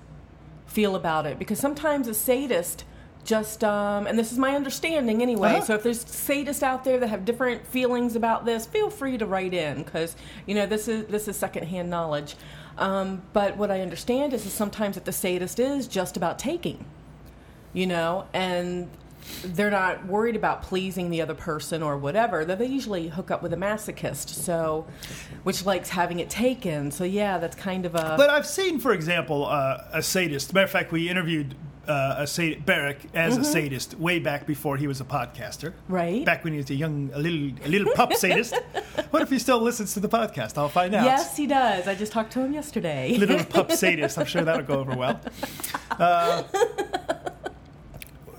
feel 0.66 0.96
about 0.96 1.26
it 1.26 1.38
because 1.38 1.58
sometimes 1.58 2.08
a 2.08 2.14
sadist 2.14 2.84
just, 3.24 3.62
um, 3.64 4.06
and 4.06 4.18
this 4.18 4.32
is 4.32 4.38
my 4.38 4.54
understanding 4.54 5.22
anyway. 5.22 5.54
Uh-huh. 5.56 5.64
So 5.64 5.74
if 5.74 5.82
there's 5.82 6.04
sadists 6.04 6.62
out 6.62 6.84
there 6.84 6.98
that 6.98 7.08
have 7.08 7.24
different 7.24 7.66
feelings 7.66 8.16
about 8.16 8.44
this, 8.44 8.66
feel 8.66 8.90
free 8.90 9.16
to 9.18 9.26
write 9.26 9.54
in 9.54 9.82
because 9.82 10.14
you 10.46 10.54
know 10.54 10.66
this 10.66 10.88
is 10.88 11.06
this 11.06 11.26
is 11.28 11.36
secondhand 11.36 11.88
knowledge. 11.88 12.36
Um, 12.76 13.22
but 13.32 13.56
what 13.56 13.70
I 13.70 13.80
understand 13.80 14.34
is, 14.34 14.44
is 14.44 14.52
sometimes 14.52 14.96
that 14.96 15.04
the 15.04 15.12
sadist 15.12 15.60
is 15.60 15.86
just 15.86 16.16
about 16.16 16.38
taking, 16.38 16.84
you 17.72 17.86
know, 17.86 18.26
and 18.34 18.90
they're 19.42 19.70
not 19.70 20.06
worried 20.06 20.36
about 20.36 20.62
pleasing 20.62 21.10
the 21.10 21.20
other 21.22 21.34
person 21.34 21.82
or 21.82 21.96
whatever. 21.98 22.44
That 22.44 22.58
they 22.58 22.66
usually 22.66 23.08
hook 23.08 23.30
up 23.30 23.42
with 23.42 23.52
a 23.52 23.56
masochist, 23.56 24.28
so 24.28 24.86
which 25.42 25.64
likes 25.64 25.88
having 25.90 26.20
it 26.20 26.30
taken. 26.30 26.90
So 26.90 27.04
yeah, 27.04 27.38
that's 27.38 27.56
kind 27.56 27.86
of 27.86 27.94
a 27.94 28.14
But 28.16 28.30
I've 28.30 28.46
seen, 28.46 28.78
for 28.80 28.92
example, 28.92 29.46
uh, 29.46 29.84
a 29.92 30.02
sadist. 30.02 30.52
Matter 30.54 30.64
of 30.64 30.70
fact, 30.70 30.92
we 30.92 31.08
interviewed 31.08 31.54
uh, 31.86 32.14
a 32.18 32.26
sad- 32.26 32.64
Barrick 32.64 32.98
as 33.12 33.36
a 33.36 33.44
sadist 33.44 33.98
way 33.98 34.18
back 34.18 34.46
before 34.46 34.78
he 34.78 34.86
was 34.86 35.02
a 35.02 35.04
podcaster. 35.04 35.70
Mm-hmm. 35.72 35.92
Right. 35.92 36.24
Back 36.24 36.42
when 36.42 36.54
he 36.54 36.56
was 36.58 36.70
a 36.70 36.74
young, 36.74 37.10
a 37.12 37.18
little, 37.18 37.50
a 37.62 37.68
little 37.68 37.92
pup 37.94 38.12
sadist. 38.14 38.54
What 39.10 39.20
if 39.22 39.28
he 39.28 39.38
still 39.38 39.60
listens 39.60 39.92
to 39.94 40.00
the 40.00 40.08
podcast? 40.08 40.56
I'll 40.56 40.70
find 40.70 40.94
out. 40.94 41.04
yes, 41.04 41.36
he 41.36 41.46
does. 41.46 41.86
I 41.86 41.94
just 41.94 42.10
talked 42.12 42.32
to 42.34 42.40
him 42.40 42.54
yesterday. 42.54 43.14
Little 43.18 43.44
pup 43.44 43.70
sadist. 43.82 44.18
I'm 44.18 44.24
sure 44.24 44.42
that'll 44.42 44.62
go 44.64 44.80
over 44.80 44.96
well. 44.96 45.20
Uh, 45.90 46.44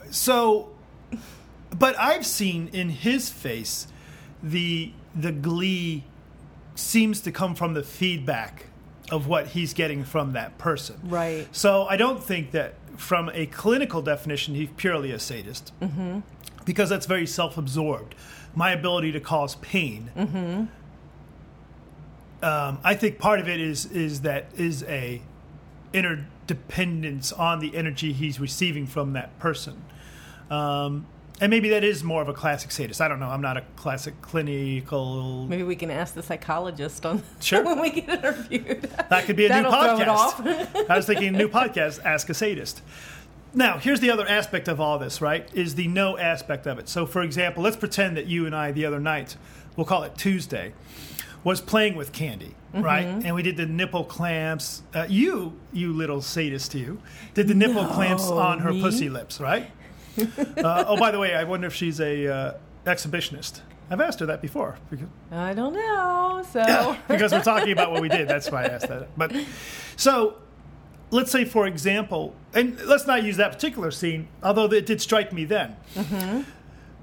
so, 0.10 0.69
but 1.78 1.98
I've 2.00 2.26
seen 2.26 2.70
in 2.74 2.90
his 2.90 3.30
face 3.30 3.88
the 4.42 4.92
the 5.14 5.32
glee 5.32 6.04
seems 6.76 7.22
to 7.22 7.32
come 7.32 7.56
from 7.56 7.74
the 7.74 7.84
feedback 7.84 8.68
of 9.12 9.28
what 9.28 9.48
he's 9.48 9.74
getting 9.74 10.04
from 10.04 10.34
that 10.34 10.58
person. 10.58 11.00
Right. 11.04 11.48
So 11.52 11.86
I 11.86 11.96
don't 11.96 12.24
think 12.24 12.52
that 12.52 12.76
from 12.98 13.30
a 13.34 13.46
clinical 13.46 14.02
definition 14.02 14.56
he's 14.56 14.70
purely 14.76 15.12
a 15.12 15.20
sadist. 15.20 15.72
Mm-hmm. 15.82 16.20
Because 16.66 16.90
that's 16.90 17.06
very 17.06 17.28
self-absorbed. 17.28 18.16
My 18.56 18.72
ability 18.72 19.12
to 19.12 19.20
cause 19.20 19.56
pain. 19.56 20.12
Mm-hmm. 20.18 20.66
Um, 22.44 22.80
I 22.84 22.96
think 22.96 23.20
part 23.20 23.40
of 23.40 23.48
it 23.48 23.60
is 23.60 23.86
is 23.86 24.22
that 24.22 24.48
is 24.58 24.84
a 24.84 25.22
interdependence 25.94 27.32
on 27.32 27.60
the 27.60 27.76
energy 27.76 28.14
he's 28.14 28.40
receiving 28.40 28.86
from 28.88 29.14
that 29.14 29.38
person. 29.40 29.84
Um, 30.50 31.06
and 31.41 31.50
maybe 31.50 31.69
that 31.69 31.84
is 31.84 32.04
more 32.04 32.21
of 32.21 32.30
a 32.30 32.34
classic 32.34 32.71
sadist. 32.71 33.02
I 33.02 33.08
don't 33.08 33.19
know. 33.19 33.28
I'm 33.30 33.41
not 33.41 33.58
a 33.58 33.62
classic 33.76 34.21
clinical. 34.21 35.45
Maybe 35.48 35.63
we 35.63 35.76
can 35.76 35.91
ask 35.91 36.13
the 36.13 36.24
psychologist 36.24 37.06
on 37.06 37.24
Sure. 37.41 37.63
when 37.63 37.80
we 37.82 37.89
get 37.89 38.10
interviewed. 38.10 38.84
That 39.10 39.26
could 39.26 39.36
be 39.36 39.45
a 39.45 39.50
new 39.50 39.69
That'll 39.69 40.00
it 40.00 40.08
podcast. 40.08 40.86
I 40.89 40.95
was 40.95 41.06
thinking 41.06 41.36
a 41.36 41.38
new 41.38 41.50
podcast, 41.50 42.04
Ask 42.06 42.30
a 42.30 42.34
Sadist. 42.34 42.82
Now, 43.54 43.78
here's 43.78 44.00
the 44.02 44.10
other 44.12 44.28
aspect 44.28 44.67
of 44.67 44.82
all 44.82 44.98
this, 45.00 45.21
right? 45.21 45.48
Is 45.54 45.76
the 45.76 45.88
no 45.88 46.17
aspect 46.17 46.67
of 46.67 46.78
it. 46.80 46.89
So, 46.89 47.06
for 47.06 47.21
example, 47.21 47.63
let's 47.63 47.78
pretend 47.78 48.17
that 48.17 48.26
you 48.28 48.45
and 48.45 48.56
I, 48.56 48.71
the 48.74 48.86
other 48.86 49.00
night, 49.00 49.38
we'll 49.78 49.86
call 49.86 50.04
it 50.04 50.17
Tuesday, 50.17 50.74
was 51.43 51.62
playing 51.62 51.95
with 51.95 52.12
candy, 52.12 52.54
right? 52.74 53.06
Mm-hmm. 53.06 53.26
And 53.28 53.36
we 53.36 53.43
did 53.43 53.56
the 53.56 53.65
nipple 53.65 54.04
clamps. 54.04 54.82
Uh, 54.93 55.06
you, 55.08 55.54
you 55.71 55.93
little 55.93 56.21
sadist, 56.21 56.71
to 56.71 56.80
you, 56.80 57.00
did 57.34 57.48
the 57.48 57.54
nipple 57.54 57.84
No, 57.84 57.89
clamps 57.93 58.24
on 58.30 58.60
her 58.60 58.74
me? 58.74 58.82
pussy 58.82 59.10
lips, 59.10 59.39
right? 59.39 59.69
uh, 60.58 60.86
oh, 60.88 60.97
by 60.97 61.12
the 61.12 61.19
way, 61.19 61.36
I 61.36 61.43
wonder 61.43 61.67
if 61.67 61.73
she's 61.73 61.99
a 61.99 62.28
uh, 62.28 62.54
exhibitionist. 62.86 63.62
I've 63.89 64.01
asked 64.01 64.19
her 64.19 64.25
that 64.28 64.41
before. 64.41 64.78
Because, 64.89 65.08
I 65.32 65.54
don't 65.54 65.73
know. 65.73 66.43
So 66.51 66.97
because 67.08 67.32
we're 67.32 67.43
talking 67.43 67.71
about 67.71 67.91
what 67.91 68.01
we 68.01 68.10
did. 68.10 68.28
That's 68.28 68.49
why 68.49 68.63
I 68.63 68.67
asked 68.67 68.88
that. 68.88 69.15
But 69.17 69.36
so 69.95 70.38
let's 71.12 71.32
say, 71.32 71.45
for 71.45 71.67
example, 71.67 72.34
and 72.54 72.80
let's 72.86 73.06
not 73.06 73.23
use 73.23 73.38
that 73.38 73.51
particular 73.51 73.91
scene, 73.91 74.28
although 74.43 74.65
it 74.65 74.86
did 74.86 75.01
strike 75.01 75.32
me 75.32 75.45
then. 75.45 75.75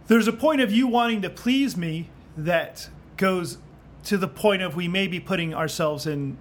There's 0.09 0.27
a 0.27 0.33
point 0.33 0.61
of 0.61 0.73
you 0.73 0.89
wanting 0.89 1.23
to 1.23 1.31
please 1.31 1.77
me 1.77 2.11
that 2.37 2.89
goes 3.17 3.59
to 4.05 4.19
the 4.19 4.29
point 4.29 4.63
of 4.63 4.75
we 4.75 4.89
may 4.89 5.07
be 5.07 5.21
putting 5.21 5.55
ourselves 5.55 6.07
in 6.07 6.37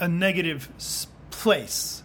a 0.00 0.08
negative 0.08 0.68
place. 1.30 2.02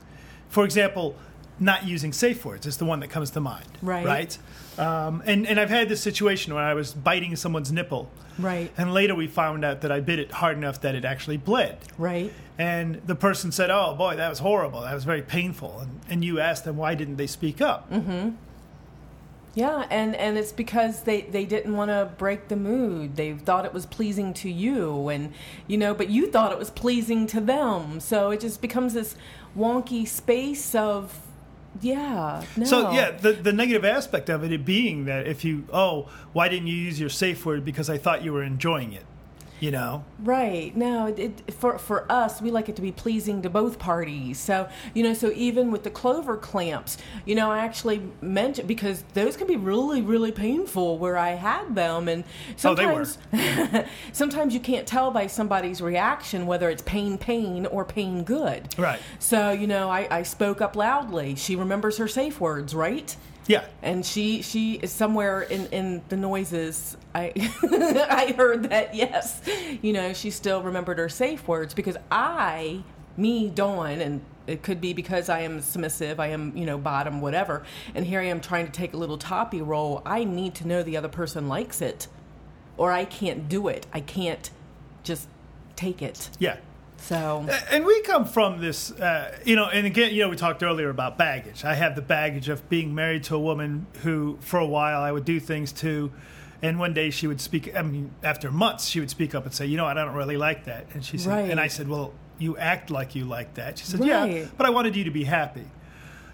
For 0.49 0.65
example, 0.65 1.15
not 1.60 1.86
using 1.88 2.13
safe 2.13 2.45
words 2.45 2.65
is 2.65 2.78
the 2.78 2.86
one 2.86 3.00
that 3.02 3.10
comes 3.10 3.32
to 3.32 3.39
mind. 3.41 3.65
Right. 3.82 4.06
Right. 4.06 4.38
Um, 4.78 5.22
and 5.26 5.45
and 5.48 5.60
I've 5.60 5.69
had 5.69 5.89
this 5.89 6.02
situation 6.02 6.54
where 6.54 6.63
I 6.63 6.74
was 6.74 6.93
biting 6.93 7.36
someone's 7.36 7.72
nipple, 7.72 8.10
right, 8.38 8.72
and 8.78 8.93
later 8.93 9.13
we 9.13 9.28
found 9.28 9.65
out 9.65 9.82
that 9.82 9.91
I 9.91 10.00
bit 10.00 10.19
it 10.19 10.32
hard 10.32 10.56
enough 10.58 10.80
that 10.82 10.95
it 10.95 11.04
actually 11.04 11.38
bled. 11.38 11.78
right. 11.98 12.32
And 12.58 13.02
the 13.06 13.15
person 13.15 13.52
said, 13.52 13.69
"Oh 13.69 13.95
boy, 13.95 14.15
that 14.15 14.30
was 14.30 14.39
horrible. 14.39 14.82
That 14.82 14.93
was 14.93 15.04
very 15.04 15.22
painful." 15.22 15.80
And, 15.80 16.00
and 16.10 16.26
you 16.26 16.39
asked 16.39 16.63
them 16.65 16.78
why 16.78 16.95
didn't 16.95 17.17
they 17.17 17.28
speak 17.28 17.60
up? 17.62 17.91
Yeah, 19.56 19.86
and 19.89 20.15
and 20.15 20.38
it's 20.38 20.52
because 20.52 21.04
they 21.04 21.22
they 21.22 21.43
didn't 21.43 21.76
want 21.76 21.89
to 21.89 22.12
break 22.17 22.48
the 22.48 22.56
mood. 22.56 23.15
They 23.15 23.34
thought 23.34 23.65
it 23.65 23.74
was 23.74 23.86
pleasing 23.86 24.34
to 24.36 24.50
you, 24.50 25.10
and 25.10 25.34
you 25.67 25.78
know, 25.78 25.93
but 25.93 26.10
you 26.10 26.30
thought 26.32 26.52
it 26.52 26.60
was 26.60 26.69
pleasing 26.69 27.28
to 27.28 27.41
them. 27.41 28.00
So 28.00 28.30
it 28.30 28.39
just 28.41 28.62
becomes 28.62 28.93
this 28.93 29.15
wonky 29.58 30.08
space 30.08 30.76
of, 30.76 31.19
yeah. 31.82 32.44
No. 32.56 32.65
So 32.65 32.92
yeah, 32.92 33.12
the 33.12 33.34
the 33.34 33.54
negative 33.54 33.86
aspect 33.86 34.30
of 34.30 34.44
it, 34.44 34.52
it 34.52 34.65
being 34.65 35.06
that 35.06 35.28
if 35.28 35.44
you 35.44 35.65
oh 35.72 36.10
why 36.34 36.50
didn't 36.50 36.68
you 36.68 36.76
use 36.76 37.00
your 37.00 37.10
safe 37.10 37.46
word 37.46 37.65
because 37.65 37.89
I 37.89 37.98
thought 37.98 38.24
you 38.24 38.34
were 38.34 38.44
enjoying 38.44 38.94
it, 38.94 39.06
you 39.60 39.72
know. 39.72 40.04
Right. 40.24 40.76
No, 40.76 41.08
it, 41.08 41.52
for 41.54 41.78
for 41.78 42.12
us, 42.12 42.41
we 42.41 42.52
like 42.52 42.69
it 42.69 42.76
to 42.76 42.82
be 42.82 42.91
pleasing 42.91 43.41
to 43.43 43.50
both 43.50 43.80
parties. 43.80 44.38
So 44.39 44.67
you 44.93 45.04
know, 45.04 45.13
so 45.13 45.32
even 45.36 45.72
with 45.72 45.84
the 45.84 45.89
clover 45.89 46.38
clamps, 46.38 46.97
you 47.26 47.36
know, 47.36 47.51
I 47.51 47.60
actually 47.60 48.01
mentioned 48.22 48.68
because 48.68 49.03
those 49.14 49.38
can 49.38 49.47
be 49.47 49.55
really 49.57 50.01
really 50.01 50.32
painful 50.32 50.97
where 50.97 51.18
I 51.18 51.32
had 51.32 51.76
them, 51.76 52.07
and 52.07 52.24
Oh, 52.64 52.76
they 52.76 52.86
were. 52.86 53.05
sometimes 53.05 53.88
sometimes 54.12 54.53
you 54.53 54.60
can't 54.60 54.88
tell 54.88 55.12
by 55.12 55.28
somebody's 55.28 55.82
reaction 55.82 56.45
whether 56.45 56.70
it's 56.70 56.82
pain 56.84 57.18
pain 57.18 57.66
or 57.66 57.86
pain 57.86 58.24
good. 58.24 58.74
Right. 58.78 58.99
So 59.20 59.51
you 59.51 59.68
know, 59.68 59.89
I, 59.89 60.07
I 60.10 60.24
spoke 60.24 60.62
up 60.62 60.76
loudly. 60.76 61.36
She 61.36 61.55
remembers 61.55 61.97
her 61.97 62.07
safe 62.07 62.39
words, 62.39 62.74
right? 62.76 63.16
Yeah. 63.50 63.66
and 63.82 64.06
she 64.06 64.41
she 64.41 64.76
is 64.76 64.91
somewhere 64.91 65.41
in 65.41 65.66
in 65.68 66.02
the 66.08 66.16
noises 66.16 66.95
i 67.14 67.34
i 68.10 68.34
heard 68.38 68.70
that 68.70 68.95
yes 68.95 69.41
you 69.82 69.91
know 69.91 70.14
she 70.14 70.30
still 70.30 70.62
remembered 70.62 71.00
her 71.00 71.10
safe 71.10 71.47
words 71.47 71.74
because 71.74 71.97
i 72.12 72.82
me 73.18 73.50
dawn 73.50 74.00
and 74.00 74.22
it 74.47 74.64
could 74.64 74.80
be 74.80 74.93
because 74.93 75.28
i 75.28 75.41
am 75.41 75.60
submissive 75.60 76.20
i 76.20 76.28
am 76.28 76.56
you 76.56 76.66
know 76.66 76.78
bottom 76.78 77.20
whatever 77.20 77.64
and 77.95 78.06
here 78.06 78.22
i 78.22 78.26
am 78.26 78.39
trying 78.39 78.66
to 78.66 78.72
take 78.72 78.93
a 78.93 78.97
little 78.97 79.18
toppy 79.18 79.62
role. 79.62 80.02
i 80.06 80.24
need 80.24 80.56
to 80.56 80.68
know 80.68 80.82
the 80.84 80.95
other 80.95 81.10
person 81.10 81.50
likes 81.50 81.82
it 81.82 82.08
or 82.80 82.91
I 82.93 83.06
can't 83.06 83.50
do 83.50 83.68
it. 83.68 83.86
I 83.93 84.00
can't 84.00 84.50
just 85.04 85.28
take 85.76 86.02
it. 86.02 86.30
Yeah. 86.39 86.58
So 87.02 87.45
And 87.72 87.86
we 87.86 88.02
come 88.02 88.26
from 88.26 88.62
this, 88.62 88.91
uh, 88.91 89.36
you 89.43 89.56
know, 89.56 89.66
and 89.66 89.88
again, 89.88 90.14
you 90.14 90.22
know, 90.24 90.30
we 90.30 90.36
talked 90.36 90.62
earlier 90.62 90.89
about 90.89 91.18
baggage. 91.18 91.66
I 91.66 91.74
have 91.74 91.95
the 91.95 92.02
baggage 92.02 92.50
of 92.50 92.68
being 92.70 92.93
married 92.93 93.24
to 93.26 93.36
a 93.36 93.39
woman 93.39 93.88
who, 94.04 94.38
for 94.41 94.60
a 94.60 94.66
while, 94.66 95.02
I 95.02 95.12
would 95.12 95.26
do 95.26 95.39
things 95.39 95.72
to, 95.74 96.12
and 96.62 96.78
one 96.78 96.93
day 96.93 97.10
she 97.10 97.26
would 97.26 97.41
speak. 97.41 97.76
I 97.76 97.82
mean, 97.82 98.12
after 98.22 98.52
months, 98.52 98.86
she 98.86 99.00
would 99.00 99.10
speak 99.10 99.34
up 99.34 99.45
and 99.45 99.54
say, 99.54 99.66
"You 99.66 99.78
know, 99.78 99.86
I 99.86 99.93
don't 99.93 100.14
really 100.14 100.38
like 100.38 100.66
that." 100.66 100.86
And 100.93 101.04
she 101.04 101.18
said, 101.18 101.30
Right. 101.32 101.50
and 101.50 101.60
I 101.60 101.68
said, 101.68 101.88
"Well, 101.88 102.14
you 102.38 102.58
act 102.58 102.91
like 102.91 103.16
you 103.16 103.26
like 103.26 103.56
that." 103.56 103.78
She 103.80 103.86
said, 103.86 104.04
"Yeah, 104.04 104.45
but 104.58 104.66
I 104.66 104.70
wanted 104.70 104.95
you 104.95 105.06
to 105.06 105.12
be 105.12 105.24
happy." 105.24 105.66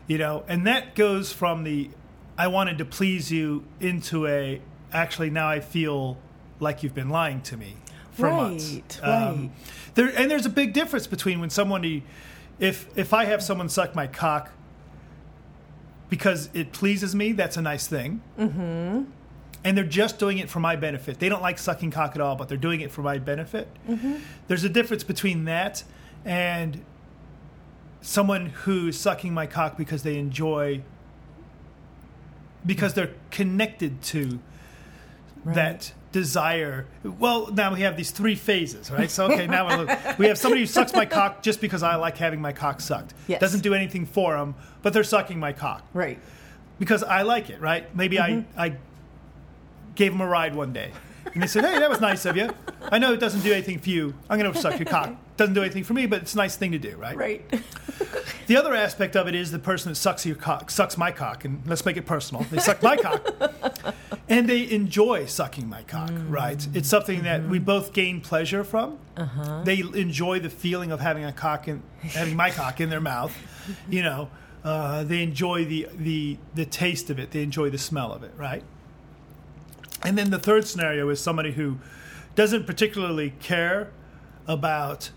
You 0.07 0.17
know, 0.17 0.43
and 0.47 0.67
that 0.67 0.95
goes 0.95 1.31
from 1.31 1.63
the 1.63 1.89
I 2.37 2.47
wanted 2.47 2.79
to 2.79 2.85
please 2.85 3.31
you 3.31 3.63
into 3.79 4.27
a 4.27 4.61
actually 4.91 5.29
now 5.29 5.47
I 5.47 5.59
feel 5.61 6.17
like 6.59 6.83
you've 6.83 6.93
been 6.95 7.09
lying 7.09 7.41
to 7.41 7.57
me 7.57 7.75
for 8.15 8.29
months. 8.29 8.73
Right, 8.73 9.03
Um, 9.03 9.11
right. 9.41 9.49
there 9.95 10.07
and 10.15 10.29
there's 10.31 10.45
a 10.45 10.49
big 10.49 10.73
difference 10.73 11.07
between 11.07 11.39
when 11.39 11.49
somebody 11.49 12.03
if 12.59 12.87
if 12.97 13.13
I 13.13 13.25
have 13.25 13.43
someone 13.43 13.69
suck 13.69 13.95
my 13.95 14.07
cock 14.07 14.51
because 16.09 16.49
it 16.53 16.71
pleases 16.71 17.15
me, 17.15 17.31
that's 17.31 17.57
a 17.57 17.61
nice 17.61 17.87
thing. 17.87 18.21
Mm-hmm. 18.39 19.03
And 19.63 19.75
they're 19.77 19.83
just 19.83 20.19
doing 20.19 20.37
it 20.37 20.49
for 20.49 20.59
my 20.59 20.75
benefit. 20.75 21.19
They 21.19 21.27
don't 21.27 21.41
like 21.41 21.57
sucking 21.57 21.89
cock 21.91 22.15
at 22.15 22.21
all, 22.21 22.35
but 22.35 22.47
they're 22.47 22.57
doing 22.57 22.81
it 22.81 22.91
for 22.91 23.01
my 23.01 23.17
benefit. 23.17 23.67
Mm-hmm. 23.89 24.17
There's 24.47 24.63
a 24.63 24.69
difference 24.69 25.03
between 25.03 25.45
that 25.45 25.83
and 26.23 26.81
someone 28.01 28.47
who's 28.47 28.99
sucking 28.99 29.33
my 29.33 29.47
cock 29.47 29.77
because 29.77 30.03
they 30.03 30.17
enjoy 30.17 30.81
because 32.63 32.93
they're 32.93 33.13
connected 33.31 34.01
to 34.01 34.39
that 35.43 35.93
desire. 36.15 36.85
Well, 37.03 37.51
now 37.51 37.73
we 37.73 37.81
have 37.81 37.97
these 37.97 38.09
three 38.09 38.35
phases, 38.35 38.89
right? 38.89 39.11
So 39.11 39.25
okay, 39.25 39.47
now 39.47 39.85
we 40.17 40.27
have 40.27 40.37
somebody 40.37 40.61
who 40.61 40.65
sucks 40.65 40.93
my 40.93 41.05
cock 41.05 41.43
just 41.43 41.59
because 41.59 41.83
I 41.83 41.95
like 41.95 42.17
having 42.17 42.39
my 42.39 42.53
cock 42.53 42.79
sucked. 42.79 43.13
Yes. 43.27 43.41
Doesn't 43.41 43.63
do 43.63 43.73
anything 43.73 44.05
for 44.05 44.37
them, 44.37 44.55
but 44.81 44.93
they're 44.93 45.03
sucking 45.03 45.37
my 45.37 45.51
cock 45.51 45.83
right. 45.93 46.17
because 46.79 47.03
I 47.03 47.23
like 47.23 47.49
it, 47.49 47.59
right? 47.59 47.93
Maybe 47.93 48.17
I 48.17 48.29
mm-hmm. 48.29 48.59
I 48.59 48.77
gave 49.95 50.13
them 50.13 50.21
a 50.21 50.25
ride 50.27 50.55
one 50.55 50.71
day. 50.71 50.93
And 51.33 51.43
they 51.43 51.47
said, 51.47 51.65
"Hey, 51.65 51.79
that 51.79 51.89
was 51.89 52.01
nice 52.01 52.25
of 52.25 52.37
you. 52.37 52.49
I 52.83 52.97
know 52.99 53.13
it 53.13 53.19
doesn't 53.19 53.41
do 53.41 53.51
anything 53.51 53.79
for 53.79 53.89
you. 53.89 54.13
I'm 54.29 54.39
going 54.39 54.51
to 54.51 54.59
suck 54.59 54.79
your 54.79 54.85
cock. 54.85 55.15
Doesn't 55.37 55.53
do 55.53 55.63
anything 55.63 55.83
for 55.83 55.93
me, 55.93 56.05
but 56.05 56.21
it's 56.21 56.33
a 56.33 56.37
nice 56.37 56.55
thing 56.55 56.71
to 56.71 56.79
do, 56.79 56.95
right?" 56.95 57.17
Right. 57.17 57.61
The 58.47 58.57
other 58.57 58.75
aspect 58.75 59.15
of 59.15 59.27
it 59.27 59.35
is 59.35 59.51
the 59.51 59.59
person 59.59 59.91
that 59.91 59.95
sucks 59.95 60.25
your 60.25 60.35
cock, 60.35 60.69
sucks 60.69 60.97
my 60.97 61.11
cock, 61.11 61.45
and 61.45 61.61
let's 61.65 61.85
make 61.85 61.97
it 61.97 62.05
personal. 62.05 62.43
They 62.43 62.59
suck 62.59 62.81
my 62.83 62.95
cock, 62.95 63.27
and 64.29 64.47
they 64.47 64.69
enjoy 64.69 65.25
sucking 65.25 65.67
my 65.67 65.83
cock. 65.83 66.11
Mm. 66.11 66.31
Right? 66.31 66.67
It's 66.73 66.87
something 66.87 67.23
that 67.23 67.43
we 67.43 67.57
mm-hmm. 67.57 67.65
both 67.65 67.93
gain 67.93 68.21
pleasure 68.21 68.63
from. 68.63 68.99
Uh-huh. 69.17 69.63
They 69.63 69.79
enjoy 69.79 70.39
the 70.39 70.49
feeling 70.49 70.91
of 70.91 70.99
having 70.99 71.25
a 71.25 71.33
cock 71.33 71.67
in, 71.67 71.81
having 72.01 72.35
my 72.35 72.51
cock 72.51 72.79
in 72.79 72.89
their 72.89 73.01
mouth. 73.01 73.35
You 73.89 74.03
know, 74.03 74.29
uh, 74.63 75.03
they 75.03 75.23
enjoy 75.23 75.65
the 75.65 75.87
the 75.95 76.37
the 76.53 76.65
taste 76.65 77.09
of 77.09 77.17
it. 77.17 77.31
They 77.31 77.41
enjoy 77.41 77.69
the 77.71 77.77
smell 77.79 78.13
of 78.13 78.23
it. 78.23 78.31
Right? 78.37 78.63
And 80.03 80.17
then 80.17 80.29
the 80.29 80.39
third 80.39 80.67
scenario 80.67 81.09
is 81.09 81.19
somebody 81.19 81.51
who 81.51 81.79
doesn't 82.35 82.65
particularly 82.65 83.33
care 83.39 83.91
about 84.47 85.11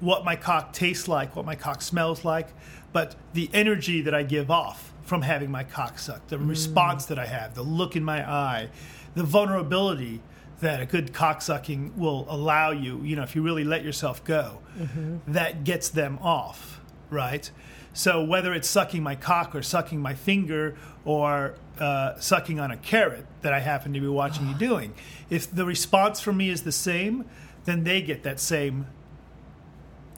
what 0.00 0.24
my 0.24 0.36
cock 0.36 0.72
tastes 0.72 1.08
like, 1.08 1.36
what 1.36 1.44
my 1.44 1.54
cock 1.54 1.82
smells 1.82 2.24
like, 2.24 2.48
but 2.92 3.14
the 3.32 3.50
energy 3.52 4.00
that 4.02 4.14
I 4.14 4.22
give 4.22 4.50
off 4.50 4.92
from 5.02 5.22
having 5.22 5.50
my 5.50 5.64
cock 5.64 5.98
sucked, 5.98 6.28
the 6.28 6.36
mm. 6.36 6.48
response 6.48 7.06
that 7.06 7.18
I 7.18 7.26
have, 7.26 7.54
the 7.54 7.62
look 7.62 7.96
in 7.96 8.04
my 8.04 8.28
eye, 8.28 8.70
the 9.14 9.24
vulnerability 9.24 10.22
that 10.60 10.80
a 10.80 10.86
good 10.86 11.12
cock 11.12 11.42
sucking 11.42 11.92
will 11.96 12.26
allow 12.28 12.70
you, 12.70 13.02
you 13.02 13.16
know, 13.16 13.22
if 13.22 13.34
you 13.34 13.42
really 13.42 13.64
let 13.64 13.82
yourself 13.82 14.22
go, 14.24 14.60
mm-hmm. 14.78 15.16
that 15.32 15.64
gets 15.64 15.88
them 15.88 16.18
off, 16.20 16.80
right? 17.08 17.50
So 17.92 18.22
whether 18.22 18.52
it's 18.52 18.68
sucking 18.68 19.02
my 19.02 19.16
cock 19.16 19.54
or 19.54 19.62
sucking 19.62 20.00
my 20.00 20.14
finger 20.14 20.76
or 21.04 21.54
uh, 21.80 22.18
sucking 22.20 22.60
on 22.60 22.70
a 22.70 22.76
carrot 22.76 23.26
that 23.42 23.52
I 23.52 23.60
happen 23.60 23.92
to 23.94 24.00
be 24.00 24.06
watching 24.08 24.48
you 24.48 24.54
doing, 24.54 24.94
if 25.30 25.50
the 25.50 25.64
response 25.64 26.20
from 26.20 26.36
me 26.36 26.50
is 26.50 26.62
the 26.62 26.72
same, 26.72 27.24
then 27.64 27.84
they 27.84 28.02
get 28.02 28.22
that 28.22 28.38
same 28.40 28.86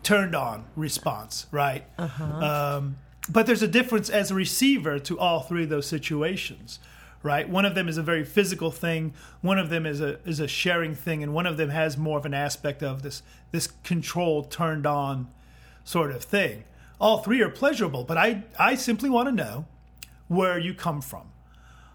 turned 0.02 0.34
on 0.34 0.64
response, 0.76 1.46
right? 1.52 1.84
Um, 2.42 2.96
but 3.28 3.46
there's 3.46 3.62
a 3.62 3.68
difference 3.68 4.10
as 4.10 4.30
a 4.30 4.34
receiver 4.34 4.98
to 4.98 5.18
all 5.18 5.40
three 5.40 5.62
of 5.62 5.68
those 5.68 5.86
situations, 5.86 6.80
right? 7.22 7.48
One 7.48 7.64
of 7.64 7.74
them 7.76 7.88
is 7.88 7.96
a 7.96 8.02
very 8.02 8.24
physical 8.24 8.72
thing, 8.72 9.14
one 9.42 9.58
of 9.58 9.70
them 9.70 9.86
is 9.86 10.00
a 10.00 10.18
is 10.28 10.40
a 10.40 10.48
sharing 10.48 10.94
thing, 10.96 11.22
and 11.22 11.32
one 11.32 11.46
of 11.46 11.56
them 11.56 11.70
has 11.70 11.96
more 11.96 12.18
of 12.18 12.26
an 12.26 12.34
aspect 12.34 12.82
of 12.82 13.02
this 13.02 13.22
this 13.52 13.68
controlled, 13.84 14.50
turned 14.50 14.86
on 14.86 15.28
sort 15.84 16.10
of 16.10 16.24
thing. 16.24 16.64
All 17.00 17.18
three 17.18 17.40
are 17.42 17.48
pleasurable, 17.48 18.02
but 18.04 18.16
I 18.16 18.42
I 18.58 18.74
simply 18.74 19.08
want 19.08 19.28
to 19.28 19.32
know 19.32 19.66
where 20.26 20.58
you 20.58 20.74
come 20.74 21.00
from. 21.00 21.31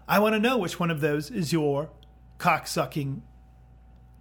I 0.08 0.18
want 0.20 0.34
to 0.34 0.40
know 0.40 0.56
which 0.56 0.80
one 0.80 0.90
of 0.90 1.00
those 1.00 1.30
is 1.30 1.52
your 1.52 1.90
cock 2.38 2.66
sucking 2.66 3.22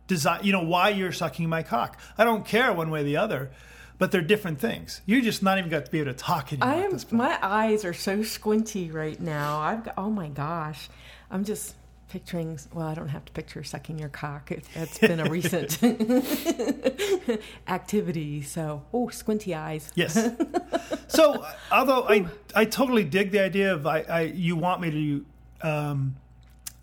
desire, 0.07 0.39
you 0.43 0.51
know, 0.51 0.63
why 0.63 0.89
you're 0.89 1.11
sucking 1.11 1.47
my 1.47 1.63
cock. 1.63 1.99
I 2.17 2.23
don't 2.23 2.45
care 2.45 2.73
one 2.73 2.89
way 2.89 3.01
or 3.01 3.03
the 3.03 3.17
other, 3.17 3.51
but 3.97 4.11
they're 4.11 4.21
different 4.21 4.59
things. 4.59 5.01
You're 5.05 5.21
just 5.21 5.41
not 5.41 5.57
even 5.57 5.69
got 5.69 5.85
to 5.85 5.91
be 5.91 5.99
able 5.99 6.11
to 6.11 6.17
talk 6.17 6.51
anymore. 6.51 6.69
I 6.69 6.75
am. 6.83 6.99
My 7.11 7.39
eyes 7.41 7.85
are 7.85 7.93
so 7.93 8.21
squinty 8.21 8.91
right 8.91 9.19
now. 9.19 9.59
I've 9.59 9.85
got. 9.85 9.93
Oh 9.97 10.09
my 10.09 10.27
gosh. 10.27 10.89
I'm 11.31 11.43
just 11.43 11.75
picturing. 12.09 12.59
Well, 12.73 12.87
I 12.87 12.93
don't 12.93 13.09
have 13.09 13.25
to 13.25 13.31
picture 13.31 13.63
sucking 13.63 13.97
your 13.97 14.09
cock. 14.09 14.51
It, 14.51 14.65
it's 14.75 14.99
been 14.99 15.19
a 15.19 15.29
recent 15.29 15.79
activity. 17.67 18.41
So, 18.41 18.83
oh, 18.93 19.07
squinty 19.09 19.55
eyes. 19.55 19.91
Yes. 19.95 20.29
so, 21.07 21.45
although 21.71 22.07
I 22.07 22.27
I 22.55 22.65
totally 22.65 23.03
dig 23.03 23.31
the 23.31 23.39
idea 23.39 23.73
of 23.73 23.87
I, 23.87 24.01
I 24.01 24.21
you 24.21 24.55
want 24.55 24.81
me 24.81 24.91
to 24.91 25.25
um, 25.61 26.15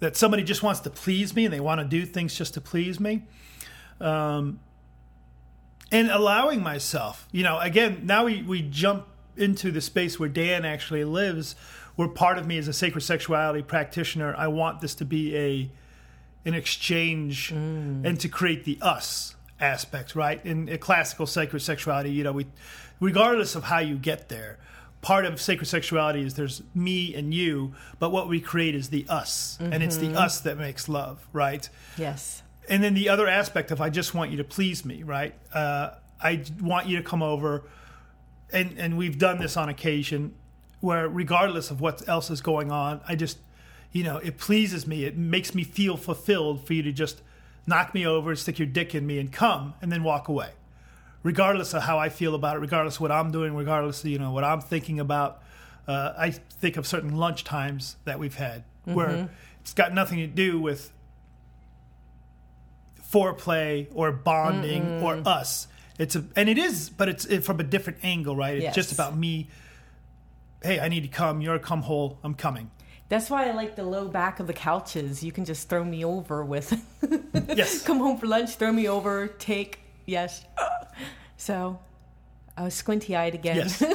that 0.00 0.16
somebody 0.16 0.42
just 0.42 0.62
wants 0.62 0.80
to 0.80 0.90
please 0.90 1.34
me 1.34 1.44
and 1.44 1.54
they 1.54 1.60
want 1.60 1.80
to 1.80 1.86
do 1.86 2.04
things 2.04 2.34
just 2.34 2.54
to 2.54 2.60
please 2.60 3.00
me. 3.00 3.22
Um, 4.00 4.60
and 5.92 6.10
allowing 6.10 6.62
myself, 6.62 7.28
you 7.30 7.42
know, 7.42 7.58
again, 7.58 8.00
now 8.04 8.24
we, 8.24 8.42
we 8.42 8.62
jump 8.62 9.06
into 9.36 9.70
the 9.70 9.80
space 9.80 10.18
where 10.18 10.28
Dan 10.28 10.64
actually 10.64 11.04
lives, 11.04 11.54
where 11.96 12.08
part 12.08 12.38
of 12.38 12.46
me 12.46 12.58
as 12.58 12.68
a 12.68 12.72
sacred 12.72 13.02
sexuality 13.02 13.62
practitioner, 13.62 14.34
I 14.36 14.48
want 14.48 14.80
this 14.80 14.94
to 14.96 15.04
be 15.04 15.36
a 15.36 15.70
an 16.46 16.52
exchange 16.52 17.50
and 18.04 18.20
to 18.20 18.28
create 18.28 18.64
the 18.64 18.76
us 18.82 19.34
aspect, 19.60 20.14
right? 20.14 20.44
In 20.44 20.68
a 20.68 20.76
classical 20.76 21.26
sacred 21.26 21.60
sexuality, 21.60 22.10
you 22.10 22.22
know, 22.22 22.32
we 22.32 22.46
regardless 23.00 23.54
of 23.54 23.64
how 23.64 23.78
you 23.78 23.96
get 23.96 24.28
there, 24.28 24.58
part 25.04 25.26
of 25.26 25.38
sacred 25.38 25.66
sexuality 25.66 26.22
is 26.22 26.32
there's 26.34 26.62
me 26.74 27.14
and 27.14 27.34
you, 27.34 27.74
but 27.98 28.10
what 28.10 28.26
we 28.26 28.40
create 28.40 28.74
is 28.74 28.88
the 28.88 29.04
us. 29.08 29.58
And 29.60 29.82
it's 29.82 29.98
the 29.98 30.14
us 30.18 30.40
that 30.40 30.56
makes 30.58 30.88
love, 30.88 31.26
right? 31.32 31.68
Yes. 31.98 32.42
and 32.70 32.82
then 32.82 32.94
the 32.94 33.10
other 33.10 33.28
aspect 33.28 33.70
of 33.70 33.80
I 33.82 33.90
just 33.90 34.14
want 34.14 34.30
you 34.30 34.38
to 34.38 34.44
please 34.44 34.82
me, 34.86 35.02
right? 35.02 35.34
Uh, 35.52 35.90
I 36.22 36.42
want 36.60 36.86
you 36.88 36.96
to 36.96 37.02
come 37.02 37.22
over, 37.22 37.64
and 38.50 38.78
and 38.78 38.96
we've 38.96 39.18
done 39.18 39.38
this 39.40 39.56
on 39.58 39.68
occasion, 39.68 40.32
where 40.80 41.06
regardless 41.06 41.70
of 41.70 41.80
what 41.82 42.08
else 42.08 42.30
is 42.30 42.40
going 42.40 42.72
on, 42.72 43.00
I 43.06 43.14
just, 43.14 43.36
you 43.92 44.04
know, 44.04 44.16
it 44.18 44.38
pleases 44.38 44.86
me. 44.86 45.04
It 45.04 45.16
makes 45.18 45.54
me 45.54 45.64
feel 45.64 45.96
fulfilled 45.98 46.66
for 46.66 46.72
you 46.72 46.82
to 46.82 46.92
just 46.92 47.20
knock 47.66 47.92
me 47.94 48.06
over, 48.06 48.34
stick 48.36 48.58
your 48.58 48.68
dick 48.68 48.94
in 48.94 49.06
me, 49.06 49.18
and 49.18 49.30
come, 49.30 49.74
and 49.82 49.92
then 49.92 50.02
walk 50.02 50.28
away, 50.28 50.50
regardless 51.24 51.74
of 51.74 51.82
how 51.82 51.98
I 51.98 52.10
feel 52.10 52.36
about 52.36 52.56
it, 52.56 52.60
regardless 52.60 52.96
of 52.96 53.00
what 53.00 53.10
I'm 53.10 53.32
doing, 53.32 53.56
regardless 53.56 54.04
of 54.04 54.10
you 54.10 54.20
know 54.20 54.30
what 54.30 54.44
I'm 54.44 54.60
thinking 54.60 55.00
about. 55.00 55.42
Uh, 55.88 56.14
I 56.16 56.30
think 56.30 56.76
of 56.76 56.86
certain 56.86 57.16
lunch 57.16 57.42
times 57.42 57.96
that 58.04 58.18
we've 58.20 58.36
had 58.36 58.64
where 58.84 59.28
it's 59.60 59.74
got 59.74 59.92
nothing 59.92 60.18
to 60.18 60.26
do 60.26 60.60
with 60.60 60.92
foreplay 63.10 63.88
or 63.94 64.12
bonding 64.12 65.02
or 65.02 65.20
us. 65.26 65.68
It's 65.98 66.16
a 66.16 66.24
and 66.36 66.48
it 66.48 66.58
is, 66.58 66.90
but 66.90 67.08
it's 67.08 67.24
it, 67.24 67.44
from 67.44 67.60
a 67.60 67.64
different 67.64 68.00
angle, 68.02 68.36
right? 68.36 68.58
It's 68.58 68.74
just 68.74 68.92
about 68.92 69.16
me. 69.16 69.48
Hey, 70.62 70.80
I 70.80 70.88
need 70.88 71.02
to 71.02 71.08
come. 71.08 71.40
You're 71.40 71.56
a 71.56 71.60
come 71.60 71.82
hole. 71.82 72.18
I'm 72.22 72.34
coming. 72.34 72.70
That's 73.10 73.28
why 73.28 73.48
I 73.48 73.52
like 73.52 73.76
the 73.76 73.84
low 73.84 74.08
back 74.08 74.40
of 74.40 74.46
the 74.46 74.54
couches. 74.54 75.22
You 75.22 75.30
can 75.30 75.44
just 75.44 75.68
throw 75.68 75.84
me 75.84 76.04
over 76.04 76.44
with. 76.44 76.72
Yes. 77.54 77.82
Come 77.86 77.98
home 77.98 78.16
for 78.16 78.26
lunch, 78.26 78.56
throw 78.56 78.72
me 78.72 78.88
over, 78.88 79.28
take. 79.28 79.83
Yes. 80.06 80.44
So, 81.36 81.78
I 82.56 82.62
was 82.62 82.74
squinty 82.74 83.16
eyed 83.16 83.34
again. 83.34 83.56
Yes. 83.56 83.82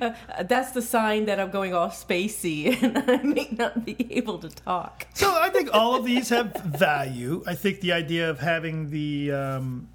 Uh, 0.00 0.14
That's 0.44 0.72
the 0.72 0.80
sign 0.80 1.26
that 1.26 1.38
I'm 1.38 1.50
going 1.50 1.74
all 1.74 1.90
spacey 1.90 2.82
and 2.82 2.96
I 2.98 3.22
may 3.22 3.48
not 3.52 3.84
be 3.84 4.10
able 4.10 4.38
to 4.38 4.48
talk. 4.48 5.06
So 5.12 5.30
I 5.30 5.50
think 5.50 5.68
all 5.74 5.94
of 5.94 6.06
these 6.06 6.30
have 6.30 6.54
value. 6.54 7.44
I 7.46 7.54
think 7.54 7.80
the 7.82 7.92
idea 7.92 8.30
of 8.30 8.40
having 8.40 8.88
the 8.88 9.32
um, 9.32 9.88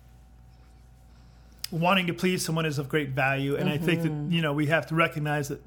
wanting 1.72 2.06
to 2.08 2.14
please 2.14 2.46
someone 2.46 2.68
is 2.68 2.78
of 2.78 2.88
great 2.88 3.10
value, 3.10 3.56
and 3.56 3.68
I 3.68 3.80
think 3.80 4.04
that 4.04 4.12
you 4.30 4.42
know 4.42 4.54
we 4.54 4.68
have 4.68 4.86
to 4.88 4.96
recognize 4.96 5.48
that 5.48 5.62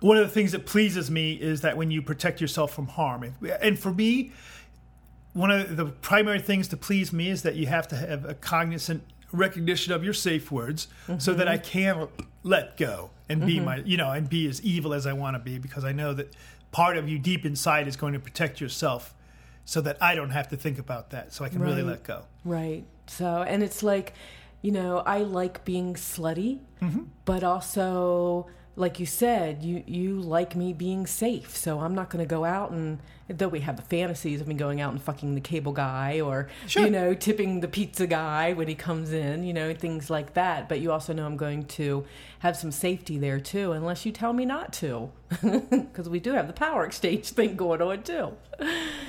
one 0.00 0.18
of 0.18 0.24
the 0.24 0.32
things 0.32 0.52
that 0.52 0.66
pleases 0.66 1.10
me 1.10 1.32
is 1.32 1.62
that 1.62 1.78
when 1.78 1.90
you 1.90 2.02
protect 2.02 2.42
yourself 2.42 2.74
from 2.74 2.88
harm, 2.88 3.34
and 3.62 3.78
for 3.78 3.92
me, 3.92 4.32
one 5.36 5.50
of 5.50 5.76
the 5.76 5.84
primary 5.86 6.40
things 6.40 6.68
to 6.68 6.76
please 6.76 7.12
me 7.12 7.28
is 7.28 7.42
that 7.42 7.56
you 7.56 7.66
have 7.66 7.86
to 7.88 7.96
have 7.96 8.24
a 8.24 8.34
cognizant 8.34 9.02
recognition 9.32 9.92
of 9.92 10.02
your 10.02 10.14
safe 10.14 10.50
words 10.50 10.88
so 11.18 11.34
that 11.34 11.46
I 11.46 11.58
can 11.58 12.08
let 12.42 12.76
go 12.76 13.10
and 13.28 13.44
be 13.44 13.60
my, 13.60 13.76
you 13.84 13.96
know, 13.96 14.10
and 14.10 14.28
be 14.28 14.46
as 14.48 14.62
evil 14.62 14.94
as 14.94 15.06
I 15.06 15.12
want 15.12 15.34
to 15.34 15.38
be 15.38 15.58
because 15.58 15.84
I 15.84 15.92
know 15.92 16.14
that 16.14 16.32
part 16.72 16.96
of 16.96 17.08
you 17.08 17.18
deep 17.18 17.44
inside 17.44 17.86
is 17.86 17.96
going 17.96 18.14
to 18.14 18.18
protect 18.20 18.60
yourself 18.60 19.14
so 19.66 19.80
that 19.82 19.96
I 20.00 20.14
don't 20.14 20.30
have 20.30 20.48
to 20.48 20.56
think 20.56 20.78
about 20.78 21.10
that 21.10 21.34
so 21.34 21.44
I 21.44 21.48
can 21.50 21.60
really 21.60 21.82
let 21.82 22.02
go. 22.04 22.24
Right. 22.44 22.84
So, 23.08 23.42
and 23.42 23.62
it's 23.62 23.82
like, 23.82 24.14
you 24.62 24.72
know, 24.72 24.98
I 25.00 25.18
like 25.18 25.64
being 25.64 25.94
slutty, 25.94 26.60
Mm-hmm. 26.80 27.04
but 27.24 27.42
also, 27.42 28.46
like 28.76 29.00
you 29.00 29.06
said, 29.06 29.62
you 29.62 29.82
you 29.86 30.20
like 30.20 30.54
me 30.54 30.72
being 30.72 31.06
safe. 31.06 31.56
So 31.56 31.80
I'm 31.80 31.94
not 31.94 32.10
going 32.10 32.22
to 32.24 32.28
go 32.28 32.44
out 32.44 32.70
and 32.70 32.98
though 33.28 33.48
we 33.48 33.58
have 33.60 33.74
the 33.76 33.82
fantasies 33.82 34.40
of 34.40 34.46
me 34.46 34.54
going 34.54 34.80
out 34.80 34.92
and 34.92 35.02
fucking 35.02 35.34
the 35.34 35.40
cable 35.40 35.72
guy 35.72 36.20
or 36.20 36.48
Sure. 36.68 36.84
you 36.84 36.90
know 36.90 37.12
tipping 37.12 37.58
the 37.60 37.66
pizza 37.66 38.06
guy 38.06 38.52
when 38.52 38.68
he 38.68 38.74
comes 38.74 39.12
in, 39.12 39.42
you 39.42 39.52
know, 39.52 39.74
things 39.74 40.10
like 40.10 40.34
that. 40.34 40.68
But 40.68 40.80
you 40.80 40.92
also 40.92 41.12
know 41.12 41.26
I'm 41.26 41.36
going 41.36 41.64
to 41.64 42.04
have 42.40 42.56
some 42.56 42.70
safety 42.70 43.18
there 43.18 43.40
too, 43.40 43.72
unless 43.72 44.04
you 44.04 44.12
tell 44.12 44.32
me 44.32 44.44
not 44.44 44.72
to, 44.74 45.10
because 45.42 46.08
we 46.08 46.20
do 46.20 46.32
have 46.32 46.46
the 46.46 46.52
power 46.52 46.84
exchange 46.84 47.28
thing 47.30 47.56
going 47.56 47.80
on 47.82 48.02
too. 48.02 48.32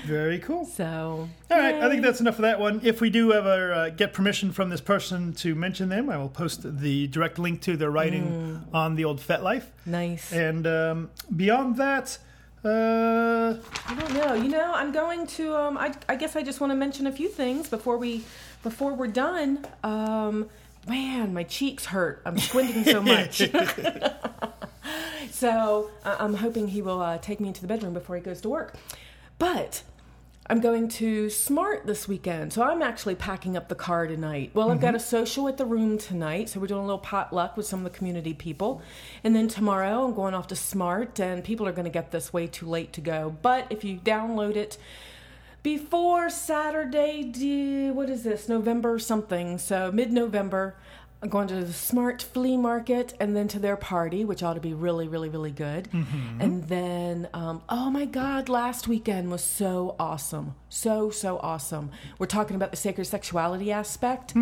Very 0.05 0.39
cool. 0.39 0.65
So 0.65 1.29
All 1.51 1.57
right, 1.57 1.75
I 1.75 1.89
think 1.89 2.01
that's 2.01 2.19
enough 2.21 2.35
of 2.35 2.41
that 2.43 2.59
one. 2.59 2.81
If 2.83 3.01
we 3.01 3.09
do 3.09 3.33
ever 3.33 3.73
uh, 3.73 3.89
get 3.89 4.13
permission 4.13 4.51
from 4.51 4.69
this 4.69 4.81
person 4.81 5.33
to 5.35 5.55
mention 5.55 5.89
them, 5.89 6.09
I 6.09 6.17
will 6.17 6.29
post 6.29 6.61
the 6.79 7.07
direct 7.07 7.39
link 7.39 7.61
to 7.61 7.77
their 7.77 7.91
writing 7.91 8.65
on 8.73 8.95
the 8.95 9.05
old 9.05 9.19
FetLife. 9.19 9.63
nice. 9.85 10.31
And 10.31 10.67
um, 10.67 11.09
beyond 11.35 11.77
that, 11.77 12.17
uh, 12.65 13.55
I 13.87 13.95
don't 13.95 14.13
know. 14.13 14.33
You 14.33 14.49
know, 14.49 14.73
I'm 14.73 14.91
going 14.91 15.27
to. 15.27 15.55
Um, 15.55 15.77
I, 15.77 15.93
I 16.09 16.15
guess 16.15 16.35
I 16.35 16.43
just 16.43 16.59
want 16.59 16.71
to 16.71 16.75
mention 16.75 17.07
a 17.07 17.11
few 17.11 17.29
things 17.29 17.69
before 17.69 17.97
we 17.97 18.23
before 18.63 18.93
we're 18.93 19.07
done. 19.07 19.65
Um, 19.83 20.49
man, 20.87 21.33
my 21.33 21.43
cheeks 21.43 21.85
hurt. 21.85 22.21
I'm 22.25 22.37
squinting 22.39 22.83
so 22.83 23.01
much. 23.01 23.37
so 25.31 25.89
uh, 26.03 26.15
I'm 26.19 26.35
hoping 26.35 26.67
he 26.67 26.81
will 26.81 27.01
uh, 27.01 27.17
take 27.17 27.39
me 27.39 27.47
into 27.47 27.61
the 27.61 27.67
bedroom 27.67 27.93
before 27.93 28.15
he 28.15 28.21
goes 28.21 28.41
to 28.41 28.49
work. 28.49 28.75
But 29.39 29.83
I'm 30.49 30.61
going 30.61 30.87
to 30.87 31.29
Smart 31.29 31.85
this 31.85 32.07
weekend, 32.07 32.53
so 32.53 32.63
I'm 32.63 32.81
actually 32.81 33.15
packing 33.15 33.57
up 33.57 33.67
the 33.67 33.75
car 33.75 34.07
tonight. 34.07 34.51
Well, 34.53 34.71
I've 34.71 34.79
got 34.79 34.95
a 34.95 34.99
social 34.99 35.49
at 35.49 35.57
the 35.57 35.65
room 35.65 35.97
tonight, 35.97 36.47
so 36.47 36.61
we're 36.61 36.67
doing 36.67 36.79
a 36.79 36.85
little 36.85 36.97
potluck 36.97 37.57
with 37.57 37.65
some 37.65 37.85
of 37.85 37.91
the 37.91 37.97
community 37.97 38.33
people. 38.33 38.81
And 39.25 39.35
then 39.35 39.49
tomorrow 39.49 40.05
I'm 40.05 40.13
going 40.13 40.33
off 40.33 40.47
to 40.47 40.55
Smart, 40.55 41.19
and 41.19 41.43
people 41.43 41.67
are 41.67 41.73
going 41.73 41.83
to 41.83 41.91
get 41.91 42.11
this 42.11 42.31
way 42.31 42.47
too 42.47 42.65
late 42.65 42.93
to 42.93 43.01
go. 43.01 43.35
But 43.41 43.67
if 43.69 43.83
you 43.83 43.97
download 43.97 44.55
it 44.55 44.77
before 45.63 46.29
Saturday, 46.29 47.91
what 47.91 48.09
is 48.09 48.23
this, 48.23 48.47
November 48.47 48.99
something, 48.99 49.57
so 49.57 49.91
mid 49.91 50.11
November, 50.11 50.75
I'm 51.21 51.29
going 51.29 51.47
to 51.47 51.55
the 51.65 51.73
Smart 51.73 52.21
Flea 52.21 52.57
Market 52.57 53.15
and 53.19 53.35
then 53.35 53.47
to 53.47 53.57
their 53.57 53.75
party, 53.75 54.23
which 54.23 54.43
ought 54.43 54.53
to 54.53 54.59
be 54.59 54.73
really, 54.75 55.07
really, 55.07 55.29
really 55.29 55.49
good. 55.49 55.89
And 56.39 56.63
then, 56.65 57.27
um, 57.33 57.63
oh 57.69 57.89
my 57.89 58.05
God, 58.05 58.49
last 58.49 58.87
weekend 58.87 59.31
was 59.31 59.43
so 59.43 59.95
awesome. 59.99 60.53
So, 60.69 61.09
so 61.09 61.39
awesome. 61.39 61.89
We're 62.19 62.27
talking 62.27 62.55
about 62.55 62.69
the 62.69 62.77
sacred 62.77 63.05
sexuality 63.05 63.71
aspect. 63.71 64.35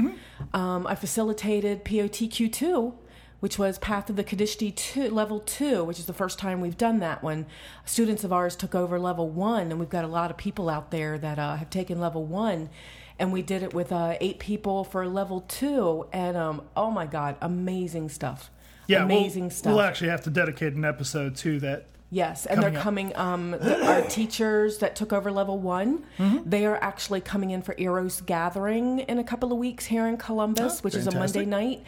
Um, 0.53 0.85
I 0.85 0.95
facilitated 0.95 1.85
POTQ2 1.85 2.93
which 3.39 3.59
was 3.59 3.77
Path 3.77 4.09
of 4.09 4.15
the 4.15 4.23
Kadishtu 4.23 4.73
2, 4.75 5.09
level 5.09 5.39
2, 5.39 5.83
which 5.83 5.99
is 5.99 6.05
the 6.05 6.13
first 6.13 6.39
time 6.39 6.61
we've 6.61 6.77
done 6.77 6.99
that 6.99 7.21
one. 7.23 7.45
Students 7.85 8.23
of 8.23 8.31
ours 8.33 8.55
took 8.55 8.73
over 8.75 8.97
level 8.99 9.29
1, 9.29 9.71
and 9.71 9.79
we've 9.79 9.89
got 9.89 10.03
a 10.05 10.07
lot 10.07 10.31
of 10.31 10.37
people 10.37 10.69
out 10.69 10.91
there 10.91 11.17
that 11.17 11.37
uh, 11.39 11.55
have 11.57 11.69
taken 11.69 11.99
level 11.99 12.23
1. 12.25 12.69
And 13.17 13.31
we 13.31 13.41
did 13.41 13.63
it 13.63 13.73
with 13.73 13.91
uh, 13.91 14.15
eight 14.19 14.39
people 14.39 14.83
for 14.83 15.07
level 15.07 15.41
2. 15.47 16.07
And 16.11 16.35
um, 16.35 16.61
oh 16.75 16.91
my 16.91 17.05
God, 17.05 17.37
amazing 17.41 18.09
stuff. 18.09 18.49
yeah, 18.87 19.05
we'll- 19.05 19.17
amazing 19.17 19.51
stuff. 19.51 19.71
We'll 19.73 19.81
actually 19.81 20.09
have 20.09 20.23
to 20.23 20.29
dedicate 20.29 20.73
an 20.73 20.83
episode 20.85 21.35
to 21.37 21.59
that. 21.61 21.87
Yes, 22.11 22.45
and 22.45 22.57
coming 22.59 22.71
they're 22.73 22.79
up. 22.79 22.83
coming. 22.83 23.15
Um, 23.17 23.51
the, 23.51 23.83
our 23.85 24.01
teachers 24.03 24.77
that 24.77 24.95
took 24.95 25.11
over 25.11 25.31
level 25.31 25.57
one, 25.57 26.03
Mm-hmm. 26.19 26.47
they 26.49 26.65
are 26.65 26.77
actually 26.77 27.19
coming 27.19 27.49
in 27.49 27.61
for 27.63 27.73
Eros 27.79 28.21
Gathering 28.21 28.99
in 28.99 29.17
a 29.17 29.23
couple 29.23 29.51
of 29.51 29.57
weeks 29.57 29.85
here 29.87 30.05
in 30.07 30.15
Columbus, 30.15 30.77
Oh, 30.77 30.81
which 30.83 30.93
is 30.95 31.07
a. 31.07 31.11
Monday 31.11 31.45
night, 31.45 31.83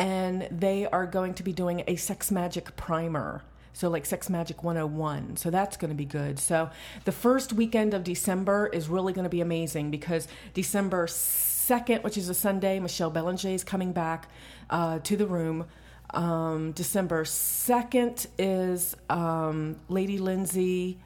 and 0.00 0.48
they 0.50 0.86
are 0.86 1.04
going 1.04 1.34
to 1.34 1.42
be 1.42 1.52
doing 1.52 1.84
a 1.86 1.96
sex 1.96 2.30
magic 2.30 2.74
primer. 2.74 3.42
So 3.72 3.88
like 3.88 4.04
Sex 4.04 4.28
Magic 4.28 4.64
101. 4.64 5.36
So 5.36 5.50
that's 5.50 5.76
going 5.76 5.90
to 5.90 5.94
be 5.94 6.04
good. 6.04 6.38
So 6.38 6.70
the 7.04 7.12
first 7.12 7.52
weekend 7.52 7.94
of 7.94 8.02
December 8.02 8.66
is 8.66 8.88
really 8.88 9.12
going 9.12 9.24
to 9.24 9.30
be 9.30 9.40
amazing 9.40 9.90
because 9.90 10.26
December 10.54 11.06
2nd, 11.06 12.02
which 12.02 12.18
is 12.18 12.28
a 12.28 12.34
Sunday, 12.34 12.80
Michelle 12.80 13.10
Belanger 13.10 13.50
is 13.50 13.62
coming 13.62 13.92
back 13.92 14.28
uh, 14.70 14.98
to 15.00 15.16
the 15.16 15.26
room. 15.26 15.66
Um, 16.12 16.72
December 16.72 17.24
2nd 17.24 18.26
is 18.38 18.96
um, 19.08 19.76
Lady 19.88 20.18
Lindsay 20.18 20.98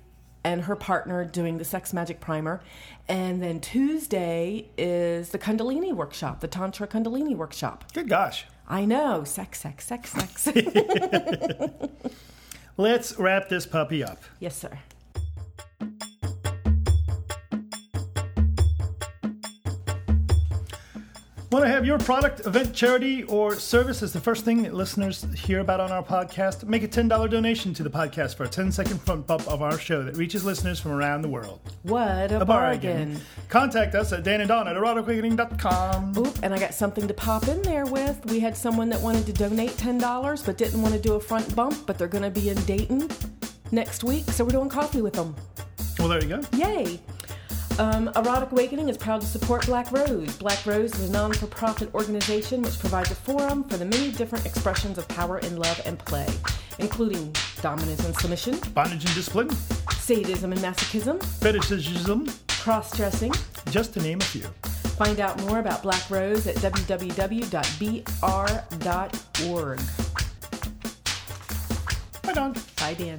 and 0.42 0.62
her 0.62 0.76
partner 0.76 1.24
doing 1.24 1.58
the 1.58 1.64
Sex 1.64 1.92
Magic 1.92 2.20
Primer. 2.20 2.62
And 3.08 3.42
then 3.42 3.60
Tuesday 3.60 4.70
is 4.78 5.30
the 5.30 5.38
Kundalini 5.38 5.92
workshop, 5.92 6.40
the 6.40 6.48
Tantra 6.48 6.86
Kundalini 6.86 7.36
workshop. 7.36 7.92
Good 7.92 8.08
gosh. 8.08 8.46
I 8.66 8.84
know, 8.84 9.24
sex, 9.24 9.60
sex, 9.60 9.86
sex, 9.86 10.10
sex. 10.10 10.48
Let's 12.76 13.16
wrap 13.18 13.48
this 13.48 13.66
puppy 13.66 14.02
up. 14.02 14.22
yes, 14.40 14.56
sir. 14.56 14.78
Want 21.54 21.66
to 21.66 21.70
have 21.70 21.86
your 21.86 21.98
product, 21.98 22.44
event, 22.46 22.74
charity, 22.74 23.22
or 23.22 23.54
service 23.54 24.02
as 24.02 24.12
the 24.12 24.18
first 24.18 24.44
thing 24.44 24.64
that 24.64 24.74
listeners 24.74 25.24
hear 25.36 25.60
about 25.60 25.78
on 25.78 25.92
our 25.92 26.02
podcast? 26.02 26.64
Make 26.64 26.82
a 26.82 26.88
$10 26.88 27.30
donation 27.30 27.72
to 27.74 27.84
the 27.84 27.90
podcast 27.90 28.34
for 28.34 28.42
a 28.42 28.48
10 28.48 28.72
second 28.72 29.00
front 29.00 29.24
bump 29.28 29.46
of 29.46 29.62
our 29.62 29.78
show 29.78 30.02
that 30.02 30.16
reaches 30.16 30.44
listeners 30.44 30.80
from 30.80 30.90
around 30.90 31.22
the 31.22 31.28
world. 31.28 31.60
What 31.84 32.32
a, 32.32 32.40
A 32.40 32.44
bargain. 32.44 33.10
bargain. 33.10 33.20
Contact 33.48 33.94
us 33.94 34.12
at 34.12 34.24
Dan 34.24 34.40
and 34.40 34.48
Dawn 34.48 34.66
at 34.66 34.74
eroticawakening.com. 34.74 36.18
Oop, 36.18 36.38
and 36.42 36.52
I 36.52 36.58
got 36.58 36.74
something 36.74 37.06
to 37.06 37.14
pop 37.14 37.46
in 37.46 37.62
there 37.62 37.86
with. 37.86 38.20
We 38.26 38.40
had 38.40 38.56
someone 38.56 38.88
that 38.88 39.00
wanted 39.00 39.24
to 39.26 39.32
donate 39.32 39.70
$10 39.76 40.44
but 40.44 40.58
didn't 40.58 40.82
want 40.82 40.94
to 40.94 41.00
do 41.00 41.14
a 41.14 41.20
front 41.20 41.54
bump, 41.54 41.86
but 41.86 41.98
they're 41.98 42.08
going 42.08 42.24
to 42.24 42.30
be 42.30 42.48
in 42.48 42.60
Dayton 42.64 43.08
next 43.70 44.02
week, 44.02 44.24
so 44.24 44.42
we're 44.44 44.50
doing 44.50 44.68
coffee 44.68 45.02
with 45.02 45.14
them. 45.14 45.36
Well, 46.00 46.08
there 46.08 46.20
you 46.20 46.28
go. 46.30 46.40
Yay! 46.56 46.98
Um, 47.78 48.08
Erotic 48.14 48.52
Awakening 48.52 48.88
is 48.88 48.96
proud 48.96 49.20
to 49.20 49.26
support 49.26 49.66
Black 49.66 49.90
Rose. 49.90 50.36
Black 50.36 50.64
Rose 50.64 50.94
is 50.94 51.10
a 51.10 51.12
non 51.12 51.32
for 51.32 51.46
profit 51.48 51.92
organization 51.92 52.62
which 52.62 52.78
provides 52.78 53.10
a 53.10 53.16
forum 53.16 53.64
for 53.64 53.76
the 53.76 53.84
many 53.84 54.12
different 54.12 54.46
expressions 54.46 54.96
of 54.96 55.08
power 55.08 55.38
in 55.38 55.56
love 55.56 55.80
and 55.84 55.98
play, 55.98 56.28
including 56.78 57.34
dominance 57.62 58.04
and 58.04 58.14
submission, 58.16 58.60
Bondage 58.74 59.04
and 59.04 59.14
discipline, 59.14 59.50
sadism 59.96 60.52
and 60.52 60.60
masochism, 60.60 61.20
fetishism, 61.40 62.28
cross 62.48 62.96
dressing. 62.96 63.32
just 63.70 63.92
to 63.94 64.00
name 64.00 64.20
a 64.20 64.24
few. 64.24 64.42
Find 64.96 65.18
out 65.18 65.40
more 65.42 65.58
about 65.58 65.82
Black 65.82 66.08
Rose 66.08 66.46
at 66.46 66.54
www.br.org. 66.56 67.50
Right 72.24 72.38
on. 72.38 72.52
Bye, 72.78 72.94
Dan. 72.94 73.18